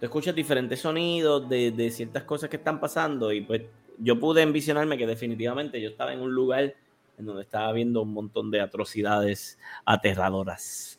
escuchas 0.00 0.34
diferentes 0.34 0.80
sonidos 0.80 1.48
de, 1.48 1.90
ciertas 1.90 2.24
cosas 2.24 2.48
que 2.48 2.56
están 2.56 2.80
pasando, 2.80 3.32
y 3.32 3.42
pues 3.42 3.62
yo 3.98 4.18
pude 4.18 4.42
envisionarme 4.42 4.96
que 4.96 5.06
definitivamente 5.06 5.80
yo 5.80 5.90
estaba 5.90 6.12
en 6.12 6.20
un 6.20 6.34
lugar 6.34 6.74
en 7.18 7.26
donde 7.26 7.42
estaba 7.42 7.70
viendo 7.72 8.02
un 8.02 8.14
montón 8.14 8.50
de 8.50 8.62
atrocidades 8.62 9.58
aterradoras 9.84 10.98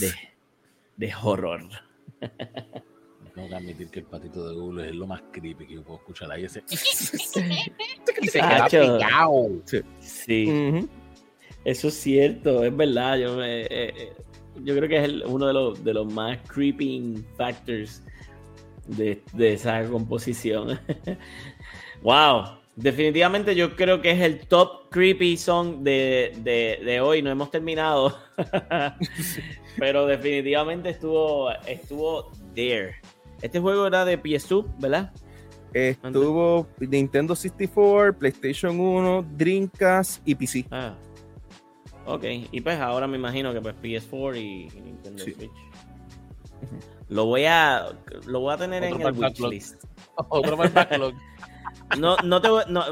de, 0.00 0.12
de 0.96 1.14
horror. 1.22 1.62
Tengo 3.36 3.50
que 3.50 3.54
admitir 3.54 3.90
que 3.90 3.98
el 3.98 4.06
patito 4.06 4.48
de 4.48 4.54
Google 4.54 4.88
es 4.88 4.94
lo 4.94 5.06
más 5.06 5.20
creepy 5.30 5.66
que 5.66 5.74
yo 5.74 5.82
puedo 5.82 5.98
escuchar 5.98 6.32
ahí. 6.32 6.46
Ese. 6.46 6.62
se 6.66 7.68
queda 8.32 8.66
pegado. 8.66 9.62
Sí. 10.00 10.88
Eso 11.62 11.88
es 11.88 11.94
cierto, 11.94 12.64
es 12.64 12.74
verdad. 12.74 13.18
Yo, 13.18 13.44
eh, 13.44 13.66
eh, 13.68 14.12
yo 14.64 14.74
creo 14.74 14.88
que 14.88 15.04
es 15.04 15.10
uno 15.26 15.48
de 15.48 15.52
los, 15.52 15.84
de 15.84 15.92
los 15.92 16.10
más 16.10 16.38
creeping 16.48 17.26
factors 17.36 18.02
de, 18.86 19.22
de 19.34 19.52
esa 19.52 19.86
composición. 19.86 20.80
wow. 22.02 22.56
Definitivamente 22.74 23.54
yo 23.54 23.76
creo 23.76 24.00
que 24.00 24.12
es 24.12 24.20
el 24.20 24.46
top 24.46 24.88
creepy 24.88 25.36
song 25.36 25.82
de, 25.82 26.32
de, 26.38 26.80
de 26.82 27.00
hoy. 27.02 27.20
No 27.20 27.30
hemos 27.30 27.50
terminado. 27.50 28.18
Pero 29.78 30.06
definitivamente 30.06 30.88
estuvo, 30.88 31.50
estuvo 31.66 32.32
there. 32.54 32.96
Este 33.42 33.60
juego 33.60 33.86
era 33.86 34.04
de 34.04 34.20
PS2, 34.20 34.66
¿verdad? 34.78 35.12
Estuvo 35.72 36.66
Nintendo 36.78 37.36
64, 37.36 38.18
PlayStation 38.18 38.80
1, 38.80 39.26
Dreamcast 39.36 40.26
y 40.26 40.34
PC. 40.34 40.66
Ah. 40.70 40.94
Ok, 42.06 42.24
y 42.50 42.60
pues 42.60 42.78
ahora 42.78 43.06
me 43.06 43.18
imagino 43.18 43.52
que 43.52 43.60
pues 43.60 43.74
PS4 43.82 44.36
y, 44.36 44.80
Nintendo 44.80 45.22
Switch. 45.22 45.50
Lo 47.08 47.26
voy 47.26 47.44
a 47.44 47.88
lo 48.26 48.40
voy 48.40 48.54
a 48.54 48.56
tener 48.56 48.84
en 48.84 49.00
el 49.00 49.12
wishlist. 49.12 49.84
Otro 50.14 50.56
backlog. 50.56 51.14
no, 51.98 52.16
no, 52.24 52.40
te 52.40 52.48
voy, 52.48 52.64
no, 52.68 52.90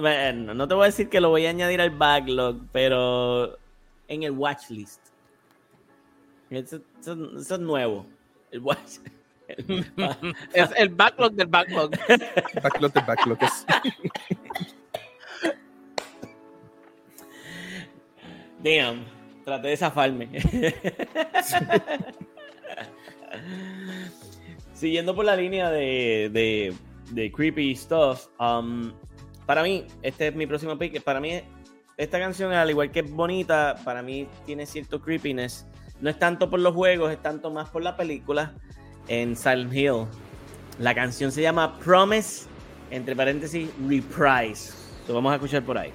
no, 0.54 0.68
te 0.68 0.74
voy 0.74 0.82
a 0.82 0.86
decir 0.86 1.08
que 1.08 1.20
lo 1.20 1.30
voy 1.30 1.46
a 1.46 1.50
añadir 1.50 1.80
al 1.80 1.90
backlog, 1.90 2.66
pero 2.70 3.56
en 4.08 4.24
el 4.24 4.32
watchlist. 4.32 5.00
Eso, 6.50 6.80
eso 7.00 7.54
es 7.54 7.60
nuevo. 7.60 8.04
El 8.50 8.60
watch 8.60 8.98
es 10.52 10.70
el 10.76 10.88
backlog 10.90 11.32
del 11.32 11.48
backlog. 11.48 11.90
backlog 12.62 12.92
del 12.92 13.04
backlog. 13.04 13.38
Damn, 18.62 19.04
traté 19.44 19.68
de 19.68 19.76
zafarme. 19.76 20.28
Siguiendo 24.72 25.14
por 25.14 25.24
la 25.24 25.36
línea 25.36 25.70
de, 25.70 26.74
de, 27.12 27.32
creepy 27.32 27.76
stuff, 27.76 28.28
um, 28.40 28.92
para 29.46 29.62
mí, 29.62 29.86
este 30.02 30.28
es 30.28 30.34
mi 30.34 30.46
próximo 30.46 30.78
pick. 30.78 31.02
Para 31.02 31.20
mí, 31.20 31.42
esta 31.96 32.18
canción, 32.18 32.52
al 32.52 32.70
igual 32.70 32.90
que 32.90 33.00
es 33.00 33.10
bonita, 33.10 33.76
para 33.84 34.02
mí 34.02 34.26
tiene 34.46 34.64
cierto 34.64 35.00
creepiness. 35.00 35.66
No 36.00 36.08
es 36.10 36.18
tanto 36.18 36.48
por 36.50 36.60
los 36.60 36.74
juegos, 36.74 37.12
es 37.12 37.20
tanto 37.22 37.50
más 37.50 37.68
por 37.68 37.82
la 37.82 37.96
película 37.96 38.54
en 39.08 39.36
Silent 39.36 39.72
Hill. 39.72 40.06
La 40.78 40.94
canción 40.94 41.30
se 41.30 41.42
llama 41.42 41.78
Promise, 41.78 42.46
entre 42.90 43.14
paréntesis, 43.14 43.68
Reprise. 43.88 44.72
Lo 45.06 45.14
vamos 45.14 45.32
a 45.32 45.36
escuchar 45.36 45.62
por 45.62 45.78
ahí. 45.78 45.92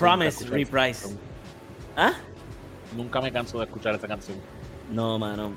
Promise 0.00 0.48
Reprise. 0.48 1.14
¿Ah? 1.94 2.14
Nunca 2.96 3.20
me 3.20 3.30
canso 3.30 3.58
de 3.58 3.66
escuchar 3.66 3.94
esta 3.94 4.08
canción. 4.08 4.38
No, 4.90 5.18
mano. 5.18 5.52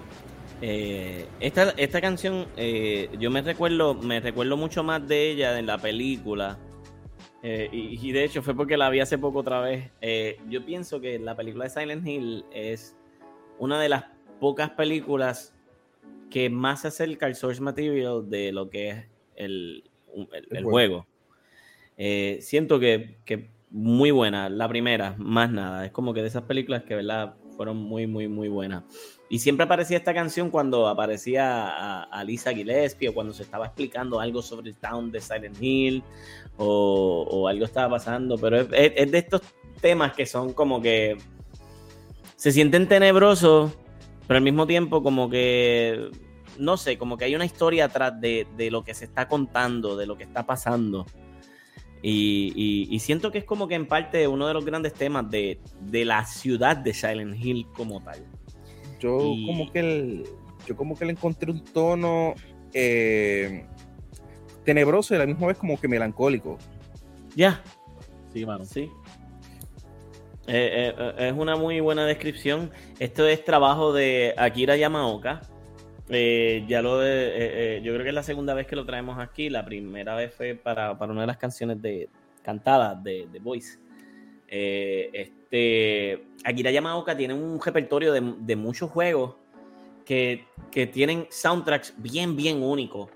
Eh, 0.61 1.25
esta, 1.39 1.71
esta 1.77 2.01
canción, 2.01 2.47
eh, 2.57 3.09
yo 3.17 3.31
me 3.31 3.41
recuerdo, 3.41 3.93
me 3.95 4.19
recuerdo 4.19 4.57
mucho 4.57 4.83
más 4.83 5.07
de 5.07 5.31
ella 5.31 5.57
en 5.57 5.65
la 5.65 5.77
película. 5.77 6.57
Eh, 7.41 7.69
y, 7.71 8.11
de 8.11 8.25
hecho 8.25 8.41
fue 8.41 8.53
porque 8.53 8.75
la 8.75 8.89
vi 8.89 8.99
hace 8.99 9.17
poco 9.17 9.39
otra 9.39 9.61
vez. 9.61 9.91
yo 10.49 10.65
pienso 10.65 10.99
que 10.99 11.19
la 11.19 11.35
película 11.35 11.65
de 11.65 11.69
Silent 11.69 12.05
Hill 12.05 12.45
es 12.53 12.97
una 13.59 13.81
de 13.81 13.89
las 13.89 14.05
pocas 14.41 14.71
películas 14.71 15.53
que 16.29 16.49
más 16.49 16.81
se 16.81 16.89
acerca 16.89 17.27
al 17.27 17.35
source 17.35 17.61
material 17.61 18.29
de 18.29 18.51
lo 18.51 18.69
que 18.69 18.89
es 18.89 19.05
el, 19.35 19.83
juego. 20.63 21.05
siento 22.39 22.79
que, 22.79 23.17
que 23.25 23.52
muy 23.84 24.11
buena, 24.11 24.47
la 24.47 24.69
primera, 24.69 25.13
más 25.17 25.51
nada. 25.51 25.86
Es 25.86 25.91
como 25.91 26.13
que 26.13 26.21
de 26.21 26.29
esas 26.29 26.43
películas 26.43 26.84
que, 26.84 26.95
¿verdad? 26.95 27.36
Fueron 27.57 27.75
muy, 27.75 28.07
muy, 28.07 28.29
muy 28.29 28.47
buenas. 28.47 28.84
Y 29.29 29.39
siempre 29.39 29.65
aparecía 29.65 29.97
esta 29.97 30.13
canción 30.13 30.49
cuando 30.49 30.88
aparecía 30.88 32.03
a, 32.03 32.23
Lisa 32.23 32.53
Gillespie 32.53 33.09
o 33.09 33.13
cuando 33.13 33.34
se 33.34 33.43
estaba 33.43 33.65
explicando 33.65 34.21
algo 34.21 34.41
sobre 34.41 34.69
el 34.69 34.77
town 34.77 35.11
de 35.11 35.19
Silent 35.19 35.61
Hill 35.61 36.01
o, 36.55 37.45
algo 37.49 37.65
estaba 37.65 37.89
pasando. 37.89 38.38
Pero 38.38 38.61
es, 38.61 39.11
de 39.11 39.17
estos 39.17 39.41
temas 39.81 40.13
que 40.13 40.25
son 40.25 40.53
como 40.53 40.81
que 40.81 41.17
se 42.38 42.53
sienten 42.53 42.88
tenebrosos, 42.88 43.73
pero 44.27 44.38
al 44.38 44.43
mismo 44.45 44.65
tiempo 44.65 45.03
como 45.03 45.29
que, 45.29 46.09
no 46.57 46.77
sé, 46.77 46.97
como 46.97 47.17
que 47.17 47.25
hay 47.25 47.36
una 47.36 47.45
historia 47.45 47.86
atrás 47.86 48.19
de, 48.21 48.47
de 48.55 48.71
lo 48.71 48.86
que 48.86 48.93
se 48.93 49.03
está 49.03 49.27
contando, 49.27 49.97
de 49.97 50.05
lo 50.05 50.15
que 50.15 50.23
está 50.23 50.45
pasando. 50.45 51.05
Y, 52.05 52.99
siento 52.99 53.31
que 53.31 53.37
es 53.37 53.45
como 53.45 53.67
que 53.67 53.75
en 53.75 53.87
parte 53.87 54.27
uno 54.27 54.45
de 54.47 54.53
los 54.53 54.65
grandes 54.65 54.93
temas 54.93 55.29
de, 55.31 55.59
la 55.91 56.25
ciudad 56.25 56.75
de 56.75 56.93
Silent 56.93 57.35
Hill 57.41 57.65
como 57.73 58.01
tal. 58.01 58.25
Yo 58.99 59.17
como 59.17 59.71
que 59.71 60.23
yo 60.65 60.75
como 60.75 60.95
que 60.95 61.05
le 61.05 61.11
encontré 61.11 61.51
un 61.51 61.63
tono 61.63 62.35
eh, 62.73 63.65
tenebroso 64.63 65.13
y 65.13 65.17
a 65.17 65.19
la 65.19 65.25
misma 65.25 65.47
vez 65.47 65.57
como 65.57 65.79
que 65.79 65.87
melancólico. 65.87 66.57
Ya. 67.35 67.63
Sí, 68.33 68.45
mano. 68.45 68.65
Sí. 68.65 68.89
Eh, 70.47 70.93
eh, 70.97 71.13
es 71.17 71.33
una 71.33 71.55
muy 71.55 71.79
buena 71.79 72.05
descripción. 72.05 72.71
Esto 72.99 73.27
es 73.27 73.45
trabajo 73.45 73.93
de 73.93 74.33
Akira 74.37 74.75
Yamaoka. 74.75 75.41
Eh, 76.09 76.65
ya 76.67 76.81
lo 76.81 76.99
de, 76.99 77.27
eh, 77.27 77.31
eh, 77.37 77.81
yo 77.81 77.93
creo 77.93 78.03
que 78.03 78.09
es 78.09 78.15
la 78.15 78.23
segunda 78.23 78.53
vez 78.53 78.67
que 78.67 78.75
lo 78.75 78.85
traemos 78.85 79.19
aquí. 79.19 79.49
La 79.49 79.63
primera 79.63 80.15
vez 80.15 80.33
fue 80.33 80.55
para, 80.55 80.91
una 80.91 81.21
de 81.21 81.27
las 81.27 81.37
canciones 81.37 81.81
de 81.81 82.09
cantadas 82.41 83.01
de, 83.03 83.27
The 83.31 83.39
Voice. 83.39 83.79
este, 84.47 86.23
Akira 86.43 86.71
Yamaoka 86.71 87.15
tiene 87.15 87.33
un 87.33 87.59
repertorio 87.61 88.11
de, 88.13 88.55
muchos 88.55 88.91
juegos 88.91 89.35
que, 90.05 90.45
tienen 90.91 91.27
soundtracks 91.29 91.93
bien, 91.97 92.35
bien 92.35 92.61
únicos. 92.61 93.09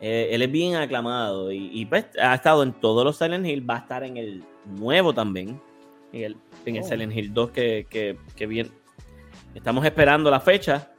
él 0.00 0.42
es 0.42 0.50
bien 0.50 0.74
aclamado 0.74 1.52
y, 1.52 1.86
pues, 1.86 2.06
ha 2.20 2.34
estado 2.34 2.64
en 2.64 2.72
todos 2.72 3.04
los 3.04 3.16
Silent 3.16 3.46
Hill, 3.46 3.68
va 3.68 3.76
a 3.76 3.78
estar 3.78 4.02
en 4.02 4.16
el 4.16 4.42
nuevo 4.66 5.14
también, 5.14 5.60
en 6.12 6.24
el, 6.24 6.36
en 6.66 6.76
el 6.76 6.82
oh. 6.82 6.88
Silent 6.88 7.16
Hill 7.16 7.32
2 7.32 7.50
que, 7.52 8.16
que 8.36 8.46
bien. 8.46 8.68
Estamos 9.54 9.84
esperando 9.84 10.30
la 10.30 10.40
fecha 10.40 10.91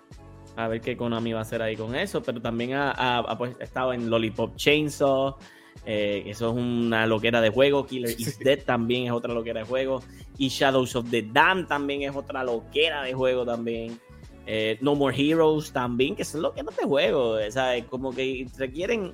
a 0.56 0.68
ver 0.68 0.82
qué 0.82 0.95
Konami 0.95 1.34
va 1.34 1.39
a 1.39 1.41
hacer 1.43 1.62
ahí 1.62 1.76
con 1.76 1.95
eso, 1.95 2.22
pero 2.22 2.41
también 2.41 2.72
ha, 2.74 3.36
pues, 3.38 3.56
estado 3.60 3.93
en 3.93 4.10
Lollipop 4.10 4.56
Chainsaw, 4.56 5.38
eh, 5.86 6.24
eso 6.28 6.49
es 6.49 6.56
una 6.56 7.06
loquera 7.08 7.41
de 7.41 7.49
juego, 7.49 7.86
Killer 7.86 8.16
is 8.18 8.39
Dead 8.39 8.60
también 8.60 9.06
es 9.06 9.12
otra 9.12 9.34
loquera 9.34 9.62
de 9.62 9.66
juego, 9.66 10.01
y 10.38 10.49
Shadows 10.49 10.95
of 10.95 11.10
the 11.10 11.22
Dam 11.22 11.68
también 11.68 12.04
es 12.04 12.16
otra 12.16 12.43
loquera 12.43 13.04
de 13.04 13.14
juego 13.14 13.45
también. 13.45 13.99
Eh, 14.45 14.78
no 14.82 14.93
More 14.95 15.16
Heroes 15.16 15.72
también, 15.72 16.18
que 16.18 16.26
son 16.26 16.41
loqueras 16.41 16.76
de 16.76 16.84
juego, 16.84 17.38
¿sabes? 17.49 17.86
Como 17.86 18.14
que 18.14 18.45
requieren 18.58 19.14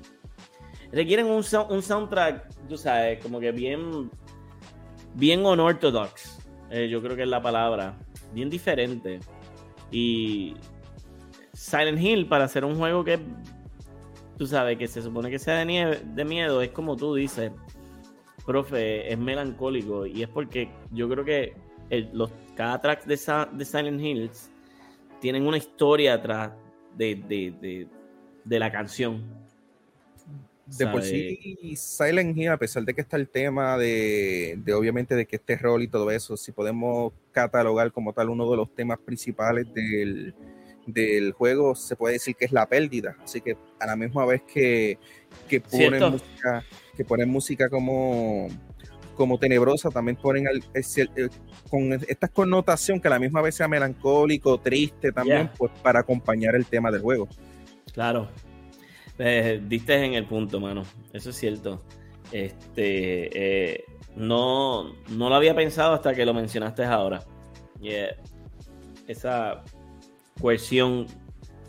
requieren 0.91 1.27
un, 1.27 1.43
un 1.69 1.83
soundtrack, 1.83 2.67
tú 2.67 2.77
sabes, 2.77 3.21
como 3.21 3.39
que 3.39 3.51
bien 3.51 4.09
bien 5.13 5.45
unorthodox, 5.45 6.39
eh, 6.69 6.87
yo 6.89 7.01
creo 7.01 7.15
que 7.15 7.23
es 7.23 7.29
la 7.29 7.41
palabra, 7.41 7.97
bien 8.33 8.49
diferente. 8.49 9.19
Y, 9.91 10.55
Silent 11.59 11.99
Hill 11.99 12.25
para 12.25 12.45
hacer 12.45 12.63
un 12.63 12.77
juego 12.77 13.03
que 13.03 13.19
tú 14.37 14.47
sabes 14.47 14.77
que 14.77 14.87
se 14.87 15.01
supone 15.01 15.29
que 15.29 15.37
sea 15.37 15.55
de, 15.55 15.65
nieve, 15.65 16.01
de 16.05 16.23
miedo, 16.23 16.61
es 16.61 16.69
como 16.69 16.95
tú 16.95 17.15
dices, 17.15 17.51
profe, 18.45 19.11
es 19.11 19.19
melancólico 19.19 20.05
y 20.05 20.23
es 20.23 20.29
porque 20.29 20.69
yo 20.91 21.09
creo 21.09 21.25
que 21.25 21.53
los, 22.13 22.31
cada 22.55 22.79
track 22.79 23.03
de, 23.03 23.19
de, 23.51 23.65
Silent 23.65 23.99
Hills 23.99 24.49
tienen 25.19 25.45
una 25.45 25.57
historia 25.57 26.13
atrás 26.13 26.53
de, 26.95 27.87
la 28.45 28.71
canción. 28.71 29.21
De 30.65 30.87
por 30.87 31.01
sí, 31.03 31.75
Silent 31.75 32.37
Hill, 32.37 32.51
a 32.51 32.57
pesar 32.57 32.85
de 32.85 32.93
que 32.93 33.01
está 33.01 33.17
el 33.17 33.27
tema 33.27 33.77
de, 33.77 34.57
de, 34.63 34.73
obviamente 34.73 35.13
de 35.13 35.25
que 35.25 35.35
este 35.35 35.57
rol 35.57 35.83
y 35.83 35.89
todo 35.89 36.09
eso, 36.09 36.37
si 36.37 36.53
podemos 36.53 37.11
catalogar 37.33 37.91
como 37.91 38.13
tal 38.13 38.29
uno 38.29 38.49
de 38.49 38.55
los 38.55 38.73
temas 38.73 38.99
principales 38.99 39.67
del, 39.73 40.33
del 40.93 41.31
juego 41.33 41.75
se 41.75 41.95
puede 41.95 42.13
decir 42.13 42.35
que 42.35 42.45
es 42.45 42.51
la 42.51 42.65
pérdida. 42.67 43.15
Así 43.23 43.41
que 43.41 43.57
a 43.79 43.85
la 43.85 43.95
misma 43.95 44.25
vez 44.25 44.41
que, 44.43 44.97
que 45.47 45.61
ponen 45.61 46.11
música, 46.11 46.63
que 46.95 47.05
ponen 47.05 47.29
música 47.29 47.69
como, 47.69 48.47
como 49.15 49.37
tenebrosa, 49.37 49.89
también 49.89 50.15
ponen 50.15 50.45
con 51.69 51.93
esta 51.93 52.27
connotación 52.27 52.99
que 52.99 53.07
a 53.07 53.11
la 53.11 53.19
misma 53.19 53.41
vez 53.41 53.55
sea 53.55 53.67
melancólico, 53.67 54.59
triste 54.59 55.11
también, 55.11 55.49
pues 55.57 55.71
para 55.83 55.99
acompañar 55.99 56.55
el 56.55 56.65
tema 56.65 56.91
del 56.91 57.01
juego. 57.01 57.27
Claro. 57.93 58.29
Eh, 59.17 59.61
diste 59.67 60.05
en 60.05 60.13
el 60.13 60.25
punto, 60.25 60.59
mano. 60.59 60.83
Eso 61.11 61.31
es 61.31 61.35
cierto. 61.35 61.83
Este 62.31 63.73
eh, 63.73 63.83
no, 64.15 64.93
no 65.09 65.29
lo 65.29 65.35
había 65.35 65.55
pensado 65.55 65.93
hasta 65.93 66.13
que 66.13 66.25
lo 66.25 66.33
mencionaste 66.33 66.83
ahora. 66.85 67.21
Esa 69.07 69.63
cohesión 70.39 71.07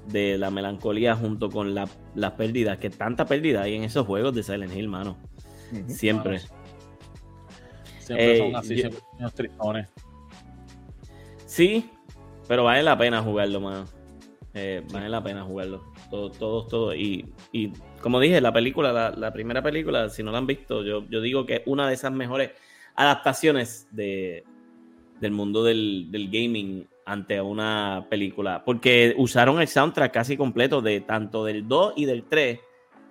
de 0.07 0.39
la 0.39 0.51
melancolía 0.51 1.14
junto 1.14 1.51
con 1.51 1.75
la, 1.75 1.89
las 2.14 2.33
pérdidas, 2.33 2.79
que 2.79 2.91
tanta 2.91 3.27
pérdida 3.27 3.62
hay 3.62 3.75
en 3.75 3.85
esos 3.85 4.07
juegos 4.07 4.35
de 4.35 4.43
Silent 4.43 4.75
Hill, 4.75 4.89
mano. 4.89 5.16
Siempre. 5.87 6.41
Siempre 8.01 8.39
son 8.39 8.47
eh, 8.47 8.53
así, 8.57 8.77
siempre 8.77 9.01
son 9.18 9.31
tristones. 9.31 9.89
Sí, 11.47 11.91
pero 12.49 12.64
vale 12.64 12.83
la 12.83 12.99
pena 12.99 13.23
jugarlo, 13.23 13.61
mano. 13.61 13.85
Eh, 14.55 14.83
vale 14.93 15.09
la 15.09 15.23
pena 15.23 15.45
jugarlo. 15.45 15.85
Todos, 16.11 16.37
todos, 16.39 16.68
todo. 16.68 16.95
Y, 16.95 17.33
y, 17.53 17.73
como 18.01 18.18
dije, 18.18 18.41
la 18.41 18.53
película, 18.53 19.12
la, 19.16 19.33
primera 19.33 19.62
película, 19.62 20.09
si 20.09 20.23
no 20.23 20.33
la 20.33 20.39
han 20.39 20.47
visto, 20.47 20.83
yo, 20.83 21.09
yo 21.09 21.21
digo 21.21 21.47
que 21.47 21.57
es 21.57 21.62
una 21.66 21.87
de 21.87 21.95
esas 21.95 22.12
mejores 22.12 22.51
adaptaciones 22.97 23.87
de, 23.93 24.45
del 25.21 25.31
mundo 25.31 25.62
del, 25.62 26.09
del 26.11 26.27
gaming 26.27 26.89
ante 27.11 27.40
una 27.40 28.06
película, 28.08 28.62
porque 28.64 29.14
usaron 29.18 29.61
el 29.61 29.66
soundtrack 29.66 30.12
casi 30.12 30.36
completo 30.36 30.80
de 30.80 31.00
tanto 31.00 31.44
del 31.44 31.66
2 31.66 31.94
y 31.96 32.04
del 32.04 32.22
3 32.22 32.61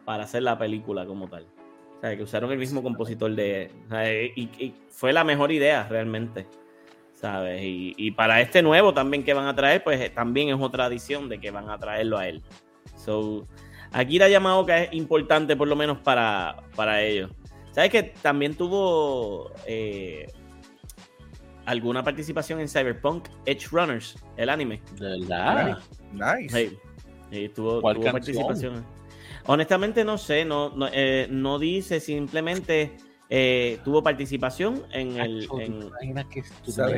para 0.05 0.23
hacer 0.23 0.43
la 0.43 0.57
película 0.57 1.05
como 1.05 1.27
tal. 1.27 1.45
O 1.97 1.99
sea, 1.99 2.15
que 2.15 2.23
usaron 2.23 2.49
el 2.53 2.57
mismo 2.57 2.81
compositor 2.81 3.35
de... 3.35 3.69
y, 4.37 4.73
fue 4.89 5.11
la 5.11 5.25
mejor 5.25 5.51
idea 5.51 5.85
realmente, 5.89 6.47
¿sabes? 7.13 7.61
Y, 7.61 8.11
para 8.11 8.39
este 8.39 8.61
nuevo 8.61 8.93
también 8.93 9.25
que 9.25 9.33
van 9.33 9.47
a 9.47 9.55
traer, 9.55 9.83
pues 9.83 9.99
eh, 9.99 10.09
también 10.09 10.47
es 10.47 10.55
otra 10.61 10.85
adición 10.85 11.27
de 11.27 11.41
que 11.41 11.51
van 11.51 11.69
a 11.69 11.77
traerlo 11.77 12.17
a 12.17 12.29
él. 12.29 12.41
So, 12.95 13.45
Akira 13.91 14.29
Yamaoka 14.29 14.83
es 14.83 14.93
importante 14.93 15.57
por 15.57 15.67
lo 15.67 15.75
menos 15.75 15.97
para, 15.97 16.63
para 16.73 17.01
ellos. 17.01 17.31
¿Sabes 17.71 17.91
que 17.91 18.03
también 18.03 18.55
tuvo... 18.55 19.51
Eh, 19.67 20.27
alguna 21.69 22.03
participación 22.03 22.59
en 22.59 22.67
Cyberpunk 22.67 23.27
Edge 23.45 23.67
Runners, 23.71 24.15
el 24.37 24.49
anime. 24.49 24.81
¿Verdad? 24.99 25.77
Nice. 26.11 26.79
tuvo, 27.53 27.79
participación. 27.81 28.83
Honestamente 29.45 30.03
no 30.03 30.17
sé, 30.17 30.45
no, 30.45 30.71
no, 30.75 30.87
eh, 30.91 31.27
no 31.29 31.59
dice, 31.59 31.99
simplemente 31.99 32.97
eh, 33.29 33.77
tuvo 33.83 34.01
participación 34.01 34.83
en 34.91 35.17
el... 35.17 35.47
En, 35.59 36.15
que, 36.27 36.43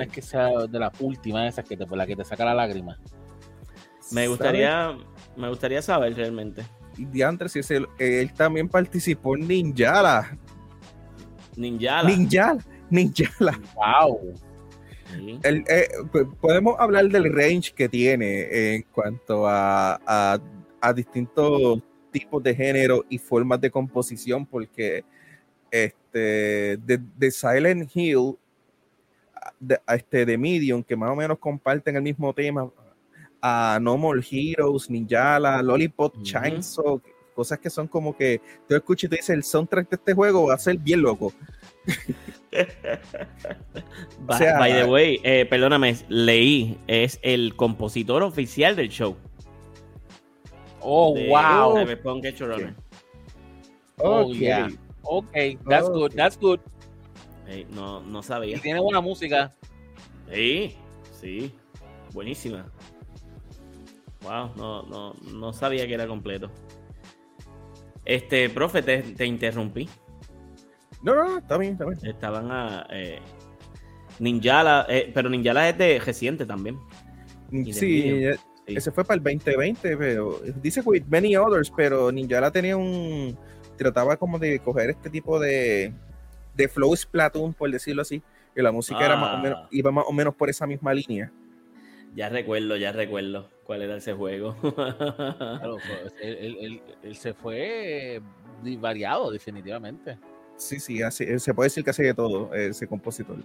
que 0.09 0.22
sea 0.22 0.49
de 0.69 0.80
la 0.80 0.89
última 1.01 1.45
esa 1.47 1.63
que 1.63 1.76
te, 1.76 1.86
por 1.86 1.97
la 1.97 2.07
que 2.07 2.15
te 2.15 2.24
saca 2.24 2.45
la 2.45 2.53
lágrima. 2.53 2.97
Me 4.11 4.30
gustaría, 4.30 4.97
me 5.36 5.49
gustaría 5.49 5.82
saber 5.82 6.15
realmente. 6.15 6.63
Y 6.97 7.05
Diantre, 7.05 7.49
si 7.49 7.59
es 7.59 7.72
él, 7.72 7.88
él 7.99 8.34
también 8.34 8.69
participó 8.69 9.36
en 9.36 9.47
Ninjala. 9.49 10.38
Ninjala. 11.57 12.09
Ninjala. 12.09 12.65
Ninjala. 12.89 13.59
Wow. 13.76 14.34
Eh, 15.43 15.89
podemos 16.39 16.76
hablar 16.80 17.07
del 17.09 17.34
range 17.34 17.74
que 17.74 17.89
tiene 17.89 18.76
en 18.76 18.84
cuanto 18.91 19.45
a, 19.47 20.39
distintos 20.95 21.80
tipos 22.12 22.41
de 22.43 22.55
género 22.55 23.05
y 23.09 23.18
formas 23.18 23.62
de 23.62 23.70
composición, 23.70 24.45
porque 24.45 25.03
este, 25.70 26.78
de, 26.78 27.32
Silent 27.32 27.89
Hill, 27.95 28.36
de, 29.59 29.80
este, 29.88 30.26
de 30.26 30.38
Medium, 30.38 30.84
que 30.84 30.95
más 30.95 31.12
o 31.12 31.16
menos 31.16 31.38
comparten 31.39 31.95
el 31.95 32.01
mismo 32.01 32.34
tema, 32.34 32.70
a 33.41 33.80
No 33.82 33.97
More 33.97 34.22
Heroes, 34.30 34.89
Ninjala, 34.89 35.62
Lollipop 35.62 36.22
Chainsaw, 36.22 37.01
cosas 37.32 37.59
que 37.59 37.69
son 37.69 37.88
como 37.88 38.15
que 38.15 38.41
tú 38.67 38.75
escuchas 38.75 39.05
y 39.05 39.09
te 39.09 39.15
dices 39.17 39.29
el 39.32 39.43
soundtrack 39.43 39.89
de 39.89 39.95
este 39.95 40.13
juego 40.13 40.47
va 40.47 40.55
a 40.55 40.57
ser 40.57 40.77
bien 40.77 41.01
loco. 41.01 41.34
by 44.27 44.71
the 44.73 44.86
way, 44.86 45.19
eh, 45.23 45.45
perdóname, 45.49 45.95
leí, 46.09 46.77
es 46.88 47.19
el 47.23 47.55
compositor 47.55 48.23
oficial 48.23 48.75
del 48.75 48.89
show. 48.89 49.15
Oh, 50.82 51.13
wow. 51.15 51.86
Oh, 53.97 54.34
yeah. 54.34 54.67
Ok, 55.03 55.36
that's 55.67 55.89
good, 55.89 56.13
that's 56.15 56.38
good. 56.38 56.59
no, 57.69 58.01
no 58.01 58.23
sabía. 58.23 58.57
Y 58.57 58.59
tiene 58.59 58.79
buena 58.79 59.01
música. 59.01 59.53
Sí, 60.32 60.75
sí, 61.19 61.53
buenísima. 62.13 62.71
Wow, 64.21 64.51
no, 64.55 64.84
no, 64.84 65.13
no 65.34 65.53
sabía 65.53 65.88
que 65.88 65.93
era 65.93 66.07
completo. 66.07 66.51
Este, 68.05 68.49
profe, 68.49 68.81
te, 68.81 69.25
interrumpí. 69.25 69.89
No, 71.03 71.15
no, 71.15 71.37
está 71.37 71.57
bien, 71.57 71.73
está 71.73 71.85
bien. 71.85 71.99
Estaban 72.03 72.51
a. 72.51 72.87
Eh, 72.91 73.19
Ninjala, 74.19 74.85
eh, 74.89 75.11
pero 75.13 75.29
Ninjala 75.29 75.69
es 75.69 75.77
de 75.77 75.99
reciente 75.99 76.45
también. 76.45 76.77
Sí, 77.71 78.23
ese 78.65 78.91
fue 78.91 79.03
para 79.03 79.17
el 79.17 79.23
2020, 79.23 79.97
pero 79.97 80.39
dice 80.61 80.81
with 80.85 81.03
many 81.09 81.35
others, 81.35 81.71
pero 81.75 82.11
Ninjala 82.11 82.51
tenía 82.51 82.77
un. 82.77 83.37
Trataba 83.77 84.15
como 84.17 84.37
de 84.37 84.59
coger 84.59 84.91
este 84.91 85.09
tipo 85.09 85.39
de, 85.39 85.91
de 86.55 86.67
flow 86.67 86.95
Splatoon, 86.95 87.53
por 87.53 87.71
decirlo 87.71 88.03
así, 88.03 88.21
que 88.53 88.61
la 88.61 88.71
música 88.71 89.03
era 89.03 89.15
más 89.15 89.39
o 89.39 89.41
menos, 89.41 89.59
ah. 89.63 89.67
iba 89.71 89.91
más 89.91 90.05
o 90.07 90.11
menos 90.13 90.35
por 90.35 90.49
esa 90.49 90.67
misma 90.67 90.93
línea. 90.93 91.31
Ya 92.13 92.29
recuerdo, 92.29 92.75
ya 92.75 92.91
recuerdo 92.91 93.49
cuál 93.72 93.84
era 93.84 93.95
ese 93.95 94.11
juego. 94.11 94.53
claro, 94.76 95.78
pues, 96.01 96.13
él, 96.22 96.82
se 97.15 97.34
fue 97.34 98.22
variado, 98.78 99.32
definitivamente. 99.32 100.17
Sí, 100.57 100.78
sí, 100.78 101.01
así, 101.01 101.39
se 101.39 101.53
puede 101.53 101.67
decir 101.67 101.82
que 101.82 101.91
hace 101.91 102.03
de 102.03 102.13
todo 102.13 102.53
ese 102.53 102.86
compositor. 102.86 103.38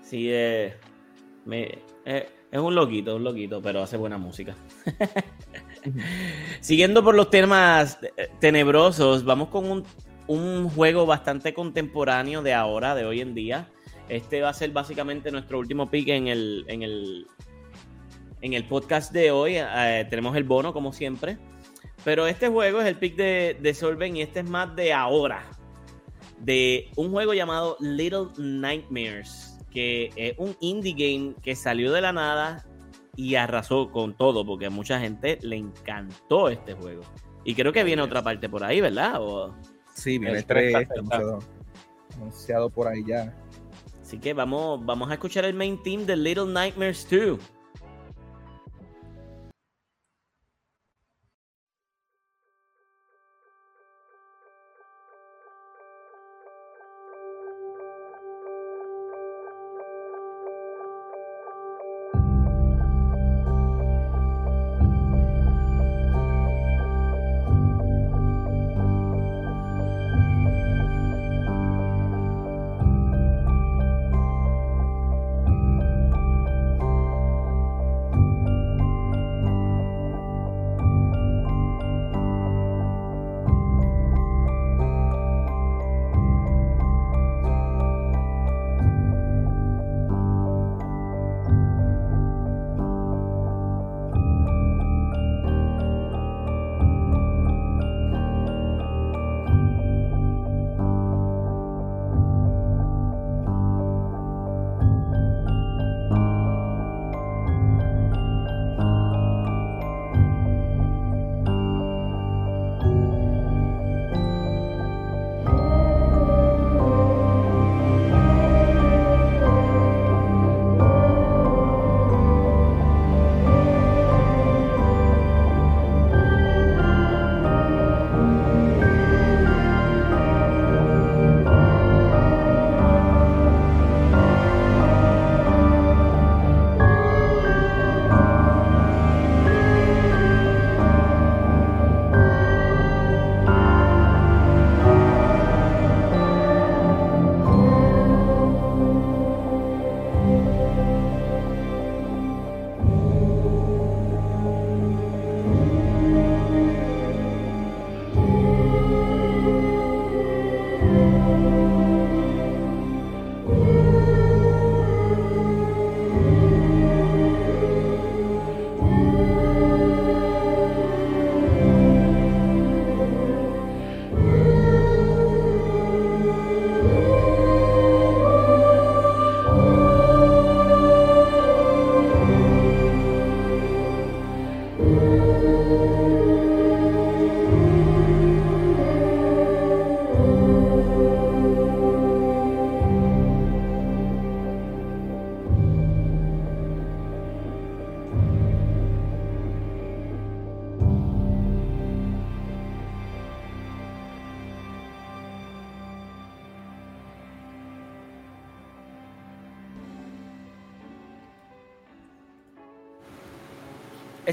Sí, 0.00 0.28
eh, 0.30 0.72
me, 1.44 1.80
eh, 2.06 2.30
es 2.50 2.58
un 2.58 2.74
loquito, 2.74 3.16
un 3.16 3.24
loquito, 3.24 3.60
pero 3.60 3.82
hace 3.82 3.98
buena 3.98 4.16
música. 4.16 4.56
Siguiendo 6.60 7.04
por 7.04 7.14
los 7.14 7.28
temas 7.28 7.98
eh, 8.16 8.30
tenebrosos, 8.40 9.22
vamos 9.22 9.48
con 9.48 9.70
un, 9.70 9.84
un 10.28 10.70
juego 10.70 11.04
bastante 11.04 11.52
contemporáneo 11.52 12.40
de 12.40 12.54
ahora, 12.54 12.94
de 12.94 13.04
hoy 13.04 13.20
en 13.20 13.34
día. 13.34 13.68
Este 14.08 14.40
va 14.40 14.48
a 14.48 14.54
ser 14.54 14.70
básicamente 14.70 15.30
nuestro 15.30 15.58
último 15.58 15.90
pick 15.90 16.08
en 16.08 16.28
el, 16.28 16.64
en 16.68 16.82
el, 16.82 17.26
en 18.46 18.54
el 18.54 18.64
podcast 18.64 19.12
de 19.12 19.32
hoy 19.32 19.56
eh, 19.56 20.06
tenemos 20.08 20.36
el 20.36 20.44
bono, 20.44 20.72
como 20.72 20.92
siempre. 20.92 21.36
Pero 22.04 22.28
este 22.28 22.48
juego 22.48 22.80
es 22.80 22.86
el 22.86 22.96
pick 22.96 23.16
de, 23.16 23.58
de 23.60 23.74
Solven 23.74 24.16
y 24.16 24.22
este 24.22 24.40
es 24.40 24.48
más 24.48 24.74
de 24.76 24.92
ahora. 24.92 25.42
De 26.38 26.88
un 26.96 27.10
juego 27.10 27.34
llamado 27.34 27.76
Little 27.80 28.28
Nightmares, 28.38 29.58
que 29.70 30.12
es 30.14 30.34
un 30.38 30.56
indie 30.60 30.92
game 30.92 31.34
que 31.42 31.56
salió 31.56 31.92
de 31.92 32.00
la 32.00 32.12
nada 32.12 32.64
y 33.16 33.34
arrasó 33.34 33.90
con 33.90 34.16
todo, 34.16 34.46
porque 34.46 34.66
a 34.66 34.70
mucha 34.70 35.00
gente 35.00 35.38
le 35.42 35.56
encantó 35.56 36.48
este 36.48 36.74
juego. 36.74 37.02
Y 37.44 37.54
creo 37.54 37.72
que 37.72 37.82
viene 37.82 38.02
otra 38.02 38.22
parte 38.22 38.48
por 38.48 38.62
ahí, 38.62 38.80
¿verdad? 38.80 39.20
Sí, 39.94 40.18
viene 40.18 40.38
el 40.38 40.46
3, 40.46 40.86
anunciado 42.14 42.70
por 42.70 42.86
ahí 42.86 43.02
ya. 43.04 43.34
Así 44.02 44.18
que 44.18 44.34
vamos, 44.34 44.84
vamos 44.86 45.10
a 45.10 45.14
escuchar 45.14 45.44
el 45.46 45.54
main 45.54 45.82
team 45.82 46.06
de 46.06 46.16
Little 46.16 46.46
Nightmares 46.46 47.08
2. 47.10 47.55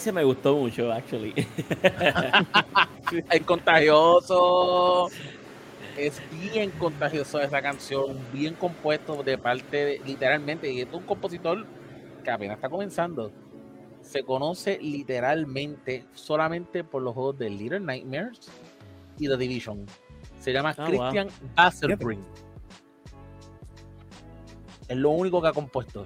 Ese 0.03 0.11
me 0.11 0.25
gustó 0.25 0.57
mucho, 0.57 0.91
actually. 0.91 1.33
es 3.31 3.41
contagioso. 3.45 5.07
es 5.97 6.21
bien 6.29 6.71
contagioso 6.71 7.39
esa 7.39 7.61
canción, 7.61 8.19
bien 8.33 8.53
compuesto 8.55 9.23
de 9.23 9.37
parte, 9.37 10.01
literalmente, 10.05 10.69
y 10.69 10.81
es 10.81 10.91
un 10.91 11.03
compositor 11.03 11.65
que 12.21 12.29
apenas 12.29 12.57
está 12.57 12.67
comenzando. 12.67 13.31
Se 14.01 14.23
conoce 14.23 14.77
literalmente 14.81 16.03
solamente 16.13 16.83
por 16.83 17.01
los 17.01 17.13
juegos 17.13 17.39
de 17.39 17.49
Little 17.49 17.79
Nightmares 17.79 18.51
y 19.17 19.29
The 19.29 19.37
Division. 19.37 19.85
Se 20.41 20.51
llama 20.51 20.75
ah, 20.77 20.85
Christian 20.85 21.29
wow. 21.97 22.17
Es 24.89 24.97
lo 24.97 25.11
único 25.11 25.41
que 25.41 25.47
ha 25.47 25.53
compuesto 25.53 26.05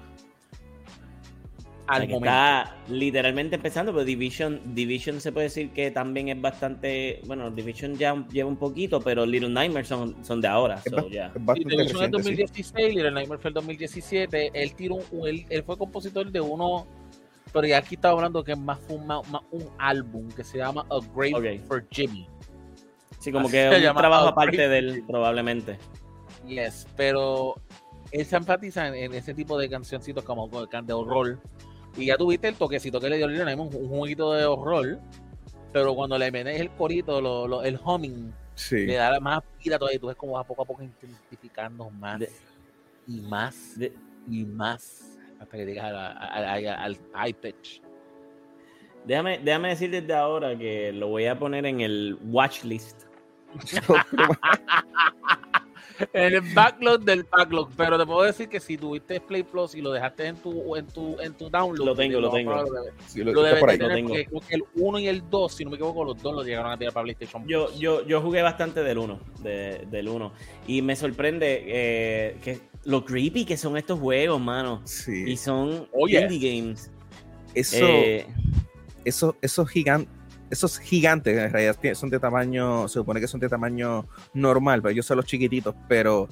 Está 1.90 2.76
literalmente 2.90 3.56
empezando, 3.56 3.94
pero 3.94 4.04
Division, 4.04 4.60
Division 4.76 5.22
se 5.22 5.32
puede 5.32 5.46
decir 5.46 5.72
que 5.72 5.90
también 5.90 6.28
es 6.28 6.42
bastante. 6.42 7.22
Bueno, 7.26 7.50
Division 7.50 7.96
ya 7.96 8.14
lleva 8.30 8.50
un 8.50 8.58
poquito, 8.58 9.00
pero 9.00 9.26
Little 9.26 9.50
Nightmares 9.50 9.88
son, 9.88 10.16
son 10.24 10.42
de 10.42 10.48
ahora. 10.50 10.82
So, 10.82 11.08
yeah. 11.08 11.32
Division 11.56 12.04
es 12.04 12.12
2016, 12.12 12.96
Little 12.96 13.12
Nightmares 13.12 13.42
fue 13.42 13.50
el 13.50 13.54
2017. 13.54 14.52
Él, 14.54 14.76
tiró 14.76 14.96
un, 15.12 15.28
él, 15.28 15.64
fue 15.66 15.78
compositor 15.78 16.30
de 16.30 16.42
uno, 16.42 16.86
pero 17.54 17.66
ya 17.66 17.78
aquí 17.78 17.96
estaba 17.96 18.16
hablando 18.16 18.44
que 18.44 18.52
es 18.52 18.60
más 18.60 18.80
un, 18.90 19.08
más, 19.08 19.22
un 19.52 19.70
álbum 19.78 20.28
que 20.30 20.44
se 20.44 20.58
llama 20.58 20.86
A 20.90 21.00
Grave 21.16 21.62
for 21.68 21.86
Jimmy. 21.90 22.28
Sí, 23.20 23.32
como 23.32 23.50
que 23.50 23.68
es 23.68 23.90
un 23.90 23.96
trabajo 23.96 24.28
aparte 24.28 24.68
de 24.68 24.78
él, 24.78 25.04
probablemente. 25.08 25.78
Yes, 26.46 26.86
pero 26.96 27.56
él 28.12 28.26
se 28.26 28.36
enfatiza 28.36 28.88
en, 28.88 29.14
ese 29.14 29.34
tipo 29.34 29.58
de 29.58 29.70
cancioncitos 29.70 30.24
como 30.24 30.48
de 30.48 30.94
horror 30.94 31.40
y 31.98 32.06
ya 32.06 32.18
tuviste 32.18 32.48
el 32.48 32.56
toquecito 32.56 33.00
que 33.00 33.10
le 33.10 33.18
dio 33.18 33.26
el 33.28 33.60
un, 33.60 33.76
un 33.76 33.88
juguito 33.88 34.34
de 34.34 34.46
horror. 34.46 35.00
Pero 35.74 35.94
cuando 35.96 36.18
le 36.18 36.32
metes 36.32 36.60
el 36.60 36.70
corito, 36.72 37.20
lo, 37.20 37.62
el 37.64 37.80
humming, 37.84 38.34
le 38.72 38.94
da 38.94 39.20
más 39.20 39.44
vida 39.64 39.78
todavía. 39.78 39.98
Y 39.98 40.00
tú 40.00 40.08
ves 40.08 40.16
como 40.16 40.38
a 40.38 40.44
poco 40.44 40.62
a 40.62 40.66
poco 40.66 40.84
intensificando 40.84 41.90
más 41.90 42.22
y 43.08 43.22
más 43.22 43.78
y 44.30 44.46
más 44.46 45.18
hasta 45.40 45.58
que 45.58 45.66
llegas 45.66 45.92
al, 45.92 46.98
high 47.14 47.34
pitch. 47.34 47.82
Déjame, 49.06 49.40
déjame 49.40 49.70
decir 49.70 49.92
desde 49.92 50.14
ahora 50.14 50.58
que 50.58 50.92
lo 50.92 51.08
voy 51.08 51.26
a 51.28 51.38
poner 51.38 51.66
en 51.66 51.82
el 51.82 52.18
watch 52.24 52.64
list. 52.64 53.04
en 56.14 56.34
el 56.34 56.42
backlog 56.54 57.02
del 57.02 57.24
backlog. 57.24 57.70
Pero 57.76 57.98
te 57.98 58.06
puedo 58.06 58.24
decir 58.24 58.50
que 58.50 58.60
si 58.60 58.78
tuviste 58.78 59.20
Play 59.20 59.44
Plus 59.44 59.76
y 59.76 59.82
lo 59.82 59.92
dejaste 59.92 60.28
en 60.28 60.38
tu, 60.38 60.76
en 60.76 60.88
tu, 60.88 61.20
en 61.20 61.34
tu 61.34 61.50
download, 61.50 61.86
lo 61.86 61.96
tengo, 61.96 62.20
lo, 62.20 62.30
tengo. 62.32 62.54
lo, 62.54 63.42
debes 63.44 63.78
tener 63.78 64.28
porque 64.32 64.56
el 64.56 64.64
1 64.76 65.00
y 65.00 65.08
el 65.08 65.30
2, 65.30 65.54
si 65.54 65.64
no 65.64 65.72
me 65.72 65.76
equivoco, 65.76 66.04
los 66.04 66.22
dos 66.22 66.34
lo 66.34 66.44
llegaron 66.44 66.72
a 66.72 66.78
tirar 66.78 66.94
para 66.94 67.04
PlayStation 67.04 67.48
Yo, 67.48 67.74
yo, 67.78 68.06
yo 68.06 68.22
jugué 68.22 68.42
bastante 68.42 68.84
del 68.84 68.98
1, 68.98 69.20
de, 69.42 69.88
del 69.90 70.10
1. 70.10 70.34
Y 70.68 70.82
me 70.82 70.96
sorprende 70.96 71.64
eh, 71.68 72.38
que 72.44 72.60
lo 72.84 73.04
creepy 73.04 73.46
que 73.46 73.58
son 73.58 73.78
estos 73.78 74.00
juegos, 74.00 74.40
mano. 74.40 74.82
Sí. 74.86 75.24
Y 75.28 75.38
son 75.38 75.88
indie 76.08 76.62
games. 76.62 76.92
Eso, 77.54 77.86
eh, 77.88 78.28
eso, 79.04 79.36
esos 79.42 79.70
gigantes 79.70 80.17
esos 80.50 80.80
gigantes 80.80 81.38
en 81.38 81.52
realidad 81.52 81.78
son 81.94 82.10
de 82.10 82.20
tamaño, 82.20 82.88
se 82.88 82.96
supone 82.96 83.20
que 83.20 83.28
son 83.28 83.40
de 83.40 83.50
tamaño 83.50 84.08
normal, 84.34 84.82
pero 84.82 84.92
ellos 84.92 85.06
son 85.06 85.18
los 85.18 85.26
chiquititos, 85.26 85.76
pero 85.88 86.28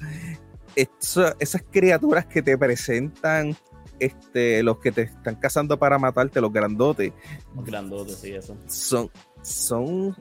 esas 0.75 1.63
criaturas 1.71 2.25
que 2.25 2.41
te 2.41 2.57
presentan 2.57 3.55
este, 3.99 4.61
los 4.63 4.79
que 4.79 4.91
te 4.91 5.03
están 5.03 5.35
cazando 5.35 5.79
para 5.79 5.97
matarte, 5.97 6.41
los 6.41 6.51
grandotes. 6.51 7.13
Los 7.55 7.65
grandotes, 7.65 8.17
sí, 8.17 8.33
eso. 8.33 8.57
Son, 8.67 9.09
son 9.41 10.15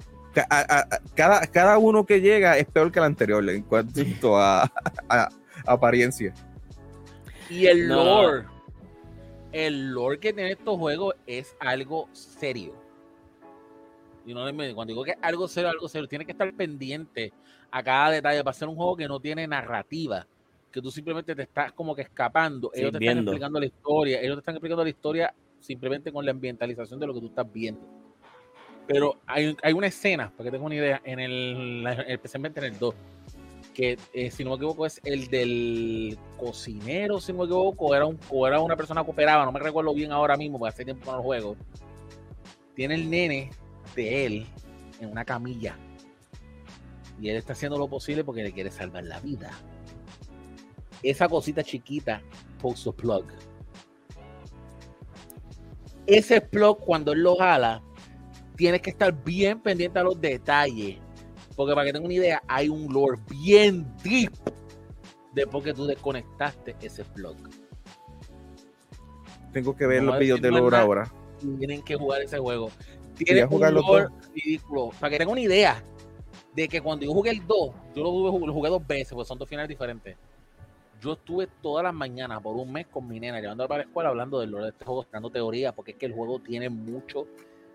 cada, 1.14 1.46
cada 1.46 1.78
uno 1.78 2.04
que 2.04 2.20
llega 2.20 2.58
es 2.58 2.66
peor 2.66 2.90
que 2.90 2.98
el 2.98 3.04
anterior 3.04 3.48
en 3.48 3.62
cuanto 3.62 4.36
a, 4.38 4.70
apariencia. 5.66 6.34
Y 7.48 7.66
el 7.66 7.88
lore, 7.88 8.44
el 9.52 9.92
lore 9.92 10.18
que 10.18 10.32
tiene 10.32 10.52
estos 10.52 10.78
juegos 10.78 11.14
es 11.26 11.54
algo 11.60 12.08
serio 12.12 12.83
y 14.26 14.34
no 14.34 14.42
cuando 14.74 14.86
digo 14.86 15.04
que 15.04 15.14
algo 15.20 15.48
serio, 15.48 15.70
algo 15.70 15.88
serio, 15.88 16.08
tiene 16.08 16.24
que 16.24 16.32
estar 16.32 16.52
pendiente 16.54 17.32
a 17.70 17.82
cada 17.82 18.10
detalle 18.10 18.42
para 18.42 18.54
ser 18.54 18.68
un 18.68 18.76
juego 18.76 18.96
que 18.96 19.08
no 19.08 19.20
tiene 19.20 19.46
narrativa, 19.46 20.26
que 20.70 20.80
tú 20.80 20.90
simplemente 20.90 21.34
te 21.34 21.42
estás 21.42 21.72
como 21.72 21.94
que 21.94 22.02
escapando. 22.02 22.70
Ellos 22.74 22.92
te 22.92 22.98
están 22.98 23.18
explicando 23.18 23.60
la 23.60 23.66
historia, 23.66 24.20
ellos 24.20 24.36
te 24.36 24.40
están 24.40 24.54
explicando 24.54 24.84
la 24.84 24.90
historia 24.90 25.34
simplemente 25.60 26.12
con 26.12 26.24
la 26.24 26.30
ambientalización 26.30 27.00
de 27.00 27.06
lo 27.06 27.14
que 27.14 27.20
tú 27.20 27.26
estás 27.26 27.52
viendo. 27.52 27.80
Pero 28.86 29.16
hay, 29.26 29.56
hay 29.62 29.72
una 29.72 29.86
escena, 29.86 30.30
para 30.30 30.44
que 30.44 30.50
tengas 30.50 30.66
una 30.66 30.74
idea, 30.74 31.00
en 31.04 31.18
el, 31.18 31.86
especialmente 32.06 32.60
en 32.60 32.66
el 32.66 32.78
2, 32.78 32.94
que 33.72 33.98
eh, 34.12 34.30
si 34.30 34.44
no 34.44 34.50
me 34.50 34.56
equivoco 34.56 34.86
es 34.86 35.00
el 35.04 35.28
del 35.28 36.18
cocinero, 36.38 37.20
si 37.20 37.32
no 37.32 37.38
me 37.38 37.44
equivoco, 37.44 37.94
era, 37.94 38.04
un, 38.06 38.18
o 38.30 38.46
era 38.46 38.60
una 38.60 38.76
persona 38.76 39.02
que 39.02 39.10
operaba, 39.10 39.44
no 39.44 39.52
me 39.52 39.58
recuerdo 39.58 39.92
bien 39.94 40.12
ahora 40.12 40.36
mismo, 40.36 40.58
porque 40.58 40.74
hace 40.74 40.84
tiempo 40.84 41.10
no 41.10 41.16
lo 41.16 41.22
juego. 41.22 41.56
Tiene 42.74 42.94
el 42.94 43.08
nene 43.08 43.50
de 43.94 44.26
él 44.26 44.46
en 45.00 45.10
una 45.10 45.24
camilla. 45.24 45.76
Y 47.20 47.28
él 47.28 47.36
está 47.36 47.52
haciendo 47.52 47.78
lo 47.78 47.88
posible 47.88 48.24
porque 48.24 48.42
le 48.42 48.52
quiere 48.52 48.70
salvar 48.70 49.04
la 49.04 49.20
vida. 49.20 49.50
Esa 51.02 51.28
cosita 51.28 51.62
chiquita, 51.62 52.22
post 52.60 52.88
plug. 52.96 53.26
Ese 56.06 56.40
plug, 56.40 56.78
cuando 56.80 57.12
él 57.12 57.22
lo 57.22 57.36
jala, 57.36 57.82
tienes 58.56 58.82
que 58.82 58.90
estar 58.90 59.12
bien 59.24 59.60
pendiente 59.60 59.98
a 59.98 60.02
los 60.02 60.20
detalles. 60.20 60.98
Porque 61.56 61.74
para 61.74 61.86
que 61.86 61.92
tenga 61.92 62.04
una 62.04 62.14
idea, 62.14 62.42
hay 62.48 62.68
un 62.68 62.92
lore 62.92 63.20
bien 63.30 63.86
deep 64.02 64.32
después 65.34 65.64
que 65.64 65.74
tú 65.74 65.86
desconectaste 65.86 66.76
ese 66.80 67.04
plug. 67.04 67.36
Tengo 69.52 69.76
que 69.76 69.86
ver 69.86 70.02
los 70.02 70.18
videos 70.18 70.40
de 70.40 70.50
lore 70.50 70.76
ahora. 70.76 71.12
Tienen 71.58 71.82
que 71.82 71.96
jugar 71.96 72.22
ese 72.22 72.38
juego 72.38 72.70
tiene 73.16 73.44
un 73.44 73.74
lore 73.74 74.08
ridículo. 74.34 74.90
Para 74.98 75.10
que 75.10 75.18
tengan 75.18 75.32
una 75.32 75.40
idea 75.40 75.82
de 76.54 76.68
que 76.68 76.80
cuando 76.80 77.04
yo 77.04 77.12
jugué 77.12 77.30
el 77.30 77.46
2, 77.46 77.70
yo 77.94 78.02
lo 78.02 78.10
jugué, 78.10 78.46
lo 78.46 78.52
jugué 78.52 78.70
dos 78.70 78.86
veces, 78.86 79.12
porque 79.12 79.26
son 79.26 79.38
dos 79.38 79.48
finales 79.48 79.68
diferentes. 79.68 80.16
Yo 81.00 81.14
estuve 81.14 81.48
todas 81.60 81.84
las 81.84 81.92
mañanas 81.92 82.40
por 82.40 82.56
un 82.56 82.72
mes 82.72 82.86
con 82.86 83.06
mi 83.08 83.20
nena, 83.20 83.40
llevándola 83.40 83.68
para 83.68 83.82
la 83.82 83.88
escuela, 83.88 84.08
hablando 84.08 84.40
del 84.40 84.50
lore 84.50 84.64
de 84.64 84.70
este 84.70 84.84
juego, 84.84 85.06
dando 85.12 85.30
teoría, 85.30 85.72
porque 85.72 85.92
es 85.92 85.96
que 85.98 86.06
el 86.06 86.12
juego 86.12 86.38
tiene 86.38 86.68
mucho. 86.70 87.26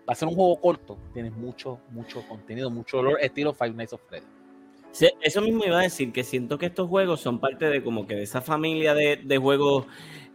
Va 0.08 0.12
a 0.12 0.14
ser 0.14 0.28
un 0.28 0.34
juego 0.34 0.56
corto, 0.60 0.96
tiene 1.12 1.30
mucho, 1.30 1.78
mucho 1.90 2.26
contenido, 2.26 2.70
mucho 2.70 3.02
lore, 3.02 3.24
estilo 3.24 3.52
Five 3.52 3.74
Nights 3.74 3.92
of 3.92 4.00
Freddy. 4.08 4.26
eso 5.20 5.42
mismo 5.42 5.64
iba 5.64 5.78
a 5.78 5.82
decir, 5.82 6.10
que 6.10 6.24
siento 6.24 6.58
que 6.58 6.66
estos 6.66 6.88
juegos 6.88 7.20
son 7.20 7.38
parte 7.38 7.66
de 7.66 7.84
como 7.84 8.06
que 8.06 8.16
de 8.16 8.22
esa 8.22 8.40
familia 8.40 8.94
de, 8.94 9.20
de 9.22 9.38
juegos, 9.38 9.86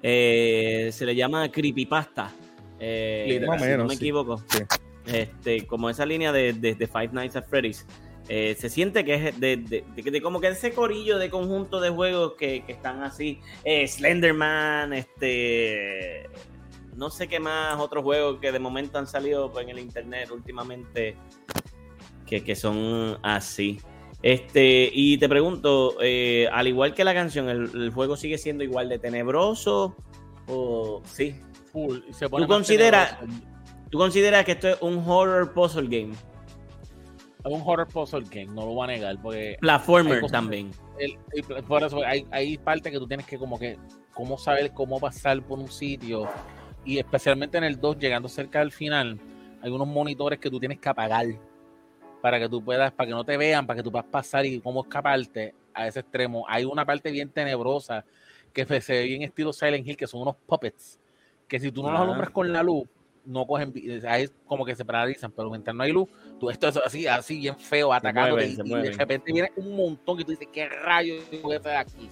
eh, 0.02 0.90
se 0.94 1.06
le 1.06 1.16
llama 1.16 1.52
creepypasta. 1.52 2.32
Eh, 2.80 3.42
si 3.60 3.78
no 3.78 3.86
me 3.86 3.94
equivoco. 3.96 4.38
Sí. 4.48 4.60
Este, 5.08 5.66
como 5.68 5.90
esa 5.90 6.06
línea 6.06 6.32
de, 6.32 6.76
Five 6.92 7.10
Nights 7.12 7.36
at 7.36 7.46
Freddy's. 7.48 7.86
Eh, 8.28 8.56
se 8.58 8.70
siente 8.70 9.06
que 9.06 9.28
es 9.28 9.40
de, 9.40 10.22
como 10.24 10.42
que 10.42 10.48
ese 10.48 10.74
corillo 10.74 11.20
de 11.20 11.30
conjunto 11.30 11.80
de 11.80 11.90
juegos 11.90 12.34
que, 12.38 12.64
están 12.68 13.04
así. 13.04 13.40
Eh, 13.64 13.88
Slenderman, 13.88 14.94
este. 14.94 16.30
No 16.96 17.10
sé 17.10 17.28
qué 17.28 17.40
más 17.40 17.78
otros 17.80 18.04
juegos 18.04 18.40
que 18.40 18.52
de 18.52 18.60
momento 18.60 18.98
han 18.98 19.06
salido 19.06 19.52
en 19.60 19.70
el 19.70 19.80
internet 19.80 20.32
últimamente 20.32 21.18
que, 22.26 22.56
son 22.56 23.18
así. 23.22 23.80
Este, 24.22 24.90
y 24.92 25.18
te 25.18 25.30
pregunto, 25.30 25.98
eh, 26.02 26.48
al 26.52 26.68
igual 26.68 26.96
que 26.96 27.04
la 27.04 27.14
canción, 27.14 27.50
¿el, 27.50 27.92
juego 27.92 28.18
sigue 28.18 28.38
siendo 28.38 28.64
igual 28.64 28.90
de 28.90 28.98
tenebroso? 28.98 29.96
¿O 30.48 31.02
sí? 31.06 31.36
¿Tú 31.72 32.48
consideras, 32.48 33.18
¿Tú 33.90 33.98
consideras 33.98 34.46
que 34.46 34.54
esto 34.54 34.70
es 34.70 34.82
un 34.82 35.04
horror 35.08 35.54
puzzle 35.54 35.88
game? 35.88 36.14
Es 36.14 37.52
un 37.52 37.62
horror 37.64 37.88
puzzle 37.88 38.24
game, 38.30 38.48
no 38.48 38.62
lo 38.62 38.74
voy 38.74 38.86
a 38.86 38.88
negar. 38.88 39.22
Porque 39.22 39.58
Platformer 39.62 40.22
también. 40.28 40.72
por 41.68 41.84
eso 41.84 42.04
hay, 42.04 42.26
hay 42.32 42.58
partes 42.58 42.92
que 42.92 42.98
tú 42.98 43.08
tienes 43.08 43.26
que 43.26 43.38
como 43.38 43.60
que, 43.60 43.78
cómo 44.14 44.38
saber 44.38 44.72
cómo 44.72 45.00
pasar 45.00 45.42
por 45.44 45.60
un 45.60 45.70
sitio. 45.70 46.28
Y 46.84 46.98
especialmente 46.98 47.58
en 47.58 47.64
el 47.64 47.80
2, 47.80 47.98
llegando 48.00 48.30
cerca 48.30 48.60
del 48.60 48.72
final, 48.72 49.20
hay 49.62 49.72
unos 49.72 49.88
monitores 49.88 50.40
que 50.40 50.50
tú 50.50 50.60
tienes 50.60 50.80
que 50.80 50.90
apagar 50.90 51.26
para 52.22 52.40
que 52.40 52.50
tú 52.50 52.64
puedas, 52.64 52.92
para 52.92 53.08
que 53.08 53.14
no 53.14 53.24
te 53.24 53.38
vean, 53.38 53.68
para 53.68 53.78
que 53.78 53.84
tú 53.84 53.92
puedas 53.92 54.08
pasar 54.08 54.46
y 54.46 54.60
cómo 54.60 54.82
escaparte 54.82 55.54
a 55.74 55.88
ese 55.88 56.00
extremo. 56.00 56.46
Hay 56.48 56.66
una 56.66 56.86
parte 56.86 57.12
bien 57.12 57.30
tenebrosa 57.30 58.04
que 58.52 58.66
se 58.82 58.94
ve 58.94 59.04
bien 59.04 59.22
estilo 59.22 59.54
Silent 59.54 59.88
Hill, 59.88 59.98
que 59.98 60.08
son 60.08 60.22
unos 60.22 60.36
puppets, 60.48 61.00
que 61.48 61.60
si 61.60 61.72
tú 61.72 61.84
no 61.84 61.92
los 61.92 62.02
alumbras 62.02 62.30
con 62.30 62.52
la 62.52 62.64
luz, 62.64 62.88
no 63.26 63.46
cogen, 63.46 63.74
ahí 64.08 64.28
como 64.46 64.66
que 64.66 64.76
se 64.76 64.86
paralizan, 64.86 65.32
pero 65.32 65.50
mientras 65.50 65.76
no 65.76 65.84
hay 65.84 65.92
luz, 65.92 66.10
tú 66.40 66.50
esto 66.50 66.68
es 66.68 66.78
así, 66.78 67.08
así 67.08 67.40
bien 67.40 67.58
feo, 67.58 67.92
atacando 67.92 68.42
y, 68.42 68.56
de 68.56 68.92
repente 68.92 69.32
viene 69.32 69.52
un 69.56 69.76
montón 69.76 70.18
que 70.18 70.24
tú 70.24 70.32
dices, 70.32 70.48
¿qué 70.52 70.68
rayos 70.70 71.24
voy 71.42 71.58
a 71.64 71.80
aquí? 71.80 72.10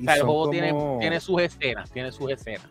O 0.00 0.04
sea, 0.04 0.14
el 0.16 0.22
juego 0.22 0.50
tiene, 0.50 0.74
tiene 0.98 1.20
sus 1.20 1.42
escenas, 1.42 1.90
tiene 1.90 2.10
sus 2.10 2.30
escenas. 2.30 2.68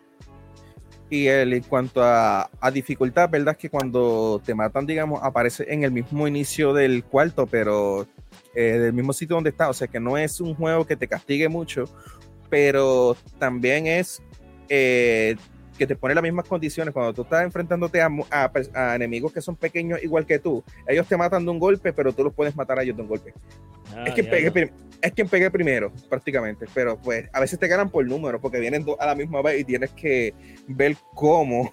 Y 1.08 1.26
el, 1.26 1.52
en 1.52 1.62
cuanto 1.64 2.02
a, 2.02 2.48
a, 2.60 2.70
dificultad, 2.70 3.28
¿verdad? 3.28 3.54
Es 3.56 3.58
que 3.58 3.68
cuando 3.68 4.40
te 4.44 4.54
matan, 4.54 4.86
digamos, 4.86 5.20
aparece 5.22 5.66
en 5.68 5.82
el 5.82 5.90
mismo 5.90 6.28
inicio 6.28 6.72
del 6.72 7.02
cuarto, 7.02 7.46
pero 7.46 8.06
eh, 8.54 8.78
del 8.78 8.92
mismo 8.92 9.12
sitio 9.12 9.36
donde 9.36 9.50
está. 9.50 9.68
O 9.68 9.72
sea 9.72 9.88
que 9.88 10.00
no 10.00 10.16
es 10.16 10.40
un 10.40 10.54
juego 10.54 10.84
que 10.86 10.96
te 10.96 11.08
castigue 11.08 11.48
mucho, 11.48 11.84
pero 12.48 13.16
también 13.38 13.86
es 13.86 14.22
eh, 14.68 15.36
que 15.80 15.86
te 15.86 15.96
pone 15.96 16.14
las 16.14 16.22
mismas 16.22 16.46
condiciones. 16.46 16.92
Cuando 16.92 17.14
tú 17.14 17.22
estás 17.22 17.42
enfrentándote 17.42 18.02
a, 18.02 18.94
enemigos 18.94 19.32
que 19.32 19.40
son 19.40 19.56
pequeños 19.56 20.02
igual 20.02 20.26
que 20.26 20.38
tú, 20.38 20.62
ellos 20.86 21.08
te 21.08 21.16
matan 21.16 21.42
de 21.42 21.50
un 21.50 21.58
golpe, 21.58 21.94
pero 21.94 22.12
tú 22.12 22.22
los 22.22 22.34
puedes 22.34 22.54
matar 22.54 22.78
a 22.78 22.82
ellos 22.82 22.96
de 22.96 23.02
un 23.02 23.08
golpe. 23.08 23.32
Ah, 23.96 24.04
es, 24.06 24.12
que 24.12 24.22
pegue, 24.22 24.70
es 25.00 25.12
quien 25.12 25.26
pegue 25.26 25.50
primero, 25.50 25.90
prácticamente. 26.10 26.66
Pero 26.74 26.98
pues 26.98 27.30
a 27.32 27.40
veces 27.40 27.58
te 27.58 27.66
ganan 27.66 27.88
por 27.88 28.06
número, 28.06 28.38
porque 28.38 28.60
vienen 28.60 28.84
a 28.98 29.06
la 29.06 29.14
misma 29.14 29.40
vez 29.40 29.58
y 29.58 29.64
tienes 29.64 29.90
que 29.92 30.34
ver 30.68 30.98
cómo 31.14 31.72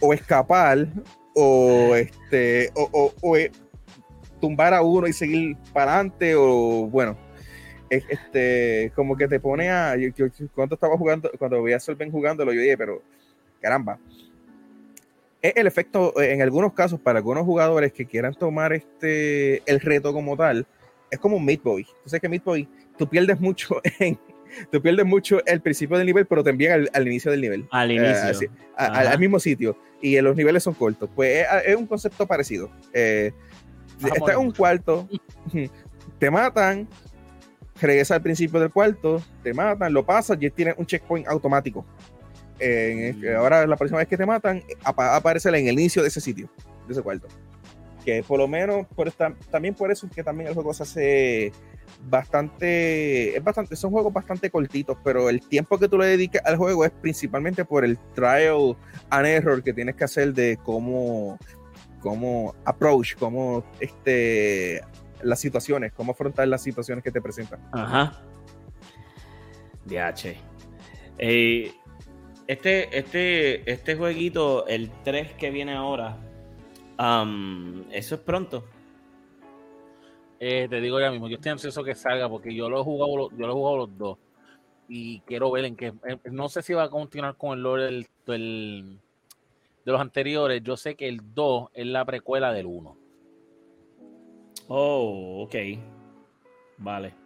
o 0.00 0.14
escapar 0.14 0.88
o 1.34 1.94
este 1.94 2.70
o, 2.74 3.12
o, 3.20 3.36
eh, 3.36 3.52
tumbar 4.40 4.72
a 4.72 4.80
uno 4.80 5.06
y 5.06 5.12
seguir 5.12 5.58
para 5.74 5.96
adelante 5.96 6.34
o 6.34 6.88
bueno 6.90 7.18
este 7.92 8.92
como 8.94 9.16
que 9.16 9.28
te 9.28 9.40
pone 9.40 9.70
a 9.70 9.96
yo, 9.96 10.10
cuando 10.54 10.74
estaba 10.74 10.96
jugando 10.96 11.30
cuando 11.38 11.62
veía 11.62 11.76
a 11.76 11.80
Solven 11.80 12.10
jugándolo 12.10 12.52
yo 12.52 12.60
dije 12.60 12.76
pero 12.78 13.02
caramba 13.60 13.98
es 15.40 15.52
el 15.56 15.66
efecto 15.66 16.20
en 16.20 16.40
algunos 16.42 16.72
casos 16.72 17.00
para 17.00 17.18
algunos 17.18 17.44
jugadores 17.44 17.92
que 17.92 18.06
quieran 18.06 18.34
tomar 18.34 18.72
este 18.72 19.62
el 19.70 19.80
reto 19.80 20.12
como 20.12 20.36
tal 20.36 20.66
es 21.10 21.18
como 21.18 21.36
un 21.36 21.44
Meat 21.44 21.62
Boy 21.62 21.84
tú 21.84 22.08
sabes 22.08 22.22
que 22.22 22.28
Meat 22.28 22.44
Boy 22.44 22.68
tú 22.96 23.08
pierdes 23.08 23.38
mucho 23.40 23.80
en 23.98 24.18
tú 24.70 24.80
pierdes 24.80 25.06
mucho 25.06 25.44
el 25.46 25.60
principio 25.60 25.96
del 25.96 26.06
nivel, 26.06 26.26
pero 26.26 26.42
también 26.42 26.72
al, 26.72 26.90
al 26.92 27.06
inicio 27.06 27.30
del 27.30 27.40
nivel. 27.40 27.66
Al 27.70 27.90
eh, 27.90 27.94
inicio. 27.94 28.50
al, 28.76 29.18
mismo 29.18 29.38
sitio. 29.40 29.76
Y 30.00 30.20
los 30.20 30.36
niveles 30.36 30.62
son 30.62 30.74
cortos. 30.74 31.08
Pues 31.14 31.46
es, 31.64 31.76
un 31.76 31.86
concepto 31.86 32.26
parecido. 32.26 32.70
Eh, 32.92 33.32
estás 34.04 34.34
en 34.34 34.38
un 34.38 34.52
cuarto, 34.52 35.08
te 36.18 36.30
matan, 36.30 36.88
regresa 37.80 38.14
al 38.14 38.22
principio 38.22 38.60
del 38.60 38.70
cuarto, 38.70 39.22
te 39.42 39.54
matan, 39.54 39.92
lo 39.92 40.04
pasas 40.04 40.38
y 40.40 40.50
tienes 40.50 40.74
un 40.78 40.86
checkpoint 40.86 41.26
automático. 41.28 41.84
Mm. 42.60 43.36
Ahora, 43.36 43.66
la 43.66 43.76
próxima 43.76 43.98
vez 43.98 44.08
que 44.08 44.16
te 44.16 44.26
matan, 44.26 44.62
aparece 44.84 45.48
en 45.48 45.66
el 45.66 45.74
inicio 45.74 46.02
de 46.02 46.08
ese 46.08 46.20
sitio, 46.20 46.48
de 46.86 46.92
ese 46.92 47.02
cuarto. 47.02 47.28
Que 48.04 48.22
por 48.22 48.38
lo 48.38 48.48
menos, 48.48 48.86
por 48.94 49.10
también 49.50 49.74
por 49.74 49.90
eso 49.90 50.06
es 50.06 50.12
que 50.12 50.24
también 50.24 50.48
el 50.48 50.54
juego 50.54 50.74
se 50.74 50.82
hace 50.82 51.52
bastante, 52.08 53.36
es 53.36 53.44
bastante, 53.44 53.76
son 53.76 53.90
juegos 53.90 54.12
bastante 54.12 54.50
cortitos, 54.50 54.96
pero 55.04 55.28
el 55.28 55.40
tiempo 55.40 55.78
que 55.78 55.88
tú 55.88 55.98
le 55.98 56.06
dediques 56.06 56.42
al 56.44 56.56
juego 56.56 56.84
es 56.84 56.90
principalmente 56.90 57.64
por 57.64 57.84
el 57.84 57.98
trial 58.14 58.76
and 59.10 59.26
error 59.26 59.62
que 59.62 59.72
tienes 59.72 59.94
que 59.94 60.04
hacer 60.04 60.32
de 60.34 60.58
cómo, 60.64 61.38
cómo 62.00 62.54
approach, 62.64 63.14
cómo 63.16 63.64
este, 63.78 64.82
las 65.22 65.40
situaciones, 65.40 65.92
cómo 65.92 66.12
afrontar 66.12 66.48
las 66.48 66.62
situaciones 66.62 67.02
que 67.04 67.10
te 67.10 67.20
presentan. 67.20 67.60
Ajá. 67.72 68.22
DH. 69.84 70.36
Eh, 71.18 71.72
este, 72.46 72.98
este, 72.98 73.70
este 73.70 73.96
jueguito, 73.96 74.66
el 74.66 74.90
3 75.04 75.32
que 75.34 75.50
viene 75.50 75.74
ahora, 75.74 76.16
eso 77.90 78.14
es 78.14 78.20
pronto. 78.20 78.64
Eh, 80.38 80.66
te 80.68 80.80
digo 80.80 80.98
ya 80.98 81.10
mismo, 81.10 81.28
yo 81.28 81.36
estoy 81.36 81.52
ansioso 81.52 81.84
que 81.84 81.94
salga 81.94 82.28
porque 82.28 82.52
yo 82.52 82.68
lo 82.68 82.80
he 82.80 82.84
jugado, 82.84 83.30
yo 83.30 83.46
lo 83.46 83.52
he 83.52 83.54
jugado 83.54 83.76
los 83.76 83.98
dos 83.98 84.18
y 84.88 85.20
quiero 85.20 85.50
ver 85.50 85.64
en 85.66 85.76
qué. 85.76 85.92
No 86.30 86.48
sé 86.48 86.62
si 86.62 86.74
va 86.74 86.84
a 86.84 86.90
continuar 86.90 87.36
con 87.36 87.56
el 87.56 87.62
lore 87.62 88.06
del, 88.26 88.98
de 89.84 89.92
los 89.92 90.00
anteriores. 90.00 90.62
Yo 90.62 90.76
sé 90.76 90.96
que 90.96 91.08
el 91.08 91.34
2 91.34 91.70
es 91.72 91.86
la 91.86 92.04
precuela 92.04 92.52
del 92.52 92.66
1. 92.66 92.96
Oh, 94.68 95.42
ok. 95.42 95.54
Vale. 96.78 97.22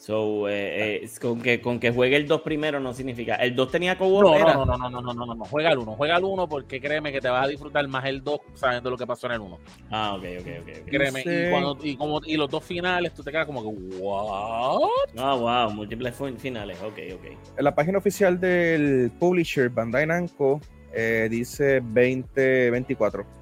So, 0.00 0.48
eh, 0.48 1.04
eh, 1.04 1.10
con, 1.20 1.42
que, 1.42 1.60
con 1.60 1.78
que 1.78 1.90
juegue 1.90 2.16
el 2.16 2.26
2 2.26 2.40
primero 2.40 2.80
no 2.80 2.94
significa. 2.94 3.34
¿El 3.34 3.54
2 3.54 3.70
tenía 3.70 3.98
co 3.98 4.06
no, 4.22 4.38
no, 4.38 4.64
no, 4.64 4.64
no, 4.64 4.88
no, 4.88 4.88
no, 4.88 5.12
no, 5.12 5.26
no, 5.26 5.34
no, 5.34 5.44
juega 5.44 5.72
el 5.72 5.78
1. 5.78 5.92
Juega 5.92 6.16
el 6.16 6.24
1 6.24 6.48
porque 6.48 6.80
créeme 6.80 7.12
que 7.12 7.20
te 7.20 7.28
vas 7.28 7.44
a 7.44 7.48
disfrutar 7.48 7.86
más 7.86 8.06
el 8.06 8.24
2 8.24 8.40
sabiendo 8.54 8.88
lo 8.88 8.96
que 8.96 9.06
pasó 9.06 9.26
en 9.26 9.34
el 9.34 9.40
1. 9.40 9.58
Ah, 9.90 10.14
ok, 10.14 10.24
ok, 10.40 10.46
ok. 10.62 10.86
Créeme. 10.86 11.20
Y, 11.20 11.50
cuando, 11.50 11.78
y, 11.82 11.96
como, 11.96 12.18
y 12.24 12.38
los 12.38 12.48
dos 12.48 12.64
finales, 12.64 13.12
tú 13.12 13.22
te 13.22 13.30
quedas 13.30 13.44
como 13.44 13.62
que, 13.62 13.68
¿what? 13.98 15.10
Ah, 15.18 15.34
wow, 15.34 15.70
múltiples 15.70 16.14
finales, 16.38 16.78
ok, 16.80 16.98
ok. 17.16 17.24
En 17.58 17.64
la 17.64 17.74
página 17.74 17.98
oficial 17.98 18.40
del 18.40 19.12
publisher 19.20 19.68
Bandai 19.68 20.06
Namco 20.06 20.62
eh, 20.94 21.28
dice 21.30 21.80
2024. 21.80 23.39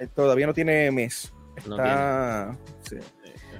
Uh 0.00 0.06
Todavía 0.14 0.46
no 0.46 0.54
tiene 0.54 0.90
mes. 0.90 1.32
Está. 1.56 2.56
Sí. 2.82 2.96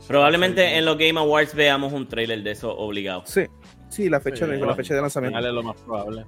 Probablemente 0.07 0.79
en 0.79 0.85
los 0.85 0.97
Game 0.97 1.19
Awards 1.19 1.55
veamos 1.55 1.93
un 1.93 2.09
trailer 2.09 2.43
de 2.43 2.53
eso 2.53 2.75
obligado. 2.75 3.23
Sí, 3.27 3.43
sí, 3.89 4.09
la 4.09 4.21
fecha, 4.21 4.47
de, 4.47 4.59
la 4.59 4.75
fecha 4.75 4.95
de 4.95 5.01
lanzamiento. 5.01 5.39
Es 5.39 5.45
lo 5.53 5.63
más 5.63 5.77
probable. 5.83 6.25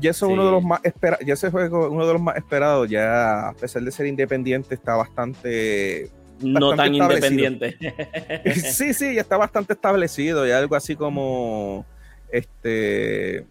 Ya 0.00 0.10
eso 0.10 0.26
es 0.26 0.32
uno 0.32 0.46
de 0.46 0.50
los 0.52 0.62
más 0.64 0.80
esperados, 0.84 1.26
ya 1.26 1.34
ese 1.34 1.50
juego 1.50 1.90
uno 1.90 2.06
de 2.06 2.12
los 2.14 2.22
más 2.22 2.36
esperados, 2.36 2.88
ya 2.88 3.48
a 3.48 3.52
pesar 3.52 3.82
de 3.82 3.90
ser 3.92 4.06
independiente, 4.06 4.74
está 4.74 4.96
bastante 4.96 6.10
no 6.40 6.74
tan 6.74 6.94
independiente. 6.94 7.76
sí, 8.54 8.94
sí, 8.94 9.14
ya 9.14 9.20
está 9.20 9.36
bastante 9.36 9.74
establecido, 9.74 10.46
y 10.46 10.50
algo 10.50 10.74
así 10.74 10.96
como 10.96 11.84
este 12.32 13.46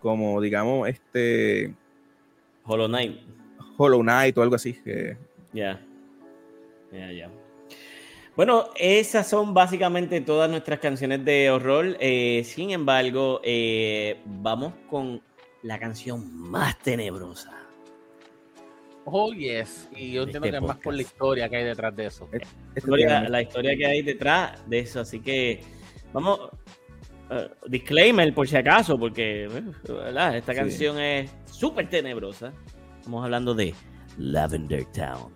como 0.00 0.40
digamos 0.40 0.88
este 0.88 1.74
Hollow 2.64 2.88
Knight. 2.88 3.20
Hollow 3.76 4.02
Knight 4.02 4.38
o 4.38 4.42
algo 4.42 4.54
así 4.54 4.78
Ya. 5.54 5.80
Ya, 6.92 7.12
ya. 7.12 7.30
Bueno, 8.36 8.70
esas 8.76 9.28
son 9.28 9.54
básicamente 9.54 10.20
todas 10.20 10.50
nuestras 10.50 10.80
canciones 10.80 11.24
de 11.24 11.50
horror. 11.50 11.96
Eh, 12.00 12.42
sin 12.44 12.72
embargo, 12.72 13.40
eh, 13.44 14.20
vamos 14.24 14.74
con 14.90 15.22
la 15.62 15.78
canción 15.78 16.34
más 16.36 16.78
tenebrosa. 16.80 17.52
Oh, 19.04 19.32
yes. 19.32 19.88
Y 19.94 20.12
yo 20.12 20.22
entiendo 20.22 20.46
este 20.46 20.50
que 20.50 20.56
es 20.56 20.62
más 20.62 20.78
por 20.78 20.94
la 20.94 21.02
historia 21.02 21.48
que 21.48 21.56
hay 21.56 21.64
detrás 21.64 21.94
de 21.94 22.06
eso. 22.06 22.28
la 23.28 23.42
historia 23.42 23.76
que 23.76 23.86
hay 23.86 24.02
detrás 24.02 24.68
de 24.68 24.78
eso. 24.80 25.00
Así 25.00 25.20
que 25.20 25.62
vamos. 26.12 26.50
Uh, 27.30 27.48
disclaimer 27.68 28.34
por 28.34 28.46
si 28.46 28.54
acaso, 28.54 28.98
porque 28.98 29.48
esta 30.34 30.54
canción 30.54 31.00
es 31.00 31.30
súper 31.46 31.88
tenebrosa. 31.88 32.52
Estamos 32.98 33.24
hablando 33.24 33.54
de 33.54 33.74
Lavender 34.18 34.84
Town, 34.92 35.32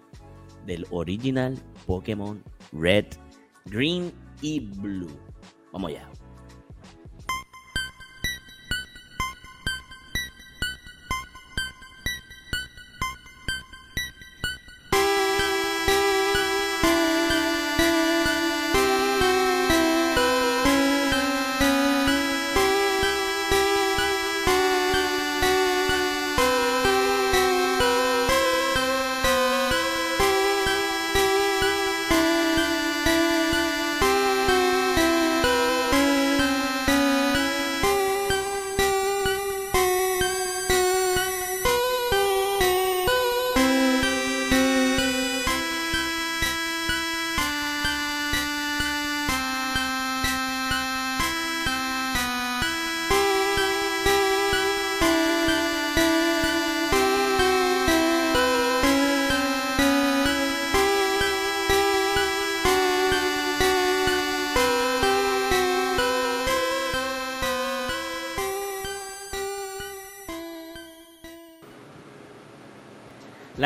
del 0.69 0.87
original 0.91 1.59
Pokémon 1.87 2.41
Red, 2.73 3.07
Green 3.65 4.13
y 4.41 4.61
Blue. 4.61 5.11
Vamos 5.73 5.91
allá. 5.91 6.09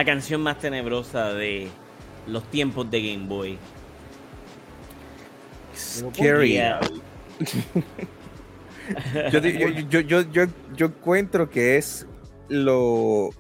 La 0.03 0.07
canción 0.07 0.41
más 0.41 0.59
tenebrosa 0.59 1.33
de 1.33 1.69
los 2.27 2.43
tiempos 2.51 2.91
de 2.91 3.13
Game 3.13 3.29
Boy. 3.29 3.57
Scary. 5.77 6.59
yo, 9.31 10.01
yo, 10.01 10.23
yo, 10.23 10.45
yo, 10.77 10.87
encuentro 10.87 11.49
que 11.49 11.77
es 11.77 12.05
los 12.49 13.33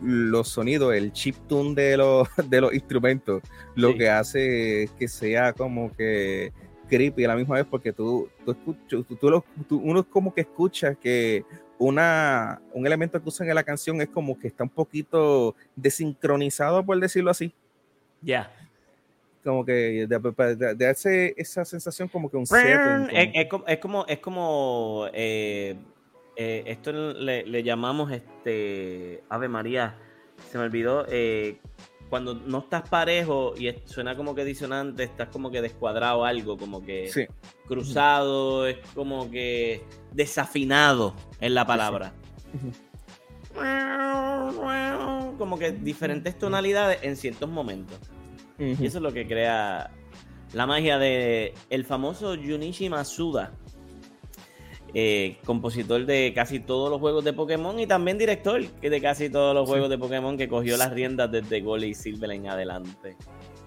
sonidos, 0.44 0.94
el 0.94 1.12
chip 1.12 1.34
tune 1.48 1.74
de 1.74 1.96
los, 1.96 2.28
de 2.48 2.60
los 2.60 2.72
instrumentos, 2.72 3.42
lo 3.74 3.96
que 3.96 4.08
hace 4.08 4.88
que 4.96 5.08
sea 5.08 5.52
como 5.52 5.92
que 5.92 6.52
creepy 6.88 7.24
a 7.24 7.28
la 7.28 7.36
misma 7.36 7.56
vez 7.56 7.66
porque 7.68 7.92
tú, 7.92 8.28
tú, 8.44 8.54
tú, 8.86 9.04
tú, 9.68 9.76
uno 9.78 10.08
como 10.08 10.32
que 10.32 10.42
escucha 10.42 10.94
que 10.94 11.44
una, 11.82 12.60
un 12.72 12.86
elemento 12.86 13.20
que 13.20 13.28
usan 13.28 13.48
en 13.48 13.54
la 13.56 13.64
canción 13.64 14.00
es 14.00 14.08
como 14.08 14.38
que 14.38 14.46
está 14.48 14.62
un 14.62 14.70
poquito 14.70 15.56
desincronizado, 15.74 16.84
por 16.84 16.98
decirlo 17.00 17.30
así. 17.30 17.52
Ya. 18.20 18.52
Como 19.42 19.64
que 19.64 20.06
de, 20.06 20.74
de, 20.76 21.34
esa 21.36 21.64
sensación 21.64 22.06
como 22.08 22.30
que 22.30 22.36
un 22.36 22.44
Es, 22.44 23.78
como, 23.80 24.06
es 24.06 24.18
como, 24.20 25.08
eh, 25.12 25.74
eh, 26.36 26.62
esto 26.66 26.92
le, 26.92 27.62
llamamos 27.64 28.12
este 28.12 29.24
Ave 29.28 29.48
María, 29.48 29.96
se 30.50 30.58
me 30.58 30.64
olvidó, 30.64 31.04
eh, 31.08 31.58
cuando 32.12 32.34
no 32.34 32.58
estás 32.58 32.86
parejo 32.90 33.54
y 33.56 33.72
suena 33.86 34.14
como 34.14 34.34
que 34.34 34.44
disonante, 34.44 35.02
estás 35.04 35.30
como 35.30 35.50
que 35.50 35.62
descuadrado 35.62 36.26
algo, 36.26 36.58
como 36.58 36.84
que 36.84 37.10
cruzado, 37.66 38.66
es 38.66 38.76
como 38.94 39.30
que 39.30 39.82
desafinado 40.12 41.14
en 41.40 41.54
la 41.54 41.66
palabra. 41.66 42.12
Como 45.38 45.58
que 45.58 45.72
diferentes 45.72 46.38
tonalidades 46.38 46.98
en 47.00 47.16
ciertos 47.16 47.48
momentos. 47.48 47.98
Y 48.58 48.84
eso 48.84 48.98
es 48.98 49.02
lo 49.02 49.14
que 49.14 49.26
crea 49.26 49.90
la 50.52 50.66
magia 50.66 50.98
de 50.98 51.54
el 51.70 51.86
famoso 51.86 52.36
Junichi 52.36 52.90
Masuda 52.90 53.52
eh, 54.94 55.38
compositor 55.44 56.04
de 56.04 56.32
casi 56.34 56.60
todos 56.60 56.90
los 56.90 57.00
juegos 57.00 57.24
de 57.24 57.32
Pokémon 57.32 57.80
y 57.80 57.86
también 57.86 58.18
director 58.18 58.62
de 58.62 59.00
casi 59.00 59.30
todos 59.30 59.54
los 59.54 59.66
juegos 59.66 59.88
de 59.88 59.96
Pokémon 59.96 60.36
que 60.36 60.48
cogió 60.48 60.76
las 60.76 60.92
riendas 60.92 61.32
desde 61.32 61.62
Gold 61.62 61.84
y 61.84 61.94
Silver 61.94 62.30
en 62.30 62.48
adelante. 62.48 63.16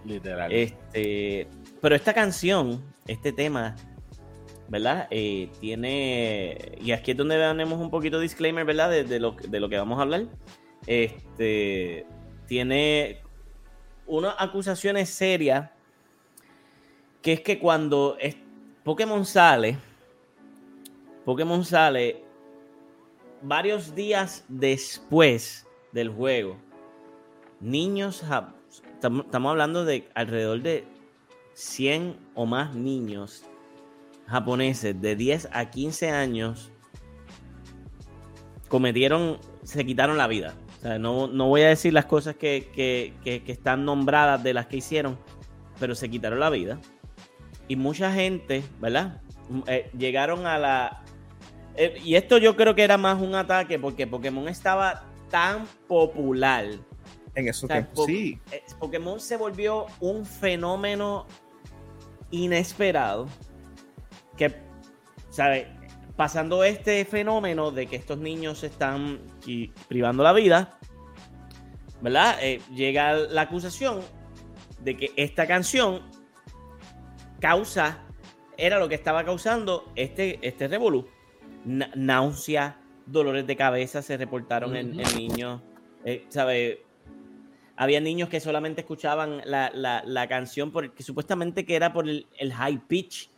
Literal. 0.05 0.51
Este, 0.51 1.47
pero 1.81 1.95
esta 1.95 2.13
canción, 2.13 2.79
este 3.07 3.31
tema, 3.31 3.75
¿verdad? 4.67 5.07
Eh, 5.09 5.49
tiene. 5.59 6.73
Y 6.79 6.91
aquí 6.91 7.11
es 7.11 7.17
donde 7.17 7.37
tenemos 7.37 7.79
un 7.79 7.89
poquito 7.89 8.17
de 8.17 8.23
disclaimer, 8.23 8.63
¿verdad? 8.63 8.91
De, 8.91 9.19
lo, 9.19 9.31
de 9.31 9.59
lo 9.59 9.67
que 9.67 9.77
vamos 9.77 9.97
a 9.97 10.03
hablar. 10.03 10.25
Este. 10.85 12.05
Tiene 12.47 13.21
unas 14.05 14.35
acusaciones 14.37 15.09
serias. 15.09 15.71
Que 17.23 17.33
es 17.33 17.41
que 17.41 17.57
cuando 17.57 18.15
Pokémon 18.83 19.25
sale 19.25 19.79
Pokémon 21.25 21.65
sale 21.65 22.23
varios 23.41 23.95
días 23.95 24.45
después 24.47 25.67
del 25.91 26.09
juego. 26.09 26.57
Niños, 27.59 28.23
estamos 28.93 29.51
hablando 29.51 29.85
de 29.85 30.07
alrededor 30.13 30.61
de 30.61 30.87
100 31.53 32.17
o 32.35 32.45
más 32.45 32.75
niños 32.75 33.43
japoneses 34.27 34.99
de 35.01 35.15
10 35.15 35.49
a 35.51 35.69
15 35.69 36.09
años 36.09 36.71
cometieron, 38.67 39.39
se 39.63 39.85
quitaron 39.85 40.17
la 40.17 40.27
vida. 40.27 40.53
O 40.79 40.81
sea, 40.81 40.99
no, 40.99 41.27
voy 41.27 41.61
a 41.61 41.69
decir 41.69 41.93
las 41.93 42.05
cosas 42.05 42.35
que, 42.35 42.69
que, 42.75 43.43
están 43.47 43.85
nombradas 43.85 44.43
de 44.43 44.53
las 44.53 44.67
que 44.67 44.77
hicieron, 44.77 45.17
pero 45.79 45.95
se 45.95 46.09
quitaron 46.09 46.39
la 46.39 46.49
vida. 46.49 46.79
Y 47.67 47.75
mucha 47.75 48.11
gente, 48.11 48.63
¿verdad? 48.79 49.21
Eh, 49.67 49.89
llegaron 49.97 50.45
a 50.45 50.57
la, 50.57 51.04
eh, 51.77 51.99
y 52.03 52.15
esto 52.15 52.37
yo 52.37 52.55
creo 52.55 52.75
que 52.75 52.83
era 52.83 52.97
más 52.97 53.21
un 53.21 53.35
ataque 53.35 53.77
porque 53.79 54.07
Pokémon 54.07 54.47
estaba 54.47 55.03
tan 55.29 55.65
popular. 55.87 56.65
En 57.33 57.47
esos 57.49 57.69
tiempos, 57.69 58.05
sí. 58.05 58.39
Eh, 58.51 58.63
Pokémon 58.79 59.19
se 59.19 59.35
volvió 59.35 59.87
un 59.99 60.25
fenómeno 60.25 61.27
inesperado. 62.31 63.27
Que, 64.37 64.55
¿sabes? 65.29 65.67
Pasando 66.15 66.63
este 66.63 67.03
fenómeno 67.03 67.71
de 67.71 67.87
que 67.87 67.97
estos 67.97 68.19
niños 68.19 68.59
se 68.59 68.67
están 68.67 69.19
privando 69.89 70.23
la 70.23 70.31
vida, 70.31 70.79
¿verdad? 72.01 72.37
Eh, 72.41 72.61
llega 72.73 73.13
la 73.13 73.41
acusación 73.41 73.99
de 74.79 74.95
que 74.95 75.11
esta 75.17 75.45
canción 75.45 76.03
causa, 77.41 77.99
era 78.57 78.79
lo 78.79 78.87
que 78.87 78.95
estaba 78.95 79.25
causando 79.25 79.91
este, 79.95 80.39
este 80.41 80.69
revolú 80.69 81.05
náusea, 81.65 82.79
dolores 83.05 83.45
de 83.47 83.55
cabeza 83.55 84.01
se 84.01 84.17
reportaron 84.17 84.75
en, 84.75 84.95
niños. 85.15 85.61
Eh, 86.03 86.25
¿Sabe? 86.29 86.83
Había 87.75 87.99
niños 87.99 88.29
que 88.29 88.39
solamente 88.39 88.81
escuchaban 88.81 89.41
la, 89.45 90.27
canción 90.29 90.71
porque 90.71 91.03
supuestamente 91.03 91.65
que 91.65 91.75
era 91.75 91.91
por 91.91 92.07
el, 92.07 92.53
high 92.53 92.79
pitch 92.87 93.29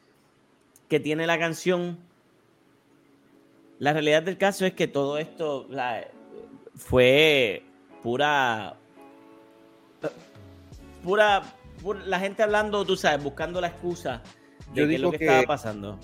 que 0.87 0.99
tiene 0.99 1.25
la 1.25 1.39
canción. 1.39 1.97
La 3.79 3.93
realidad 3.93 4.23
del 4.23 4.37
caso 4.37 4.65
es 4.65 4.73
que 4.73 4.87
todo 4.87 5.17
esto 5.17 5.67
fue 6.75 7.63
pura, 8.01 8.75
pura, 11.03 11.43
la 12.05 12.19
gente 12.19 12.43
hablando, 12.43 12.85
tú 12.85 12.95
sabes, 12.95 13.23
buscando 13.23 13.61
la 13.61 13.67
excusa 13.67 14.21
de 14.73 14.93
Yo 14.93 14.97
lo 14.99 15.11
que, 15.11 15.17
estaba 15.17 15.43
pasando 15.43 15.99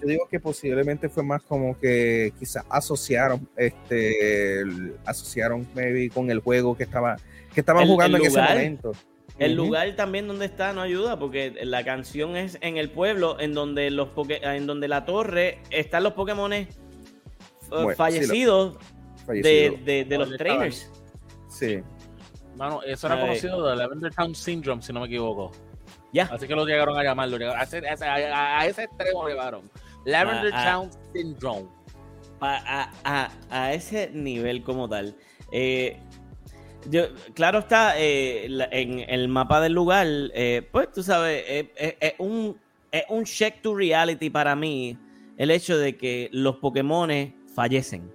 yo 0.00 0.08
digo 0.08 0.28
que 0.28 0.40
posiblemente 0.40 1.08
fue 1.08 1.22
más 1.22 1.42
como 1.42 1.78
que 1.78 2.32
quizás 2.38 2.64
asociaron, 2.68 3.48
este, 3.56 4.62
asociaron 5.04 5.66
maybe 5.74 6.10
con 6.10 6.30
el 6.30 6.40
juego 6.40 6.76
que 6.76 6.84
estaba, 6.84 7.16
que 7.54 7.60
estaban 7.60 7.86
jugando 7.86 8.18
en 8.18 8.26
ese 8.26 8.40
momento. 8.40 8.92
El 9.38 9.54
lugar 9.54 9.94
también 9.96 10.26
donde 10.28 10.46
está 10.46 10.72
no 10.72 10.80
ayuda, 10.80 11.18
porque 11.18 11.52
la 11.62 11.84
canción 11.84 12.36
es 12.36 12.56
en 12.62 12.78
el 12.78 12.90
pueblo, 12.90 13.38
en 13.38 13.52
donde 13.52 13.90
los 13.90 14.08
en 14.28 14.66
donde 14.66 14.88
la 14.88 15.04
torre 15.04 15.58
están 15.70 16.04
los 16.04 16.14
Pokémon 16.14 16.52
eh, 16.54 16.68
fallecidos, 17.96 18.78
de, 19.26 20.06
los 20.18 20.36
trainers. 20.36 20.90
Sí. 21.48 21.82
Mano, 22.56 22.82
eso 22.82 23.06
era 23.06 23.20
conocido 23.20 23.68
de 23.68 23.76
Lavender 23.76 24.14
Town 24.14 24.34
Syndrome, 24.34 24.80
si 24.80 24.92
no 24.92 25.00
me 25.00 25.06
equivoco. 25.06 25.52
Ya. 26.14 26.24
Así 26.32 26.46
que 26.46 26.54
lo 26.54 26.64
llegaron 26.64 26.98
a 26.98 27.02
llamarlo. 27.02 27.36
A 27.52 27.62
ese, 27.62 27.82
a, 27.86 28.60
a 28.60 28.66
ese 28.66 28.84
extremo 28.84 29.28
lo 29.28 29.62
Lavender 30.06 30.52
Town 30.52 30.90
Syndrome. 31.12 31.68
A, 32.40 33.72
ese 33.72 34.10
nivel 34.12 34.62
como 34.62 34.88
tal. 34.88 35.14
Eh, 35.52 35.98
yo, 36.88 37.06
claro 37.34 37.60
está, 37.60 37.98
eh, 37.98 38.46
en 38.70 39.00
el 39.08 39.28
mapa 39.28 39.60
del 39.60 39.72
lugar, 39.72 40.06
eh, 40.06 40.66
pues 40.70 40.92
tú 40.92 41.02
sabes, 41.02 41.44
es 41.76 42.14
un, 42.18 42.56
un 43.08 43.24
check 43.24 43.60
to 43.60 43.74
reality 43.74 44.30
para 44.30 44.54
mí 44.54 44.96
el 45.36 45.50
hecho 45.50 45.76
de 45.76 45.96
que 45.96 46.28
los 46.32 46.56
Pokémon 46.56 47.10
fallecen. 47.54 48.12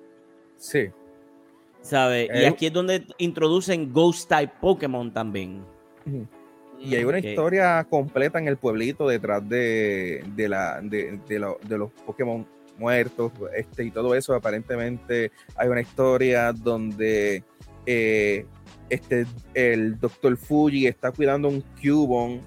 Sí. 0.58 0.90
¿Sabes? 1.82 2.30
y 2.34 2.46
aquí 2.46 2.68
es 2.68 2.74
donde 2.74 3.06
introducen 3.18 3.92
Ghost 3.92 4.30
Type 4.30 4.54
Pokémon 4.62 5.12
también. 5.12 5.66
Y 6.84 6.96
hay 6.96 7.04
una 7.04 7.20
historia 7.20 7.86
completa 7.90 8.40
en 8.40 8.48
el 8.48 8.58
pueblito 8.58 9.08
detrás 9.08 9.48
de, 9.48 10.24
la, 10.38 10.82
de, 10.82 11.40
los 11.70 11.92
Pokémon 12.06 12.46
muertos 12.78 13.32
este, 13.56 13.86
y 13.86 13.92
todo 13.92 14.16
eso. 14.16 14.34
Aparentemente 14.34 15.32
hay 15.56 15.68
una 15.68 15.82
historia 15.82 16.52
donde 16.52 17.44
eh, 17.86 18.46
este, 18.90 19.26
el 19.54 20.00
Dr. 20.00 20.38
Fuji 20.38 20.88
está 20.88 21.12
cuidando 21.12 21.50
un 21.50 21.64
Cubone 21.82 22.42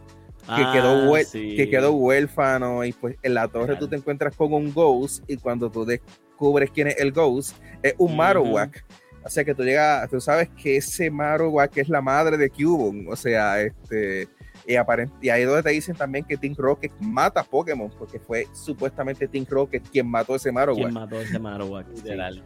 que, 0.45 0.63
ah, 0.63 0.73
quedó 0.75 1.13
que 1.33 1.71
quedó 1.71 1.93
huérfano 1.93 2.85
y 2.85 2.93
pues 2.93 3.17
en 3.23 3.33
la 3.33 3.49
torre 3.49 3.77
tú 3.77 3.89
te 3.89 3.97
encuentras 3.97 4.37
con 4.37 4.53
un 4.53 4.75
Ghost 4.75 5.25
y 5.27 5.39
cuando 5.39 5.71
tú 5.71 5.87
descubres 5.87 6.71
quién 6.71 6.89
es 6.89 6.99
el 6.99 7.13
Ghost 7.13 7.57
es 7.83 7.95
un 7.97 8.15
Marowak. 8.17 8.85
O 9.25 9.31
sea 9.31 9.45
que 9.45 9.55
tú 9.55 9.63
llegas, 9.63 10.11
tú 10.11 10.21
sabes 10.21 10.51
que 10.51 10.77
ese 10.77 11.11
Marowak 11.11 11.77
es 11.79 11.89
la 11.89 12.03
madre 12.03 12.37
de 12.37 12.51
Cubone. 12.51 13.07
O 13.09 13.17
sea, 13.17 13.61
este. 13.61 14.29
Y, 14.67 14.75
y 15.21 15.29
ahí 15.29 15.45
donde 15.45 15.63
te 15.63 15.71
dicen 15.71 15.95
también 15.95 16.25
que 16.25 16.37
Team 16.37 16.55
Rocket 16.57 16.93
mata 17.01 17.41
a 17.41 17.45
Pokémon, 17.45 17.91
porque 17.99 18.19
fue 18.19 18.47
supuestamente 18.53 19.29
Team 19.29 19.47
Rocket 19.49 19.83
quien 19.91 20.11
mató 20.11 20.35
ese 20.35 20.53
Marowak. 20.53 20.83
Quien 20.83 20.95
mató 20.95 21.21
ese 21.21 21.39
Marowak, 21.39 21.89
literal. 21.89 22.43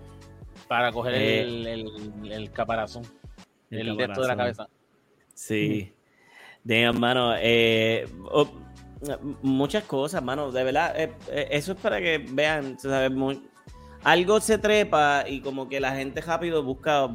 Para 0.66 0.92
coger 0.92 1.14
el, 1.14 1.66
eh, 1.66 1.72
el, 1.72 2.32
el, 2.32 2.50
caparazón. 2.52 3.04
El, 3.70 3.96
de 3.96 4.08
la 4.08 4.36
cabeza. 4.36 4.68
Sí. 5.34 5.92
De 6.64 6.92
mano. 6.92 7.34
Eh, 7.38 8.06
oh, 8.30 8.48
muchas 9.42 9.84
cosas, 9.84 10.22
mano. 10.22 10.50
De 10.50 10.64
verdad, 10.64 10.94
eh, 10.96 11.12
eso 11.50 11.72
es 11.72 11.78
para 11.78 12.00
que 12.00 12.18
vean, 12.18 12.78
¿sabes? 12.78 13.10
Muy, 13.10 13.42
algo 14.04 14.40
se 14.40 14.58
trepa 14.58 15.24
y 15.28 15.40
como 15.40 15.68
que 15.68 15.80
la 15.80 15.94
gente 15.94 16.20
rápido 16.20 16.62
busca, 16.62 17.08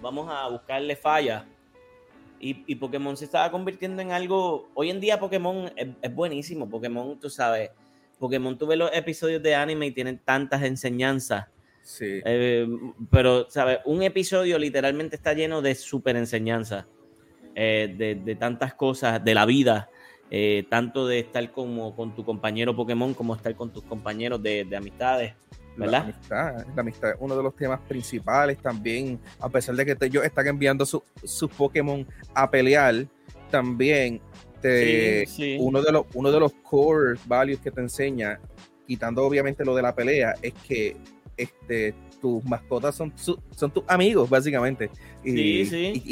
vamos 0.00 0.28
a 0.30 0.48
buscarle 0.48 0.96
falla. 0.96 1.46
Y, 2.42 2.74
Pokémon 2.76 3.18
se 3.18 3.26
estaba 3.26 3.50
convirtiendo 3.50 4.00
en 4.00 4.12
algo. 4.12 4.70
Hoy 4.72 4.88
en 4.88 4.98
día 4.98 5.20
Pokémon 5.20 5.70
es, 5.76 6.14
buenísimo. 6.14 6.70
Pokémon, 6.70 7.20
tú 7.20 7.28
sabes, 7.28 7.70
Pokémon 8.18 8.56
tuve 8.56 8.76
los 8.76 8.90
episodios 8.94 9.42
de 9.42 9.54
anime 9.54 9.88
y 9.88 9.90
tienen 9.90 10.18
tantas 10.18 10.62
enseñanzas. 10.62 11.48
Sí. 11.82 12.22
Eh, 12.24 12.66
pero, 13.10 13.50
¿sabes? 13.50 13.80
Un 13.84 14.02
episodio 14.02 14.58
literalmente 14.58 15.16
está 15.16 15.34
lleno 15.34 15.60
de 15.60 15.74
super 15.74 16.16
enseñanza, 16.16 16.86
eh, 17.54 17.94
de, 18.24 18.36
tantas 18.36 18.72
cosas 18.72 19.22
de 19.22 19.34
la 19.34 19.44
vida, 19.44 19.90
eh, 20.30 20.64
tanto 20.70 21.06
de 21.06 21.18
estar 21.18 21.50
como 21.50 21.94
con 21.94 22.14
tu 22.14 22.24
compañero 22.24 22.74
Pokémon 22.74 23.12
como 23.12 23.34
estar 23.34 23.54
con 23.54 23.70
tus 23.70 23.82
compañeros 23.82 24.42
de, 24.42 24.66
amistades. 24.74 25.34
¿Verdad? 25.76 25.92
La 25.92 25.98
amistad, 26.00 26.66
la 26.74 26.80
amistad 26.80 27.10
es 27.10 27.16
uno 27.20 27.36
de 27.36 27.42
los 27.42 27.56
temas 27.56 27.80
principales 27.88 28.58
también, 28.58 29.20
a 29.38 29.48
pesar 29.48 29.74
de 29.74 29.86
que 29.86 29.96
ellos 30.06 30.24
están 30.24 30.46
enviando 30.46 30.84
sus 30.84 31.50
Pokémon 31.56 32.06
a 32.34 32.50
pelear, 32.50 33.06
también 33.50 34.20
te, 34.60 35.26
Uno, 35.58 35.82
de 35.82 35.92
los, 35.92 36.06
uno 36.14 36.30
de 36.30 36.40
los 36.40 36.52
core 36.62 37.18
values 37.26 37.60
que 37.60 37.70
te 37.70 37.80
enseña, 37.80 38.38
quitando 38.86 39.24
obviamente 39.24 39.64
lo 39.64 39.74
de 39.74 39.82
la 39.82 39.94
pelea, 39.94 40.34
es 40.42 40.52
que 40.66 40.96
este, 41.36 41.94
tus 42.20 42.44
mascotas 42.44 42.94
son, 42.94 43.12
son 43.16 43.70
tus 43.70 43.84
amigos, 43.86 44.28
básicamente. 44.28 44.90
Y, 45.24 45.62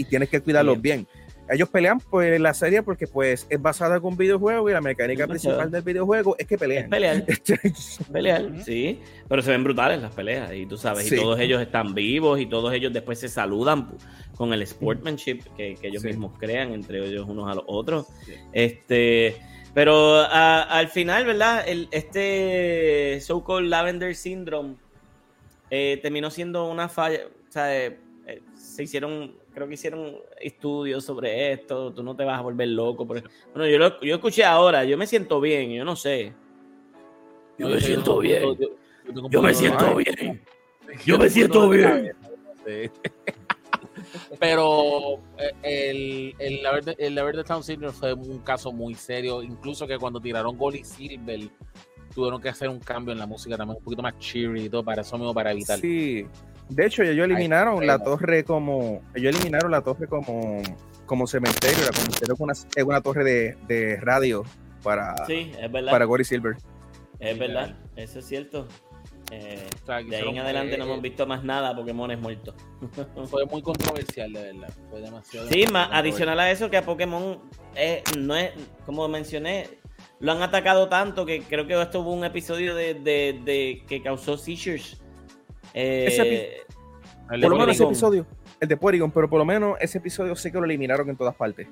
y, 0.00 0.04
tienes 0.04 0.28
que 0.28 0.40
cuidarlos 0.40 0.80
bien. 0.80 1.06
Ellos 1.50 1.68
pelean 1.68 2.00
pues, 2.00 2.34
en 2.34 2.42
la 2.42 2.54
serie 2.54 2.82
porque 2.82 3.06
pues 3.06 3.46
es 3.48 3.60
basada 3.60 3.96
en 3.96 4.04
un 4.04 4.16
videojuego 4.16 4.68
y 4.68 4.72
la 4.72 4.80
mecánica 4.80 5.26
principal 5.26 5.70
del 5.70 5.82
videojuego 5.82 6.36
es 6.38 6.46
que 6.46 6.58
pelean. 6.58 6.90
pelear. 6.90 7.24
pelear, 8.12 8.62
sí. 8.64 9.00
Pero 9.28 9.42
se 9.42 9.50
ven 9.50 9.64
brutales 9.64 10.00
las 10.00 10.12
peleas 10.12 10.52
y 10.52 10.66
tú 10.66 10.76
sabes, 10.76 11.10
y 11.10 11.16
todos 11.16 11.38
ellos 11.40 11.60
están 11.62 11.94
vivos 11.94 12.40
y 12.40 12.46
todos 12.46 12.72
ellos 12.72 12.92
después 12.92 13.18
se 13.18 13.28
saludan 13.28 13.88
con 14.36 14.52
el 14.52 14.66
sportsmanship 14.66 15.40
que, 15.56 15.74
que 15.74 15.88
ellos 15.88 16.04
mismos 16.04 16.38
crean 16.38 16.72
entre 16.72 17.04
ellos 17.04 17.26
unos 17.28 17.50
a 17.50 17.54
los 17.54 17.64
otros. 17.66 18.06
Este, 18.52 19.36
pero 19.74 20.20
al 20.20 20.88
final, 20.88 21.24
¿verdad? 21.24 21.64
El, 21.66 21.88
este 21.90 23.20
so-called 23.20 23.68
Lavender 23.68 24.14
Syndrome 24.14 24.74
eh, 25.70 25.98
terminó 26.02 26.30
siendo 26.30 26.68
una 26.70 26.88
falla, 26.88 27.20
o 27.26 27.52
sea, 27.52 27.76
eh, 27.76 27.98
eh, 28.26 28.42
se 28.54 28.82
hicieron, 28.82 29.34
creo 29.58 29.68
que 29.68 29.74
hicieron 29.74 30.16
estudios 30.40 31.04
sobre 31.04 31.52
esto, 31.52 31.92
tú 31.92 32.02
no 32.02 32.14
te 32.14 32.24
vas 32.24 32.38
a 32.38 32.42
volver 32.42 32.68
loco. 32.68 33.04
Bueno, 33.04 33.28
yo, 33.54 33.78
lo, 33.78 34.00
yo 34.00 34.14
escuché 34.14 34.44
ahora, 34.44 34.84
yo 34.84 34.96
me 34.96 35.06
siento 35.06 35.40
bien, 35.40 35.70
yo 35.70 35.84
no 35.84 35.96
sé. 35.96 36.32
Yo 37.58 37.68
me 37.68 37.80
siento 37.80 38.18
bien. 38.18 38.56
Yo 39.30 39.42
me 39.42 39.52
siento 39.52 39.96
bien. 39.96 40.40
Yo 41.04 41.18
me 41.18 41.28
siento 41.28 41.68
bien. 41.68 42.12
Pero 44.38 45.18
el, 45.62 46.34
el, 46.38 46.60
el, 46.98 47.14
de 47.14 47.44
Town 47.44 47.64
Syndrome 47.64 47.92
fue 47.92 48.14
un 48.14 48.38
caso 48.38 48.70
muy 48.70 48.94
serio, 48.94 49.42
incluso 49.42 49.86
que 49.88 49.98
cuando 49.98 50.20
tiraron 50.20 50.56
Gold 50.56 50.84
Silver 50.84 51.50
tuvieron 52.14 52.40
que 52.40 52.48
hacer 52.48 52.68
un 52.68 52.78
cambio 52.78 53.12
en 53.12 53.18
la 53.18 53.26
música 53.26 53.56
también 53.56 53.78
un 53.78 53.84
poquito 53.84 54.02
más 54.02 54.16
cheery 54.18 54.66
y 54.66 54.68
todo 54.68 54.84
para 54.84 55.02
eso 55.02 55.18
mismo, 55.18 55.34
para 55.34 55.50
evitar. 55.50 55.78
Sí, 55.80 56.26
de 56.68 56.86
hecho 56.86 57.02
ellos 57.02 57.24
eliminaron 57.24 57.86
la 57.86 57.98
torre 57.98 58.44
como, 58.44 59.02
ellos 59.14 59.34
eliminaron 59.34 59.70
la 59.70 59.82
torre 59.82 60.06
como, 60.06 60.62
como 61.06 61.26
cementerio, 61.26 61.78
la 61.86 61.92
cementerio 61.92 62.34
es 62.34 62.86
una, 62.86 63.00
torre 63.00 63.24
de, 63.24 63.98
radio 64.00 64.44
para, 64.82 65.14
sí, 65.26 65.52
es 65.60 65.70
verdad. 65.70 65.90
para 65.90 66.04
Gory 66.04 66.24
Silver. 66.24 66.56
Es 67.18 67.38
verdad, 67.38 67.76
eso 67.96 68.20
es 68.20 68.26
cierto. 68.26 68.68
Eh, 69.30 69.68
de 69.86 70.16
ahí 70.16 70.28
en 70.28 70.38
adelante 70.38 70.78
no 70.78 70.84
hemos 70.84 71.02
visto 71.02 71.26
más 71.26 71.44
nada, 71.44 71.76
Pokémon 71.76 72.10
es 72.10 72.18
muerto. 72.18 72.54
Fue 73.26 73.44
muy 73.44 73.60
controversial, 73.60 74.32
de 74.32 74.52
verdad. 74.52 74.72
Fue 74.90 75.00
demasiado. 75.00 75.48
Sí, 75.48 75.66
más 75.70 75.90
adicional 75.92 76.40
a 76.40 76.50
eso, 76.50 76.70
que 76.70 76.78
a 76.78 76.84
Pokémon 76.84 77.38
no 78.18 78.36
es, 78.36 78.52
como 78.86 79.06
mencioné, 79.08 79.68
lo 80.20 80.32
han 80.32 80.42
atacado 80.42 80.88
tanto 80.88 81.26
que 81.26 81.42
creo 81.42 81.66
que 81.66 81.80
esto 81.80 82.00
hubo 82.00 82.12
un 82.12 82.24
episodio 82.24 82.74
de, 82.74 83.84
que 83.86 84.02
causó 84.02 84.38
seizures. 84.38 85.00
Eh, 85.74 86.62
por 87.28 87.50
lo 87.50 87.56
menos 87.56 87.74
ese 87.74 87.84
episodio, 87.84 88.26
el 88.60 88.68
de 88.68 88.76
Porygon, 88.76 89.10
pero 89.10 89.28
por 89.28 89.38
lo 89.38 89.44
menos 89.44 89.76
ese 89.80 89.98
episodio 89.98 90.34
sé 90.34 90.50
que 90.50 90.58
lo 90.58 90.64
eliminaron 90.64 91.08
en 91.08 91.16
todas 91.16 91.34
partes. 91.34 91.68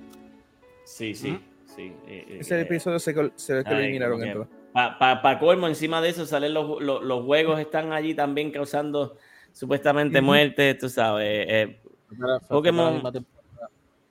Sí, 0.84 1.14
sí, 1.14 1.38
sí. 1.64 1.92
Eh, 2.06 2.26
eh, 2.28 2.38
ese 2.40 2.60
episodio 2.60 2.98
sé 2.98 3.14
que, 3.14 3.32
se 3.36 3.54
ve 3.54 3.64
que 3.64 3.70
lo 3.70 3.78
eliminaron 3.78 4.22
en 4.22 4.32
todas. 4.32 4.48
Para 4.72 5.22
pa, 5.22 5.38
colmo, 5.38 5.66
encima 5.68 6.02
de 6.02 6.10
eso 6.10 6.26
salen 6.26 6.52
los, 6.52 6.82
los, 6.82 7.24
juegos, 7.24 7.58
están 7.58 7.92
allí 7.92 8.14
también 8.14 8.50
causando 8.50 9.16
supuestamente 9.52 10.20
muerte, 10.20 10.74
tú 10.74 10.88
sabes. 10.90 11.76
Pokémon. 12.48 13.02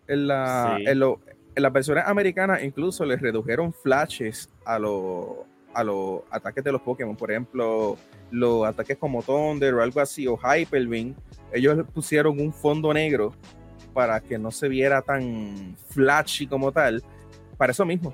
En 0.08 0.28
la, 0.28 0.78
en, 0.80 1.00
lo, 1.00 1.22
en 1.56 1.64
las 1.64 1.74
versiones 1.74 2.04
americanas 2.06 2.64
incluso 2.64 3.06
les 3.06 3.20
redujeron 3.22 3.74
flashes 3.74 4.50
a 4.66 4.78
los 4.78 5.38
a 5.76 5.84
los 5.84 6.22
ataques 6.32 6.64
de 6.64 6.72
los 6.72 6.82
Pokémon. 6.82 7.16
Por 7.16 7.32
ejemplo, 7.32 7.98
los 8.32 8.66
ataques 8.66 8.98
como 8.98 9.22
Thunder 9.22 9.76
o 9.76 9.84
algo 9.84 10.00
así, 10.00 10.26
o 10.26 10.38
Hyper 10.38 10.88
Beam, 10.88 11.14
ellos 11.52 11.86
pusieron 11.94 12.40
un 12.40 12.52
fondo 12.52 12.94
negro 12.94 13.34
para 13.94 14.20
que 14.20 14.38
no 14.38 14.52
se 14.52 14.70
viera 14.70 15.02
tan 15.02 15.76
flashy 15.90 16.48
como 16.48 16.72
tal. 16.72 17.04
Para 17.58 17.72
eso 17.72 17.86
mismo. 17.86 18.14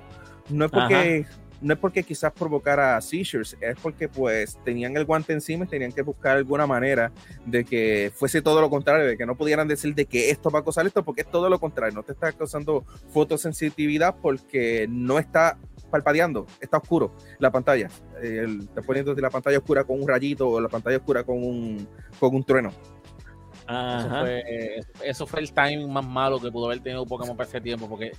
No 0.50 0.66
es 0.66 0.70
porque 0.70 1.26
no 1.62 1.74
es 1.74 1.80
porque 1.80 2.02
quizás 2.02 2.32
provocara 2.32 3.00
seizures, 3.00 3.56
es 3.60 3.76
porque 3.80 4.08
pues 4.08 4.58
tenían 4.64 4.96
el 4.96 5.04
guante 5.04 5.32
encima 5.32 5.64
y 5.64 5.68
tenían 5.68 5.92
que 5.92 6.02
buscar 6.02 6.36
alguna 6.36 6.66
manera 6.66 7.12
de 7.46 7.64
que 7.64 8.12
fuese 8.14 8.42
todo 8.42 8.60
lo 8.60 8.68
contrario, 8.68 9.06
de 9.06 9.16
que 9.16 9.24
no 9.24 9.36
pudieran 9.36 9.68
decir 9.68 9.94
de 9.94 10.06
que 10.06 10.30
esto 10.30 10.50
va 10.50 10.58
a 10.58 10.64
causar 10.64 10.86
esto, 10.86 11.04
porque 11.04 11.22
es 11.22 11.30
todo 11.30 11.48
lo 11.48 11.58
contrario, 11.60 11.94
no 11.94 12.02
te 12.02 12.12
está 12.12 12.32
causando 12.32 12.84
fotosensitividad 13.12 14.16
porque 14.20 14.86
no 14.90 15.18
está 15.18 15.58
palpadeando, 15.90 16.46
está 16.60 16.78
oscuro 16.78 17.14
la 17.38 17.50
pantalla, 17.50 17.88
está 18.20 18.82
poniendo 18.82 19.14
la 19.14 19.30
pantalla 19.30 19.58
oscura 19.58 19.84
con 19.84 20.00
un 20.00 20.08
rayito 20.08 20.48
o 20.48 20.60
la 20.60 20.68
pantalla 20.68 20.96
oscura 20.96 21.22
con 21.22 21.36
un, 21.36 21.86
con 22.18 22.34
un 22.34 22.44
trueno. 22.44 22.72
Eso 23.68 24.08
fue, 24.08 24.80
eso 25.04 25.26
fue, 25.26 25.40
el 25.40 25.52
timing 25.52 25.90
más 25.90 26.04
malo 26.04 26.40
que 26.40 26.50
pudo 26.50 26.66
haber 26.66 26.80
tenido 26.80 27.06
Pokémon 27.06 27.36
para 27.36 27.48
ese 27.48 27.60
tiempo, 27.60 27.88
porque 27.88 28.12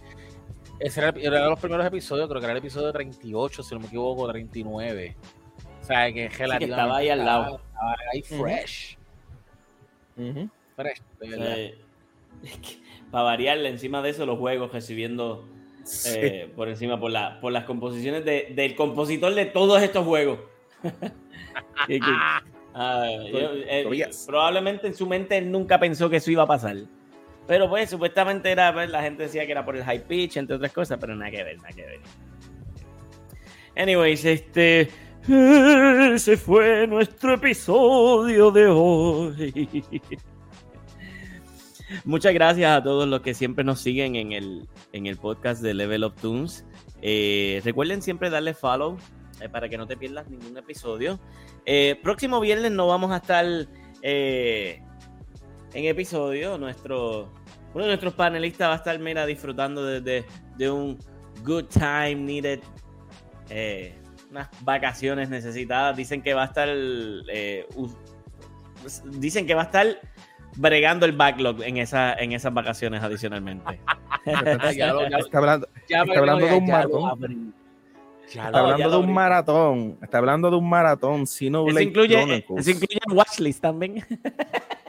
ese 0.84 1.00
era, 1.00 1.12
de 1.12 1.50
los 1.50 1.60
primeros 1.60 1.86
episodios, 1.86 2.28
creo 2.28 2.42
que 2.42 2.46
era 2.46 2.52
el 2.52 2.60
episodio 2.60 2.92
38, 2.92 3.64
si 3.64 3.74
no 3.74 3.80
me 3.80 3.88
equivoco, 3.88 4.28
39. 4.28 5.16
O 5.82 5.86
sea, 5.86 6.12
que 6.12 6.28
relativamente 6.30 6.66
estaba 6.66 6.98
ahí 6.98 7.10
al 7.10 7.26
lado. 7.26 7.62
Estaba 7.68 7.96
ahí 8.14 8.22
fresh. 8.22 8.98
Fresh, 10.76 11.02
para 13.12 13.24
variarle, 13.24 13.70
encima 13.70 14.02
de 14.02 14.10
eso, 14.10 14.26
los 14.26 14.38
juegos 14.38 14.74
recibiendo 14.74 15.46
eh, 16.08 16.52
por 16.56 16.68
encima, 16.68 17.00
por, 17.00 17.12
la, 17.12 17.40
por 17.40 17.54
las 17.54 17.64
composiciones 17.66 18.26
del 18.26 18.76
compositor 18.76 19.34
de 19.34 19.46
todos 19.46 19.82
estos 19.82 20.06
juegos. 20.06 20.40
probablemente 24.26 24.88
en 24.88 24.96
su 24.96 25.06
mente 25.08 25.38
él 25.38 25.52
nunca 25.52 25.80
pensó 25.80 26.10
que 26.10 26.18
eso 26.18 26.32
iba 26.32 26.44
a 26.44 26.48
pasar. 26.48 26.76
Pero 27.48 27.70
pues 27.70 27.90
supuestamente 27.90 28.52
era, 28.52 28.74
pues, 28.74 28.90
la 28.90 29.02
gente 29.02 29.24
decía 29.24 29.46
que 29.46 29.52
era 29.52 29.66
por 29.66 29.76
el 29.76 29.84
high 29.84 30.08
pitch, 30.08 30.38
entre 30.38 30.56
otras 30.56 30.72
cosas, 30.72 30.98
pero 31.00 31.16
nada 31.16 31.32
que 31.32 31.44
ver, 31.44 31.58
nada 31.58 31.70
que 31.70 31.86
ver. 31.86 32.00
Anyways, 33.76 34.26
este... 34.26 34.90
Ese 35.26 36.36
fue 36.36 36.86
nuestro 36.86 37.36
episodio 37.36 38.52
de 38.52 38.68
hoy. 38.68 39.84
Muchas 42.06 42.34
gracias 42.34 42.78
a 42.78 42.84
todos 42.84 43.08
los 43.08 43.22
que 43.22 43.34
siempre 43.34 43.64
nos 43.64 43.80
siguen 43.80 44.18
en 44.18 44.34
el, 44.34 44.68
en 44.92 45.06
el 45.06 45.16
podcast 45.16 45.62
de 45.62 45.74
Level 45.74 46.04
of 46.04 46.16
Tunes. 46.20 46.66
Eh, 47.02 47.62
recuerden 47.64 48.02
siempre 48.02 48.30
darle 48.30 48.54
follow 48.54 48.98
eh, 49.40 49.48
para 49.48 49.70
que 49.70 49.78
no 49.78 49.88
te 49.88 49.96
pierdas 49.96 50.30
ningún 50.30 50.58
episodio. 50.58 51.20
Eh, 51.66 51.98
próximo 52.04 52.42
viernes 52.42 52.72
no 52.72 52.88
vamos 52.88 53.12
a 53.12 53.18
estar 53.18 53.46
en 55.74 55.86
episodio, 55.86 56.58
nuestro, 56.58 57.30
uno 57.74 57.84
de 57.84 57.90
nuestros 57.90 58.14
panelistas 58.14 58.70
va 58.70 58.74
a 58.74 58.78
estar, 58.78 58.98
mira, 59.00 59.26
disfrutando 59.26 59.84
de, 59.86 60.24
de, 60.58 60.72
un 60.72 60.98
good 61.44 61.66
time 61.66 62.16
needed, 62.16 62.60
eh, 63.50 63.96
unas 64.30 64.50
vacaciones 64.62 65.30
necesitadas. 65.30 65.98
Dicen 65.98 66.22
que 66.22 66.34
va 66.34 66.44
a 66.44 66.46
estar, 66.46 66.70
eh, 66.70 67.68
dicin 69.20 69.48
que 69.48 69.56
va 69.56 69.64
a 69.64 69.66
estar 69.66 69.88
bregando 70.56 71.06
el 71.06 71.14
backlog 71.14 71.64
en, 71.64 71.78
esa, 71.78 72.14
en 72.14 72.34
esas 72.34 72.54
vacaciones 72.54 73.02
adicionalmente. 73.02 73.80
está 74.26 75.38
hablando, 75.40 75.68
está 75.76 76.02
hablando 76.02 76.46
de 76.46 76.54
un 76.56 76.66
maratón. 76.68 77.54
está 78.28 78.48
hablando 78.48 78.92
de 78.92 78.98
un 78.98 79.14
maratón. 79.14 79.98
Está 80.04 80.18
hablando 80.20 80.52
de 80.52 80.58
un 80.58 80.70
maratón. 80.70 81.26
Si 81.26 81.50
no 81.50 81.68
eso 81.68 81.80
incluye, 81.80 82.46
eso 82.58 82.70
incluye 82.70 83.00
watchlist 83.12 83.62
también. 83.62 84.06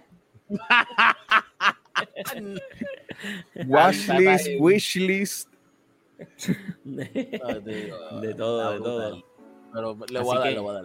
Watchlist, 3.66 4.48
wishlist. 4.60 5.48
De, 6.84 7.40
todo, 8.36 8.72
de 8.72 8.78
todo. 8.80 9.24
Pero 9.72 9.98
le 10.08 10.20
voy, 10.20 10.36
a 10.36 10.40
dar, 10.40 10.52
le 10.52 10.60
voy 10.60 10.70
a 10.70 10.74
dar, 10.74 10.84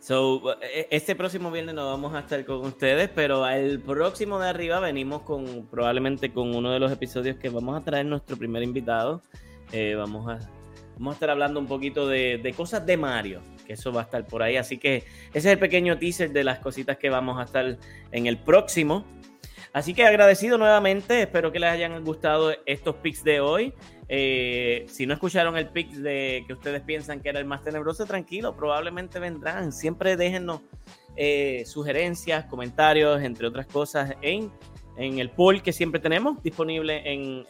So, 0.00 0.56
e, 0.62 0.88
este 0.90 1.14
próximo 1.14 1.50
viernes 1.50 1.74
no 1.74 1.86
vamos 1.86 2.14
a 2.14 2.20
estar 2.20 2.44
con 2.44 2.64
ustedes, 2.64 3.10
pero 3.14 3.46
el 3.46 3.80
próximo 3.80 4.38
de 4.40 4.48
arriba 4.48 4.80
venimos 4.80 5.22
con 5.22 5.66
probablemente 5.66 6.32
con 6.32 6.54
uno 6.54 6.72
de 6.72 6.80
los 6.80 6.90
episodios 6.90 7.36
que 7.36 7.50
vamos 7.50 7.80
a 7.80 7.84
traer 7.84 8.06
nuestro 8.06 8.36
primer 8.36 8.62
invitado. 8.62 9.22
Eh, 9.72 9.94
vamos 9.94 10.28
a 10.28 10.38
Vamos 11.00 11.12
a 11.12 11.14
estar 11.14 11.30
hablando 11.30 11.58
un 11.58 11.66
poquito 11.66 12.06
de, 12.06 12.54
cosas 12.54 12.84
de 12.84 12.98
Mario, 12.98 13.40
eso 13.72 13.92
va 13.92 14.02
a 14.02 14.04
estar 14.04 14.26
por 14.26 14.42
ahí. 14.42 14.56
Así 14.56 14.78
que 14.78 15.04
ese 15.32 15.38
es 15.38 15.46
el 15.46 15.58
pequeño 15.58 15.98
teaser 15.98 16.32
de 16.32 16.44
las 16.44 16.58
cositas 16.58 16.96
que 16.98 17.10
vamos 17.10 17.38
a 17.38 17.44
estar 17.44 17.78
en 18.12 18.26
el 18.26 18.38
próximo. 18.38 19.04
Así 19.72 19.94
que 19.94 20.04
agradecido 20.04 20.58
nuevamente, 20.58 21.22
espero 21.22 21.52
que 21.52 21.60
les 21.60 21.70
hayan 21.70 22.04
gustado 22.04 22.52
estos 22.66 22.96
pics 22.96 23.22
de 23.22 23.40
hoy. 23.40 23.72
Eh, 24.08 24.84
si 24.88 25.06
no 25.06 25.14
escucharon 25.14 25.56
el 25.56 25.68
pic 25.68 25.92
de 25.92 26.42
que 26.46 26.52
ustedes 26.52 26.82
piensan 26.82 27.20
que 27.20 27.28
era 27.28 27.38
el 27.38 27.44
más 27.44 27.62
tenebroso, 27.62 28.04
tranquilo, 28.04 28.56
probablemente 28.56 29.20
vendrán. 29.20 29.72
Siempre 29.72 30.16
déjennos 30.16 30.62
eh, 31.16 31.62
sugerencias, 31.66 32.46
comentarios, 32.46 33.22
entre 33.22 33.46
otras 33.46 33.66
cosas, 33.66 34.16
en, 34.22 34.50
en 34.96 35.20
el 35.20 35.30
poll 35.30 35.62
que 35.62 35.72
siempre 35.72 36.00
tenemos 36.00 36.42
disponible 36.42 37.02
en, 37.04 37.44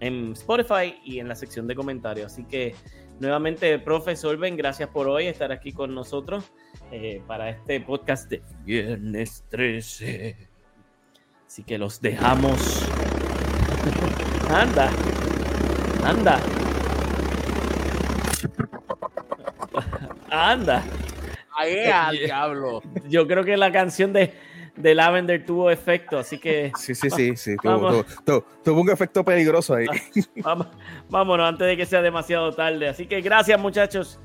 en 0.00 0.32
Spotify 0.32 0.94
y 1.04 1.18
en 1.18 1.26
la 1.26 1.34
sección 1.34 1.66
de 1.66 1.74
comentarios. 1.74 2.32
Así 2.32 2.44
que 2.44 2.74
nuevamente, 3.20 3.78
profe 3.78 4.16
Solven, 4.16 4.56
gracias 4.56 4.88
por 4.88 5.06
hoy 5.06 5.26
estar 5.26 5.52
aquí 5.52 5.72
con 5.72 5.94
nosotros 5.94 6.50
eh, 6.90 7.22
para 7.26 7.50
este 7.50 7.80
podcast 7.80 8.28
de 8.28 8.42
Viernes 8.64 9.44
13. 9.50 10.48
Así 11.46 11.62
que 11.62 11.78
los 11.78 12.00
dejamos. 12.00 12.88
anda, 14.50 14.90
anda. 16.04 16.40
anda. 20.30 20.82
Ahí, 21.56 22.24
diablo. 22.24 22.82
Yo 23.08 23.26
creo 23.26 23.44
que 23.44 23.56
la 23.56 23.70
canción 23.70 24.12
de 24.12 24.32
de 24.76 24.94
Lavender 24.94 25.44
tuvo 25.44 25.70
efecto, 25.70 26.18
así 26.18 26.38
que. 26.38 26.72
Sí, 26.76 26.94
sí, 26.94 27.10
sí, 27.10 27.36
sí. 27.36 27.56
Tuvo, 27.56 28.04
tuvo, 28.64 28.80
un 28.80 28.90
efecto 28.90 29.24
peligroso 29.24 29.74
ahí. 29.74 29.86
Vamos, 30.36 30.68
vámonos 31.08 31.48
antes 31.48 31.66
de 31.66 31.76
que 31.76 31.86
sea 31.86 32.02
demasiado 32.02 32.52
tarde. 32.52 32.88
Así 32.88 33.06
que 33.06 33.20
gracias, 33.20 33.60
muchachos, 33.60 34.20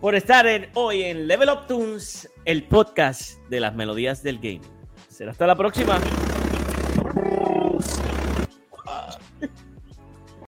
por 0.00 0.14
estar 0.14 0.46
hoy 0.74 1.02
en 1.02 1.26
Level 1.26 1.50
Up 1.50 1.66
Tunes, 1.66 2.30
el 2.44 2.64
podcast 2.64 3.38
de 3.48 3.60
las 3.60 3.74
melodías 3.74 4.22
del 4.22 4.38
game. 4.38 4.62
Será 5.08 5.32
hasta 5.32 5.46
la 5.46 5.56
próxima. 5.56 5.98